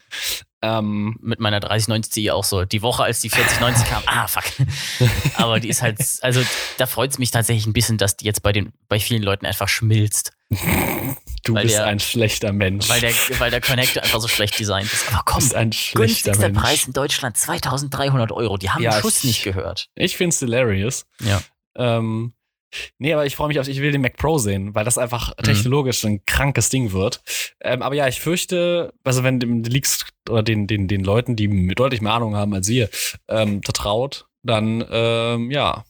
[0.63, 2.65] Ähm, Mit meiner 3090 auch so.
[2.65, 4.45] Die Woche, als die 4090 kam, ah, fuck.
[5.35, 6.43] Aber die ist halt, also
[6.79, 9.45] da freut es mich tatsächlich ein bisschen, dass die jetzt bei, den, bei vielen Leuten
[9.47, 10.33] einfach schmilzt.
[11.45, 12.89] du Weil bist der- ein schlechter Mensch.
[12.89, 15.07] Weil der, weil der Connector einfach so schlecht designt ist.
[15.09, 16.01] Aber du komm, bist ein schlechter
[16.33, 16.59] günstigster Mensch.
[16.63, 18.57] Preis in Deutschland 2300 Euro.
[18.57, 19.89] Die haben Ja, den Schuss ich- nicht gehört.
[19.95, 21.05] Ich find's hilarious.
[21.21, 21.43] Ja.
[21.77, 22.33] Ähm,
[22.99, 25.31] nee, aber ich freue mich auf, ich will den Mac Pro sehen, weil das einfach
[25.39, 25.43] Mhm.
[25.45, 27.22] technologisch ein krankes Ding wird.
[27.61, 31.37] Ähm, aber ja, ich fürchte, also wenn dem den Leaks oder den, den, den Leuten,
[31.37, 32.89] die deutlich mehr Ahnung haben als wir,
[33.29, 35.85] ähm, vertraut, dann, ähm, ja,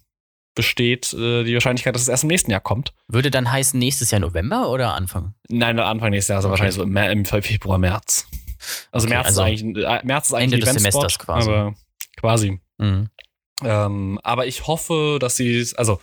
[0.54, 2.94] besteht äh, die Wahrscheinlichkeit, dass es erst im nächsten Jahr kommt.
[3.08, 5.34] Würde dann heißen, nächstes Jahr November oder Anfang?
[5.50, 6.52] Nein, Anfang nächstes Jahr, also Okay.
[6.52, 8.26] wahrscheinlich so im, im Februar, März.
[8.90, 11.50] Also Okay, März also ist eigentlich, äh, März ist eigentlich Ende des Semesters quasi.
[11.50, 11.74] Aber
[12.16, 12.58] quasi.
[12.78, 13.10] Mhm.
[13.64, 16.00] Ähm, aber ich hoffe, dass sie es, also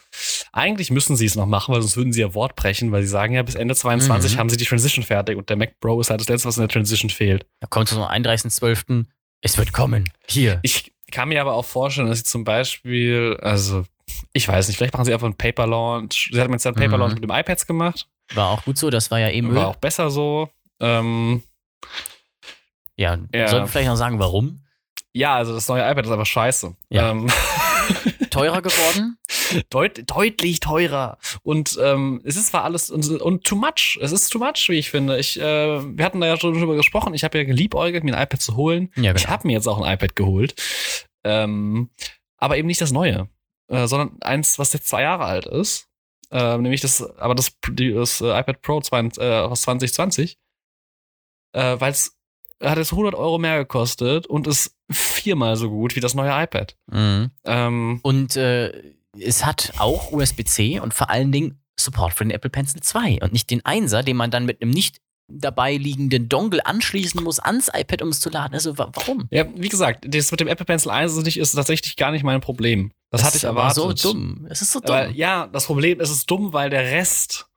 [0.52, 3.10] eigentlich müssen sie es noch machen, weil sonst würden sie ja Wort brechen, weil sie
[3.10, 4.40] sagen ja, bis Ende 22 Mhm.
[4.40, 6.62] haben sie die Transition fertig und der Mac Pro ist halt das letzte, was in
[6.62, 7.46] der Transition fehlt.
[7.60, 9.06] Da kommt zum 31.12.
[9.42, 10.10] Es wird kommen.
[10.28, 10.60] Hier.
[10.64, 13.86] Ich kann mir aber auch vorstellen, dass sie zum Beispiel, also
[14.32, 16.30] ich weiß nicht, vielleicht machen sie einfach einen Paper Launch.
[16.34, 17.00] Sie hatten jetzt einen Paper Mhm.
[17.02, 19.56] Launch mit dem iPads gemacht, War auch gut so, das war ja eh Müll.
[19.56, 20.50] war auch besser so.
[20.80, 21.44] Ähm,
[22.98, 23.48] Ja, Ja.
[23.48, 24.60] sollten wir vielleicht noch sagen, warum?
[25.14, 26.76] Ja, also das neue iPad ist einfach scheiße.
[26.90, 27.12] Ja.
[27.12, 27.30] Ähm,
[28.30, 29.18] Teurer geworden?
[29.70, 31.20] Deut deutlich teurer.
[31.44, 34.00] Und ähm, es ist zwar alles und, und too much.
[34.02, 35.20] Es ist too much, wie ich finde.
[35.20, 35.44] Ich, äh,
[35.98, 37.14] wir hatten da ja schon drüber gesprochen.
[37.14, 38.92] Ich habe ja geliebäugelt, mir ein iPad zu holen.
[38.96, 39.30] Ja, Ich genau.
[39.34, 40.56] habe mir jetzt auch ein iPad geholt.
[41.24, 41.92] Ähm,
[42.38, 43.30] aber eben nicht das neue,
[43.68, 45.88] äh, sondern eins, was jetzt zwei Jahre alt ist.
[46.32, 50.40] Ähm, nämlich das, aber das, die, das äh, iPad Pro 20, äh, aus 2020.
[51.54, 52.18] Äh, Weil es
[52.62, 56.76] hat jetzt 100 Euro mehr gekostet und ist viermal so gut wie das neue iPad.
[56.92, 57.32] Mhm.
[57.46, 58.72] Ähm, Und äh,
[59.20, 63.34] es hat auch USB-C und vor allen Dingen Support für den Apple Pencil 2 und
[63.34, 67.70] nicht den 1er, den man dann mit einem nicht dabei liegenden Dongle anschließen muss ans
[67.74, 68.54] iPad, um es zu laden.
[68.54, 69.28] Also wa warum?
[69.32, 72.24] Ja, wie gesagt, das mit dem Apple Pencil 1 ist, nicht, ist tatsächlich gar nicht
[72.24, 72.92] mein Problem.
[73.10, 74.00] Das, hatte ich ist aber erwartet.
[74.00, 74.48] so dumm.
[74.50, 74.96] Es ist so dumm.
[74.96, 77.48] Aber ja, das Problem ist, es ist dumm, weil der Rest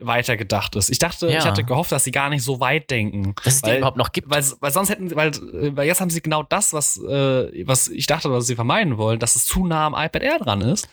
[0.00, 0.90] weiter gedacht ist.
[0.90, 1.38] Ich dachte, Ja.
[1.38, 3.34] ich hatte gehofft, dass sie gar nicht so weit denken.
[3.44, 4.28] dass es weil, überhaupt noch gibt.
[4.28, 7.88] weil, weil sonst hätten, weil, äh, weil jetzt haben sie genau das, was, äh, was
[7.88, 10.88] ich dachte, was sie vermeiden wollen, dass es zu nah am iPad Air dran ist.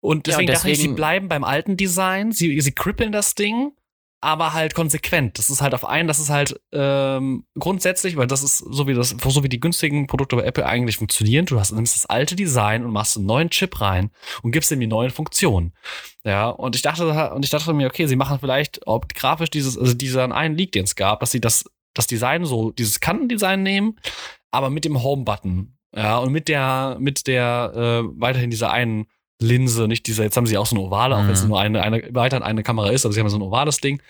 [0.00, 3.12] Und Ja, deswegen, und dachte ich, sie deswegen- bleiben beim alten Design, sie, sie krippeln
[3.12, 3.72] das Ding,
[4.22, 5.36] aber halt konsequent.
[5.38, 8.94] Das ist halt auf einen, das ist halt ähm, grundsätzlich, weil das ist so wie
[8.94, 11.44] das, so wie die günstigen Produkte bei Apple eigentlich funktionieren.
[11.44, 14.10] Du hast nimmst das alte Design und machst einen neuen Chip rein
[14.42, 15.72] und gibst ihm die neuen Funktionen.
[16.24, 19.76] Ja, und ich dachte, und ich dachte mir, okay, sie machen vielleicht ob grafisch dieses,
[19.76, 23.64] also diesen einen Leak, den es gab, dass sie das, das Design so, dieses Kantendesign
[23.64, 23.98] nehmen,
[24.52, 25.76] aber mit dem Home-Button.
[25.96, 29.06] Ja, und mit der, mit der, äh, weiterhin dieser einen
[29.42, 31.48] Linse, nicht dieser, jetzt haben sie auch so eine ovale, auch wenn es Mhm.
[31.48, 34.00] nur eine, eine, weiterhin eine Kamera ist, aber sie haben so ein ovales Ding.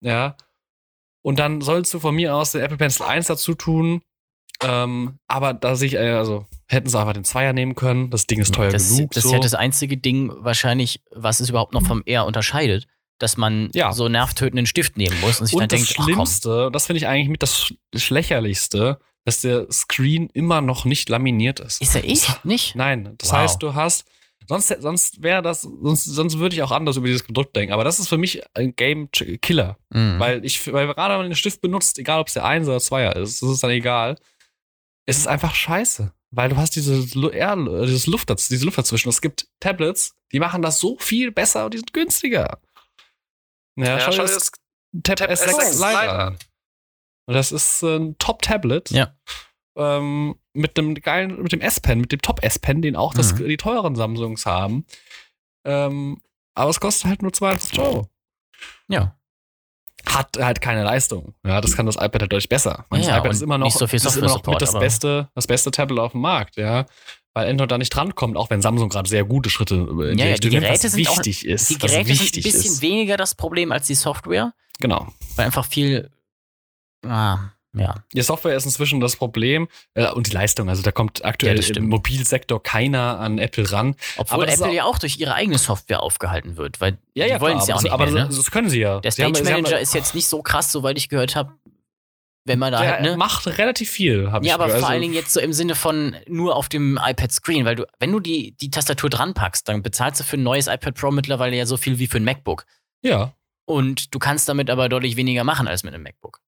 [0.00, 0.36] Ja.
[1.22, 4.00] Und dann sollst du von mir aus den Apple Pencil 1 dazu tun.
[4.62, 8.10] Ähm, aber da sehe ich, äh, also hätten sie einfach den Zweier nehmen können.
[8.10, 9.12] Das Ding ist teuer das, genug.
[9.12, 9.28] das so.
[9.30, 12.86] ist ja das einzige Ding wahrscheinlich, was es überhaupt noch vom Air unterscheidet,
[13.18, 13.92] dass man Ja.
[13.92, 16.86] so nervtötenden Stift nehmen muss und sich dann Und das denkt, ach komm, Schlimmste, das
[16.86, 21.80] finde ich eigentlich mit das Sch- Lächerlichste, dass der Screen immer noch nicht laminiert ist.
[21.80, 22.28] ist er ich?
[22.44, 22.74] Nicht?
[22.76, 23.38] Nein, das Wow.
[23.38, 24.04] heißt, du hast,
[24.46, 27.72] sonst, sonst wäre das, sonst, sonst würde ich auch anders über dieses Produkt denken.
[27.72, 29.78] Aber das ist für mich ein Game Killer.
[29.90, 30.18] Mhm.
[30.18, 32.78] Weil ich, weil gerade wenn man den Stift benutzt, egal ob es der 1 oder
[32.78, 34.16] 2er ist, das ist dann egal.
[35.06, 36.12] Es ist einfach scheiße.
[36.32, 39.08] Weil du hast diese, Air, dieses Luft, diese Luft dazwischen.
[39.08, 42.60] Es gibt Tablets, die machen das so viel besser und die sind günstiger.
[43.76, 44.52] Ja, schau dir das
[45.02, 46.38] Tab, S6 Lite an.
[47.26, 48.90] Das ist ein Top-Tablet.
[48.90, 49.16] Ja.
[49.76, 53.48] Ähm, mit dem geilen, mit dem S-Pen, mit dem Top-S-Pen, den auch das, Mhm.
[53.48, 54.84] die teuren Samsungs haben.
[55.64, 56.20] Ähm,
[56.54, 58.08] aber es kostet halt nur 20 Euro.
[58.88, 59.14] ja.
[60.06, 61.34] Hat halt keine Leistung.
[61.44, 62.86] Ja, das kann das iPad halt deutlich besser.
[62.88, 65.28] Und Ja, das iPad ist immer noch, so viel ist immer noch mit das beste,
[65.34, 66.86] das beste Tablet auf dem Markt, ja.
[67.34, 70.30] Weil Android da nicht drankommt, auch wenn Samsung gerade sehr gute Schritte in Ja, ja,
[70.32, 71.68] Richtung die nimmt, was sind auch- wichtig ist.
[71.68, 72.80] Die Geräte sind ein wichtig bisschen ist.
[72.82, 75.06] weniger das Problem als die Software, Genau.
[75.36, 76.10] weil einfach viel,
[77.06, 77.94] ah, ja.
[78.12, 80.68] Die Software ist inzwischen das Problem äh, und die Leistung.
[80.68, 81.88] Also da kommt aktuell Ja, im.
[81.88, 83.94] Mobilsektor keiner an Apple ran.
[84.16, 87.40] Obwohl Apple auch- ja auch durch ihre eigene Software aufgehalten wird, weil Ja, die ja,
[87.40, 88.26] wollen es ja auch nicht aber mehr, ne?
[88.26, 89.00] das, das können sie ja.
[89.00, 91.52] Der Stage sie haben- Manager ist jetzt nicht so krass, soweit ich gehört habe.
[92.46, 93.16] wenn man da Der halt, ne?
[93.18, 94.80] macht relativ viel, habe ich Ja, aber gehört.
[94.80, 97.76] vor Also, allen Dingen jetzt so im Sinne von nur auf dem iPad Screen, weil
[97.76, 100.94] du, wenn du die, die Tastatur dran packst, dann bezahlst du für ein neues iPad
[100.94, 102.64] Pro mittlerweile ja so viel wie für ein MacBook.
[103.02, 103.34] Ja.
[103.66, 106.40] Und du kannst damit aber deutlich weniger machen als mit einem MacBook.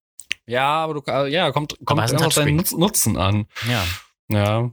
[0.47, 2.57] Ja, aber du, ja, kommt, kommt hast ein immer auf deinen Touchscreen.
[2.57, 3.47] Nutz, Nutzen an.
[3.69, 3.85] Ja.
[4.29, 4.71] Ja.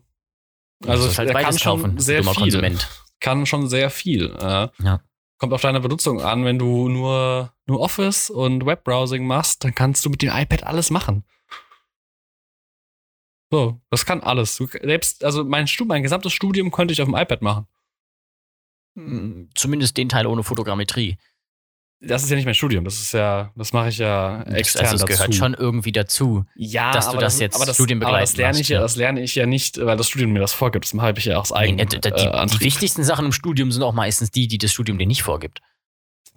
[0.88, 2.34] Also, du musst halt er kann schon kaufen, sehr viel.
[2.34, 2.90] Konsument.
[3.20, 4.36] Kann schon sehr viel.
[4.40, 5.02] Äh, Ja.
[5.38, 6.44] Kommt auf deine Benutzung an.
[6.44, 10.90] Wenn du nur, nur Office und Webbrowsing machst, dann kannst du mit dem iPad alles
[10.90, 11.24] machen.
[13.52, 14.58] So, das kann alles.
[14.58, 17.68] Du, selbst, also mein, mein gesamtes Studium konnte ich auf dem iPad machen.
[18.96, 21.18] Hm, Zumindest den Teil ohne Fotogrammetrie.
[22.02, 24.86] Das ist ja nicht mein Studium, das ist ja, das mache ich ja Das, extern
[24.86, 25.14] also es dazu.
[25.14, 26.45] gehört schon irgendwie dazu.
[26.56, 29.22] ja, dass du aber das jetzt aber das, aber das lerne ich ja, das lerne
[29.22, 30.86] ich ja nicht, weil das Studium mir das vorgibt.
[30.86, 33.72] Das habe ich ja aus Nee, eigenem die, die, äh, die wichtigsten Sachen im Studium
[33.74, 35.60] sind auch meistens die, die das Studium dir nicht vorgibt.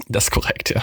[0.08, 0.82] Das ist korrekt, ja.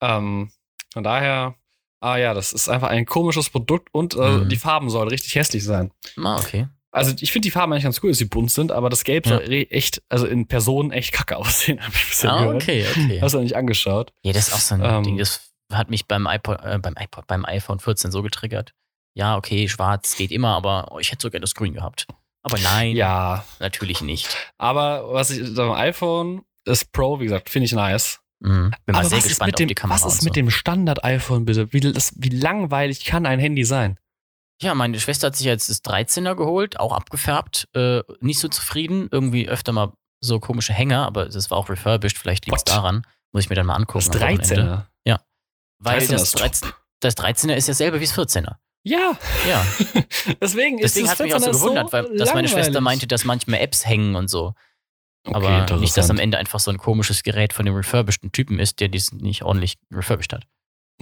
[0.00, 0.50] Ähm,
[0.92, 1.54] von daher,
[2.00, 4.48] ah ja, das ist einfach ein komisches Produkt und äh, Mhm.
[4.48, 5.90] die Farben sollen richtig hässlich sein.
[6.16, 6.68] Ah, okay.
[6.96, 9.26] Also ich finde die Farben eigentlich ganz cool, dass sie bunt sind, aber das Gelb
[9.26, 9.36] Ja.
[9.38, 12.62] soll echt, also in Person echt kacke aussehen, habe ich bisher Ah, gehört.
[12.62, 13.20] okay, okay.
[13.20, 14.12] Hast du nicht angeschaut?
[14.22, 15.02] Ja, das ist auch so ein Ähm.
[15.02, 15.40] Ding, das
[15.72, 18.72] hat mich beim iPod, äh, beim iPod, beim iPhone 14 so getriggert.
[19.14, 22.06] Ja, okay, schwarz geht immer, aber oh, ich hätte sogar das Grün gehabt.
[22.42, 24.36] Aber nein, Ja, natürlich nicht.
[24.56, 28.20] aber was ich, beim iPhone, das Pro, wie gesagt, finde ich nice.
[28.40, 28.70] Mhm.
[28.84, 30.00] Bin mal aber sehr was ist gespannt mit dem, auf die Kamera.
[30.04, 30.24] Was ist so.
[30.26, 31.72] mit dem Standard-iPhone bitte?
[31.72, 33.98] Wie, das, wie langweilig kann ein Handy sein?
[34.62, 37.68] Ja, meine Schwester hat sich jetzt das 13er geholt, auch abgefärbt.
[37.74, 42.18] Äh, nicht so zufrieden, irgendwie öfter mal so komische Hänger, aber das war auch refurbished,
[42.18, 43.06] vielleicht liegt es daran.
[43.32, 44.06] Muss ich mir dann mal angucken.
[44.10, 44.62] Das am Wochenende.
[44.62, 44.86] 13er.
[45.78, 48.56] Weil 13er das, ist 13, das 13er ist dasselbe wie das 14er.
[48.84, 49.66] Ja, Ja,
[50.40, 53.24] deswegen, deswegen hat das mich auch so 14er gewundert, weil dass meine Schwester meinte, dass
[53.24, 54.54] manchmal Apps hängen und so.
[55.26, 56.18] Okay, aber nicht, dass am.
[56.18, 59.76] Ende einfach so ein komisches Gerät von dem refurbisheden Typen ist, der dies nicht ordentlich
[59.92, 60.46] refurbished hat.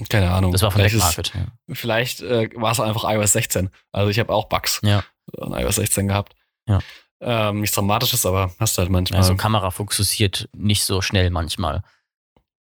[0.09, 0.53] Keine Ahnung.
[0.53, 1.35] Das war von vielleicht Black ist-.
[1.35, 1.47] Ja.
[1.75, 3.71] Vielleicht äh, war es einfach iOS 16.
[3.93, 5.05] Also ich habe auch Bugs Ja.
[5.41, 6.35] an iOS 16 gehabt.
[6.69, 6.81] Ja.
[7.21, 9.19] Ähm, nichts Dramatisches, aber hast du halt manchmal.
[9.21, 11.83] Also Kamera fokussiert nicht so schnell manchmal,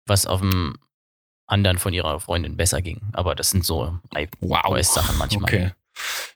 [0.08, 0.78] was auf dem
[1.48, 3.02] anderen von ihrer Freundin besser ging.
[3.14, 4.00] Aber das sind so
[4.42, 4.60] wow.
[4.66, 5.44] iOS-Sachen manchmal.
[5.44, 5.72] Okay.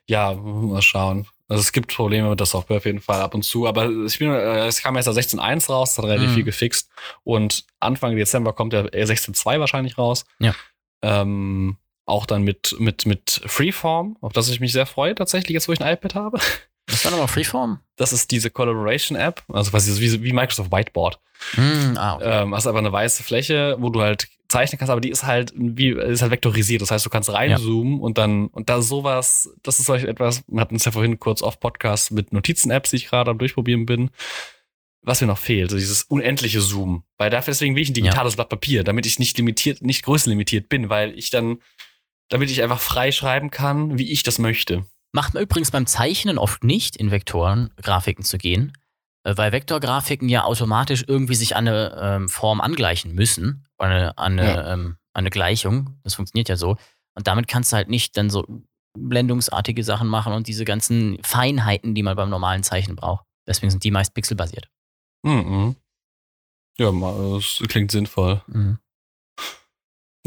[0.08, 1.26] Ja, mal schauen.
[1.48, 4.18] Also es gibt Probleme mit der Software auf jeden Fall ab und zu, aber ich
[4.18, 6.34] bin, äh, es kam erst der 16.1 raus, hat relativ Mhm.
[6.34, 6.90] viel gefixt
[7.22, 10.24] und Anfang Dezember kommt der 16.2 wahrscheinlich raus.
[10.38, 10.54] Ja.
[11.04, 11.76] Ähm,
[12.06, 15.72] auch dann mit, mit, mit Freeform, auf das ich mich sehr freue tatsächlich, jetzt wo
[15.72, 16.38] ich ein iPad habe.
[16.86, 17.80] Was war nochmal Freeform?
[17.96, 21.18] Das ist diese Collaboration-App, also quasi wie, wie Microsoft Whiteboard.
[21.52, 22.42] Hm, ah, okay.
[22.42, 25.52] Ähm, hast aber eine weiße Fläche, wo du halt zeichnen kannst, aber die ist halt
[25.56, 26.82] wie ist halt vektorisiert.
[26.82, 30.44] Das heißt, du kannst reinzoomen und dann und da sowas, das ist solch etwas.
[30.46, 33.86] Wir hatten es ja vorhin kurz auf Podcast mit Notizen-Apps, die ich gerade am durchprobieren
[33.86, 34.10] bin.
[35.06, 37.04] Was mir noch fehlt, so dieses unendliche Zoom.
[37.18, 40.68] Weil dafür deswegen will ich ein digitales Blatt Papier, damit ich nicht limitiert, nicht größenlimitiert
[40.68, 41.58] bin, weil ich dann,
[42.30, 44.86] damit ich einfach frei schreiben kann, wie ich das möchte.
[45.12, 48.72] Macht man übrigens beim Zeichnen oft nicht, in Vektoren-Grafiken zu gehen,
[49.24, 54.18] äh, weil Vektorgrafiken ja automatisch irgendwie sich an eine ähm, Form angleichen müssen, an eine,
[54.18, 54.72] an, eine, Ja.
[54.72, 55.98] ähm, eine Gleichung.
[56.02, 56.76] Das funktioniert ja so.
[57.14, 58.44] Und damit kannst du halt nicht dann so
[58.98, 63.24] blendungsartige Sachen machen und diese ganzen Feinheiten, die man beim normalen Zeichnen braucht.
[63.46, 64.68] Deswegen sind die meist pixelbasiert.
[65.24, 65.76] Mhm.
[66.78, 68.42] Ja, das klingt sinnvoll.
[68.46, 68.78] Mhm.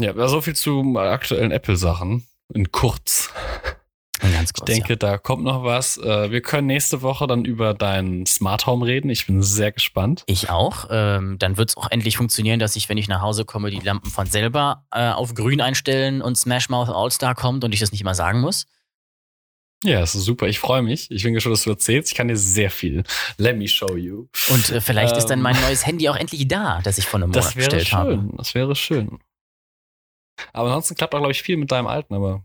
[0.00, 2.26] Ja, so viel zu aktuellen Apple-Sachen.
[2.54, 3.30] In kurz.
[4.20, 5.96] Ganz Ich kurz, denke, da kommt noch was.
[5.96, 9.10] Äh, Wir können nächste Woche dann über dein Smart Home reden.
[9.10, 10.24] Ich bin sehr gespannt.
[10.26, 10.86] Ich auch.
[10.90, 13.78] Ähm, dann wird es auch endlich funktionieren, dass ich, wenn ich nach Hause komme, die
[13.80, 17.92] Lampen von selber äh, auf grün einstellen und Smash Mouth All-Star kommt und ich das
[17.92, 18.66] nicht mal sagen muss.
[19.84, 20.48] Ja, das ist super.
[20.48, 21.08] Ich freue mich.
[21.10, 22.10] Ich bin gespannt, dass du erzählst.
[22.10, 23.04] Ich kann dir sehr viel.
[23.36, 24.26] Let me show you.
[24.50, 25.42] Und äh, vielleicht ist dann Ähm.
[25.44, 28.28] mein neues Handy auch endlich da, das ich vor einem Monat bestellt habe.
[28.36, 29.18] Das wäre schön.
[30.52, 32.44] Aber ansonsten klappt auch, glaube ich, viel mit deinem alten, aber.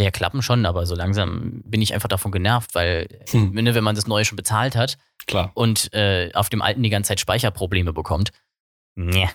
[0.00, 3.50] Ja, klappen schon, aber so langsam bin ich einfach davon genervt, weil Hm.
[3.52, 4.96] ne, wenn man das neue schon bezahlt hat
[5.26, 5.50] Klar.
[5.54, 8.30] und äh, auf dem alten die ganze Zeit Speicherprobleme bekommt.
[8.94, 9.28] Nee.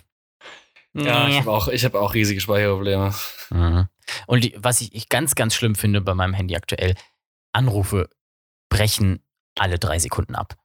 [0.93, 1.39] Ja, ich Nee.
[1.39, 3.13] habe auch, ich hab auch riesige Speicherprobleme.
[3.49, 3.87] Mhm.
[4.27, 6.95] Und die, was ich, ich ganz, ganz schlimm finde bei meinem Handy aktuell,
[7.53, 8.09] Anrufe
[8.69, 9.23] brechen
[9.57, 10.55] alle drei Sekunden ab.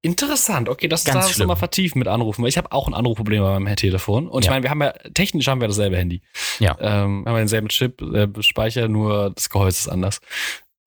[0.00, 1.48] Interessant, okay, das Ganz darfst du schlimm.
[1.48, 4.26] mal vertiefen mit Anrufen, weil ich habe auch ein Anrufproblem bei meinem Telefon.
[4.28, 4.52] Und ich Ja.
[4.52, 6.22] meine, wir haben ja, technisch haben wir dasselbe Handy.
[6.58, 6.76] Ja.
[6.80, 10.20] Ähm, haben wir denselben Chip, selben Speicher, nur das Gehäuse ist anders.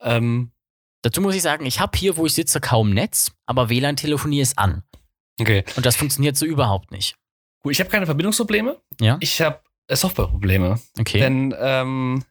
[0.02, 0.52] Ähm,
[1.04, 4.58] Dazu muss ich sagen, ich habe hier, wo ich sitze, kaum Netz, aber WLAN-Telefonie ist
[4.60, 4.84] an.
[5.40, 5.64] okay.
[5.76, 7.16] Und das funktioniert so überhaupt nicht.
[7.64, 8.80] Gut, ich habe keine Verbindungsprobleme.
[9.00, 9.18] Ja?
[9.20, 10.80] Ich habe äh, Softwareprobleme.
[11.00, 11.20] Okay.
[11.20, 12.24] Denn ähm,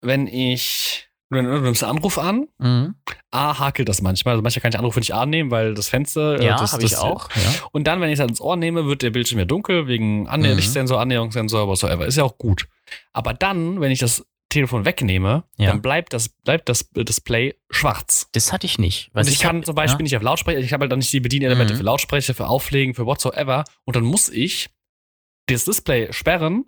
[0.00, 2.94] wenn ich, du nimmst einen Anruf an, mhm.
[3.30, 4.32] A, hakelt das manchmal.
[4.32, 6.38] Also manchmal kann ich Anrufe nicht annehmen, weil das Fenster.
[6.40, 7.28] äh, Ja, das, habe ich auch.
[7.34, 7.42] Ja.
[7.72, 10.52] Und dann, wenn ich es ins Ohr nehme, wird der Bildschirm ja dunkel, wegen Annäher
[10.52, 10.56] Mhm.
[10.58, 12.06] Lichtsensor, Annäherungssensor, whatsoever.
[12.06, 12.68] Ist ja auch gut.
[13.12, 15.70] Aber dann, wenn ich das Telefon wegnehme, Ja.
[15.70, 18.28] dann bleibt das, bleibt das Display schwarz.
[18.32, 19.10] Das hatte ich nicht.
[19.12, 21.18] Und ich, kann hab- zum Beispiel nicht auf Lautsprecher, ich habe halt dann nicht die
[21.20, 21.78] Bedienelemente Mhm.
[21.78, 23.64] für Lautsprecher, für Auflegen, für whatsoever.
[23.84, 24.70] Und dann muss ich
[25.48, 26.64] das Display sperren,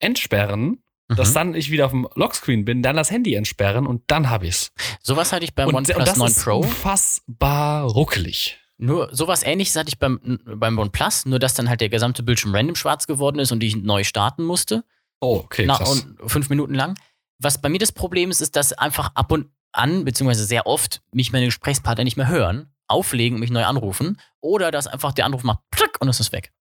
[0.00, 0.82] entsperren, ja.
[1.08, 1.34] Dass mhm.
[1.34, 4.72] dann ich wieder auf dem Lockscreen bin, dann das Handy entsperren und dann habe ich's.
[5.02, 6.58] Sowas hatte ich beim und, OnePlus und das 9 ist Pro.
[6.58, 8.58] unfassbar ruckelig.
[8.78, 12.54] Nur sowas ähnliches hatte ich beim, beim OnePlus, nur dass dann halt der gesamte Bildschirm
[12.54, 14.84] random schwarz geworden ist und ich neu starten musste.
[15.20, 15.90] Oh, okay, Na, krass.
[15.90, 16.94] und fünf Minuten lang.
[17.38, 21.02] Was bei mir das Problem ist, ist, dass einfach ab und an, beziehungsweise sehr oft,
[21.12, 24.20] mich meine Gesprächspartner nicht mehr hören, auflegen und mich neu anrufen.
[24.40, 25.60] Oder dass einfach der Anruf macht
[26.00, 26.52] und es ist weg.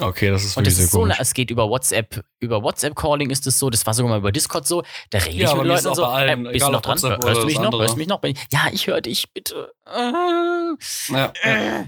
[0.00, 1.14] Okay, das ist Und das ist so, komisch.
[1.14, 4.32] eine, es geht über WhatsApp, über WhatsApp-Calling ist es so, das war sogar mal über
[4.32, 6.70] Discord so, da rede Ja, ich aber mit ist Leuten so, allen, äh, bist du
[6.72, 6.98] noch dran?
[7.02, 7.64] Hörst du mich noch?
[7.66, 7.82] andere.
[7.82, 8.20] Hörst du mich noch?
[8.50, 9.72] Ja, ich höre dich, bitte.
[9.86, 11.84] ja, ja.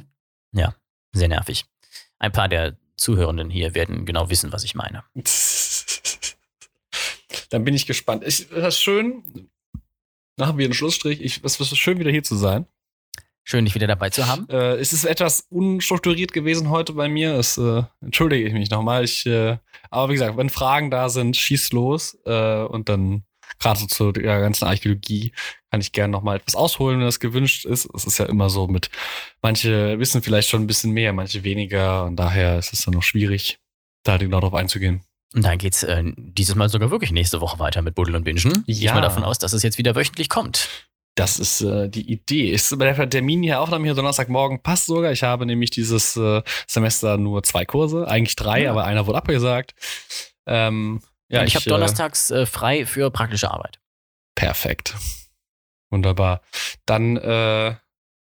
[0.52, 0.74] Ja,
[1.12, 1.64] sehr nervig.
[2.18, 5.04] Ein paar der Zuhörenden hier werden genau wissen, was ich meine.
[7.50, 8.24] Dann bin ich gespannt.
[8.26, 9.50] Ich, das ist schön.
[10.36, 11.20] Machen wir einen Schlussstrich.
[11.20, 12.66] Ich, es ist schön, wieder hier zu sein.
[13.48, 14.48] Schön, dich wieder dabei zu haben.
[14.48, 17.34] Äh, es ist etwas unstrukturiert gewesen heute bei mir.
[17.34, 19.04] Es äh, entschuldige ich mich nochmal.
[19.04, 19.58] Ich, äh,
[19.88, 22.18] aber wie gesagt, wenn Fragen da sind, schieß los.
[22.26, 23.22] Äh, und dann
[23.60, 25.30] gerade so zu der ganzen Archäologie
[25.70, 27.88] kann ich gerne nochmal etwas ausholen, wenn das gewünscht ist.
[27.94, 28.90] Es ist ja immer so mit,
[29.42, 32.04] manche wissen vielleicht schon ein bisschen mehr, manche weniger.
[32.04, 33.60] Und daher ist es dann noch schwierig,
[34.02, 35.02] da genau drauf einzugehen.
[35.34, 38.64] Und dann geht's äh, dieses Mal sogar wirklich nächste Woche weiter mit Buddel und Bingen.
[38.64, 38.92] Gehe ich Ja.
[38.94, 40.68] mal davon aus, dass es jetzt wieder wöchentlich kommt.
[41.16, 42.50] Das ist äh, die Idee.
[42.50, 45.10] Ist bei der Termin hier Aufnahme hier Donnerstagmorgen passt sogar.
[45.12, 48.70] Ich habe nämlich dieses äh, Semester nur zwei Kurse, eigentlich drei, Ja.
[48.70, 49.74] aber einer wurde abgesagt.
[50.46, 53.80] Ähm, ja, und ich habe äh, donnerstags äh, frei für praktische Arbeit.
[54.34, 54.94] perfekt.
[55.90, 56.42] Wunderbar.
[56.84, 57.74] Dann äh,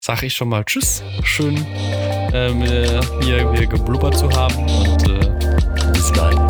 [0.00, 1.02] sage ich schon mal Tschüss.
[1.22, 1.64] Schön,
[2.32, 6.41] ähm, äh, hier, hier geblubbert zu haben und äh, bis bald.